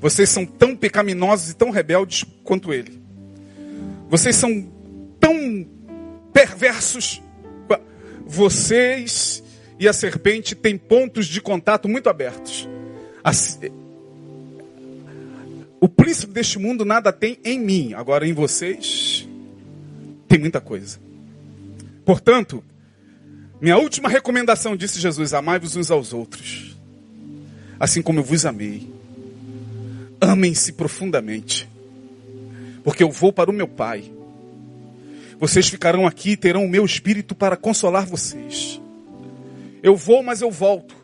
Vocês 0.00 0.28
são 0.28 0.44
tão 0.44 0.76
pecaminosos 0.76 1.50
e 1.50 1.54
tão 1.54 1.70
rebeldes 1.70 2.24
quanto 2.42 2.72
ele. 2.72 3.00
Vocês 4.08 4.36
são 4.36 4.66
tão 5.18 5.66
perversos. 6.32 7.22
Vocês 8.26 9.42
e 9.78 9.88
a 9.88 9.92
serpente 9.92 10.54
têm 10.54 10.76
pontos 10.76 11.26
de 11.26 11.40
contato 11.40 11.88
muito 11.88 12.08
abertos. 12.08 12.68
O 15.80 15.88
príncipe 15.88 16.32
deste 16.32 16.58
mundo 16.58 16.84
nada 16.84 17.12
tem 17.12 17.38
em 17.44 17.58
mim, 17.58 17.94
agora 17.94 18.26
em 18.26 18.32
vocês 18.32 19.28
tem 20.26 20.38
muita 20.38 20.60
coisa. 20.60 20.98
Portanto, 22.04 22.62
minha 23.60 23.76
última 23.76 24.08
recomendação, 24.08 24.76
disse 24.76 25.00
Jesus: 25.00 25.32
amai-vos 25.32 25.76
uns 25.76 25.90
aos 25.90 26.12
outros, 26.12 26.76
assim 27.78 28.02
como 28.02 28.20
eu 28.20 28.24
vos 28.24 28.44
amei. 28.44 28.88
Amem-se 30.20 30.72
profundamente, 30.72 31.68
porque 32.82 33.02
eu 33.02 33.10
vou 33.10 33.32
para 33.32 33.50
o 33.50 33.54
meu 33.54 33.68
Pai. 33.68 34.10
Vocês 35.38 35.68
ficarão 35.68 36.06
aqui 36.06 36.30
e 36.30 36.36
terão 36.36 36.64
o 36.64 36.68
meu 36.68 36.84
espírito 36.84 37.34
para 37.34 37.56
consolar 37.56 38.06
vocês. 38.06 38.80
Eu 39.82 39.96
vou, 39.96 40.22
mas 40.22 40.40
eu 40.40 40.50
volto. 40.50 40.94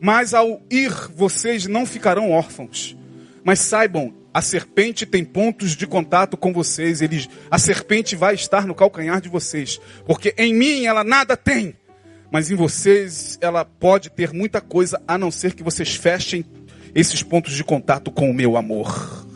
Mas 0.00 0.34
ao 0.34 0.62
ir, 0.70 0.92
vocês 1.14 1.66
não 1.66 1.86
ficarão 1.86 2.30
órfãos. 2.30 2.96
Mas 3.44 3.60
saibam, 3.60 4.14
a 4.32 4.42
serpente 4.42 5.06
tem 5.06 5.24
pontos 5.24 5.74
de 5.74 5.86
contato 5.86 6.36
com 6.36 6.52
vocês. 6.52 7.00
Ele, 7.00 7.26
a 7.50 7.58
serpente 7.58 8.14
vai 8.14 8.34
estar 8.34 8.66
no 8.66 8.74
calcanhar 8.74 9.20
de 9.20 9.28
vocês. 9.28 9.80
Porque 10.04 10.34
em 10.36 10.52
mim 10.52 10.84
ela 10.84 11.02
nada 11.02 11.36
tem. 11.36 11.74
Mas 12.30 12.50
em 12.50 12.54
vocês 12.54 13.38
ela 13.40 13.64
pode 13.64 14.10
ter 14.10 14.32
muita 14.32 14.60
coisa, 14.60 15.00
a 15.06 15.16
não 15.16 15.30
ser 15.30 15.54
que 15.54 15.62
vocês 15.62 15.94
fechem 15.94 16.44
esses 16.94 17.22
pontos 17.22 17.54
de 17.54 17.64
contato 17.64 18.10
com 18.10 18.30
o 18.30 18.34
meu 18.34 18.56
amor. 18.56 19.26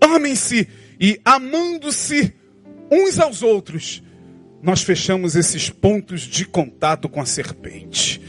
Amem-se 0.00 0.66
e 0.98 1.20
amando-se 1.24 2.34
uns 2.90 3.18
aos 3.18 3.42
outros, 3.42 4.02
nós 4.62 4.82
fechamos 4.82 5.36
esses 5.36 5.70
pontos 5.70 6.22
de 6.22 6.44
contato 6.44 7.08
com 7.08 7.20
a 7.20 7.26
serpente 7.26 8.20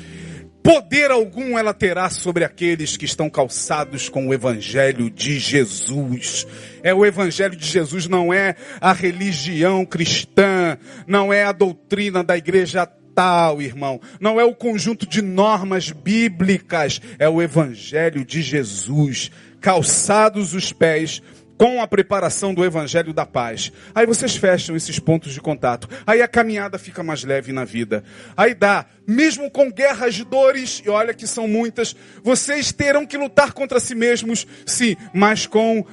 poder 0.63 1.11
algum 1.11 1.57
ela 1.57 1.73
terá 1.73 2.09
sobre 2.09 2.43
aqueles 2.43 2.95
que 2.95 3.05
estão 3.05 3.29
calçados 3.29 4.09
com 4.09 4.27
o 4.27 4.33
evangelho 4.33 5.09
de 5.09 5.39
Jesus. 5.39 6.45
É 6.83 6.93
o 6.93 7.05
evangelho 7.05 7.55
de 7.55 7.65
Jesus, 7.65 8.07
não 8.07 8.33
é 8.33 8.55
a 8.79 8.93
religião 8.93 9.85
cristã, 9.85 10.77
não 11.07 11.33
é 11.33 11.43
a 11.43 11.51
doutrina 11.51 12.23
da 12.23 12.37
igreja 12.37 12.85
tal, 13.13 13.61
irmão. 13.61 13.99
Não 14.19 14.39
é 14.39 14.43
o 14.43 14.55
conjunto 14.55 15.05
de 15.07 15.21
normas 15.21 15.91
bíblicas, 15.91 17.01
é 17.17 17.27
o 17.27 17.41
evangelho 17.41 18.23
de 18.23 18.41
Jesus. 18.41 19.31
Calçados 19.59 20.53
os 20.53 20.71
pés 20.71 21.21
com 21.61 21.79
a 21.79 21.85
preparação 21.85 22.55
do 22.55 22.65
evangelho 22.65 23.13
da 23.13 23.23
paz. 23.23 23.71
Aí 23.93 24.03
vocês 24.07 24.35
fecham 24.35 24.75
esses 24.75 24.97
pontos 24.97 25.31
de 25.31 25.39
contato. 25.39 25.87
Aí 26.07 26.19
a 26.19 26.27
caminhada 26.27 26.79
fica 26.79 27.03
mais 27.03 27.23
leve 27.23 27.53
na 27.53 27.63
vida. 27.63 28.03
Aí 28.35 28.55
dá, 28.55 28.87
mesmo 29.05 29.51
com 29.51 29.71
guerras, 29.71 30.17
dores, 30.23 30.81
e 30.83 30.89
olha 30.89 31.13
que 31.13 31.27
são 31.27 31.47
muitas, 31.47 31.95
vocês 32.23 32.71
terão 32.71 33.05
que 33.05 33.15
lutar 33.15 33.53
contra 33.53 33.79
si 33.79 33.93
mesmos, 33.93 34.47
sim, 34.65 34.95
mas 35.13 35.45
com 35.45 35.85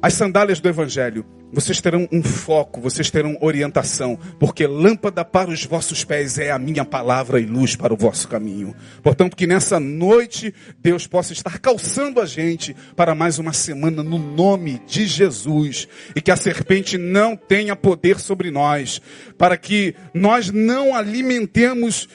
as 0.00 0.14
sandálias 0.14 0.58
do 0.58 0.70
evangelho 0.70 1.26
vocês 1.52 1.80
terão 1.80 2.08
um 2.12 2.22
foco, 2.22 2.80
vocês 2.80 3.10
terão 3.10 3.36
orientação, 3.40 4.18
porque 4.38 4.66
lâmpada 4.66 5.24
para 5.24 5.50
os 5.50 5.64
vossos 5.64 6.04
pés 6.04 6.38
é 6.38 6.50
a 6.50 6.58
minha 6.58 6.84
palavra 6.84 7.40
e 7.40 7.46
luz 7.46 7.76
para 7.76 7.92
o 7.92 7.96
vosso 7.96 8.28
caminho. 8.28 8.74
Portanto, 9.02 9.36
que 9.36 9.46
nessa 9.46 9.80
noite 9.80 10.54
Deus 10.80 11.06
possa 11.06 11.32
estar 11.32 11.58
calçando 11.58 12.20
a 12.20 12.26
gente 12.26 12.74
para 12.94 13.14
mais 13.14 13.38
uma 13.38 13.52
semana 13.52 14.02
no 14.02 14.18
nome 14.18 14.80
de 14.86 15.06
Jesus 15.06 15.88
e 16.14 16.20
que 16.20 16.30
a 16.30 16.36
serpente 16.36 16.96
não 16.96 17.36
tenha 17.36 17.74
poder 17.74 18.18
sobre 18.18 18.50
nós, 18.50 19.00
para 19.36 19.56
que 19.56 19.94
nós 20.14 20.50
não 20.50 20.94
alimentemos 20.94 22.08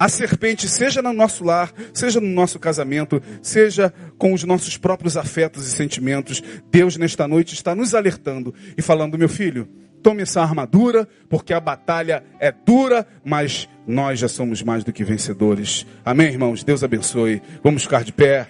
a 0.00 0.08
serpente, 0.08 0.66
seja 0.66 1.02
no 1.02 1.12
nosso 1.12 1.44
lar, 1.44 1.70
seja 1.92 2.22
no 2.22 2.26
nosso 2.26 2.58
casamento, 2.58 3.22
seja 3.42 3.92
com 4.16 4.32
os 4.32 4.42
nossos 4.44 4.78
próprios 4.78 5.14
afetos 5.14 5.66
e 5.66 5.70
sentimentos. 5.70 6.42
Deus, 6.70 6.96
nesta 6.96 7.28
noite, 7.28 7.52
está 7.52 7.74
nos 7.74 7.94
alertando 7.94 8.54
e 8.78 8.80
falando: 8.80 9.18
meu 9.18 9.28
filho, 9.28 9.68
tome 10.02 10.22
essa 10.22 10.40
armadura, 10.40 11.06
porque 11.28 11.52
a 11.52 11.60
batalha 11.60 12.24
é 12.40 12.50
dura, 12.50 13.06
mas 13.22 13.68
nós 13.86 14.18
já 14.18 14.26
somos 14.26 14.62
mais 14.62 14.82
do 14.82 14.90
que 14.90 15.04
vencedores. 15.04 15.84
Amém, 16.02 16.28
irmãos? 16.28 16.64
Deus 16.64 16.82
abençoe. 16.82 17.42
Vamos 17.62 17.82
ficar 17.82 18.02
de 18.02 18.12
pé. 18.12 18.46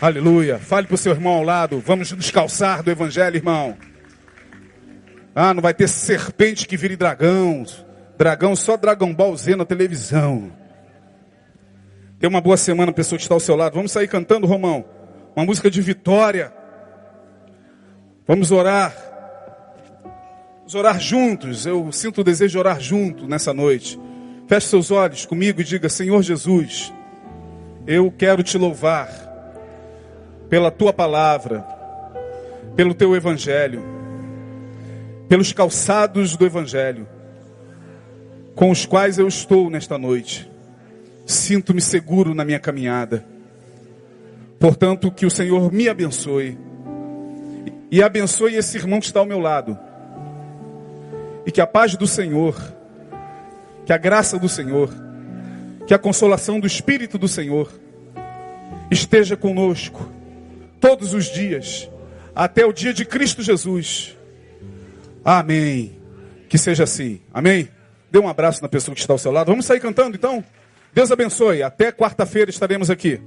Aleluia. 0.00 0.58
Fale 0.58 0.88
para 0.88 0.96
o 0.96 0.98
seu 0.98 1.12
irmão 1.12 1.34
ao 1.34 1.44
lado. 1.44 1.78
Vamos 1.78 2.10
nos 2.10 2.32
calçar 2.32 2.82
do 2.82 2.90
evangelho, 2.90 3.36
irmão. 3.36 3.76
Ah, 5.32 5.54
não 5.54 5.62
vai 5.62 5.74
ter 5.74 5.88
serpente 5.88 6.66
que 6.66 6.76
vire 6.76 6.96
dragão. 6.96 7.64
Dragão, 8.18 8.56
só 8.56 8.76
Dragon 8.76 9.14
Ball 9.14 9.36
Z 9.36 9.54
na 9.54 9.64
televisão. 9.64 10.60
Tenha 12.22 12.30
uma 12.30 12.40
boa 12.40 12.56
semana, 12.56 12.92
pessoa 12.92 13.18
que 13.18 13.24
está 13.24 13.34
ao 13.34 13.40
seu 13.40 13.56
lado. 13.56 13.74
Vamos 13.74 13.90
sair 13.90 14.06
cantando, 14.06 14.46
Romão. 14.46 14.84
Uma 15.34 15.44
música 15.44 15.68
de 15.68 15.80
vitória. 15.82 16.52
Vamos 18.28 18.52
orar. 18.52 18.94
Vamos 20.58 20.72
orar 20.76 21.00
juntos. 21.00 21.66
Eu 21.66 21.90
sinto 21.90 22.20
o 22.20 22.24
desejo 22.24 22.52
de 22.52 22.58
orar 22.58 22.78
junto 22.78 23.26
nessa 23.26 23.52
noite. 23.52 23.98
Feche 24.46 24.68
seus 24.68 24.92
olhos 24.92 25.26
comigo 25.26 25.60
e 25.60 25.64
diga: 25.64 25.88
Senhor 25.88 26.22
Jesus, 26.22 26.94
eu 27.88 28.08
quero 28.16 28.44
te 28.44 28.56
louvar 28.56 29.10
pela 30.48 30.70
tua 30.70 30.92
palavra, 30.92 31.66
pelo 32.76 32.94
teu 32.94 33.16
evangelho, 33.16 33.82
pelos 35.28 35.52
calçados 35.52 36.36
do 36.36 36.46
evangelho 36.46 37.04
com 38.54 38.70
os 38.70 38.86
quais 38.86 39.18
eu 39.18 39.26
estou 39.26 39.68
nesta 39.68 39.98
noite. 39.98 40.51
Sinto-me 41.24 41.80
seguro 41.80 42.34
na 42.34 42.44
minha 42.44 42.58
caminhada. 42.58 43.24
Portanto, 44.58 45.10
que 45.10 45.26
o 45.26 45.30
Senhor 45.30 45.72
me 45.72 45.88
abençoe 45.88 46.56
e 47.90 48.02
abençoe 48.02 48.54
esse 48.54 48.78
irmão 48.78 49.00
que 49.00 49.06
está 49.06 49.20
ao 49.20 49.26
meu 49.26 49.38
lado. 49.38 49.78
E 51.44 51.50
que 51.50 51.60
a 51.60 51.66
paz 51.66 51.94
do 51.96 52.06
Senhor, 52.06 52.56
que 53.84 53.92
a 53.92 53.98
graça 53.98 54.38
do 54.38 54.48
Senhor, 54.48 54.88
que 55.86 55.92
a 55.92 55.98
consolação 55.98 56.58
do 56.58 56.66
Espírito 56.66 57.18
do 57.18 57.28
Senhor 57.28 57.70
esteja 58.90 59.36
conosco 59.36 60.08
todos 60.80 61.12
os 61.12 61.26
dias, 61.26 61.90
até 62.34 62.64
o 62.64 62.72
dia 62.72 62.94
de 62.94 63.04
Cristo 63.04 63.42
Jesus. 63.42 64.16
Amém. 65.24 65.98
Que 66.48 66.56
seja 66.56 66.84
assim. 66.84 67.20
Amém. 67.32 67.68
Dê 68.10 68.18
um 68.18 68.28
abraço 68.28 68.62
na 68.62 68.68
pessoa 68.68 68.94
que 68.94 69.00
está 69.00 69.12
ao 69.12 69.18
seu 69.18 69.32
lado. 69.32 69.48
Vamos 69.48 69.66
sair 69.66 69.80
cantando 69.80 70.16
então? 70.16 70.44
Deus 70.94 71.10
abençoe. 71.10 71.62
Até 71.62 71.90
quarta-feira 71.90 72.50
estaremos 72.50 72.90
aqui. 72.90 73.20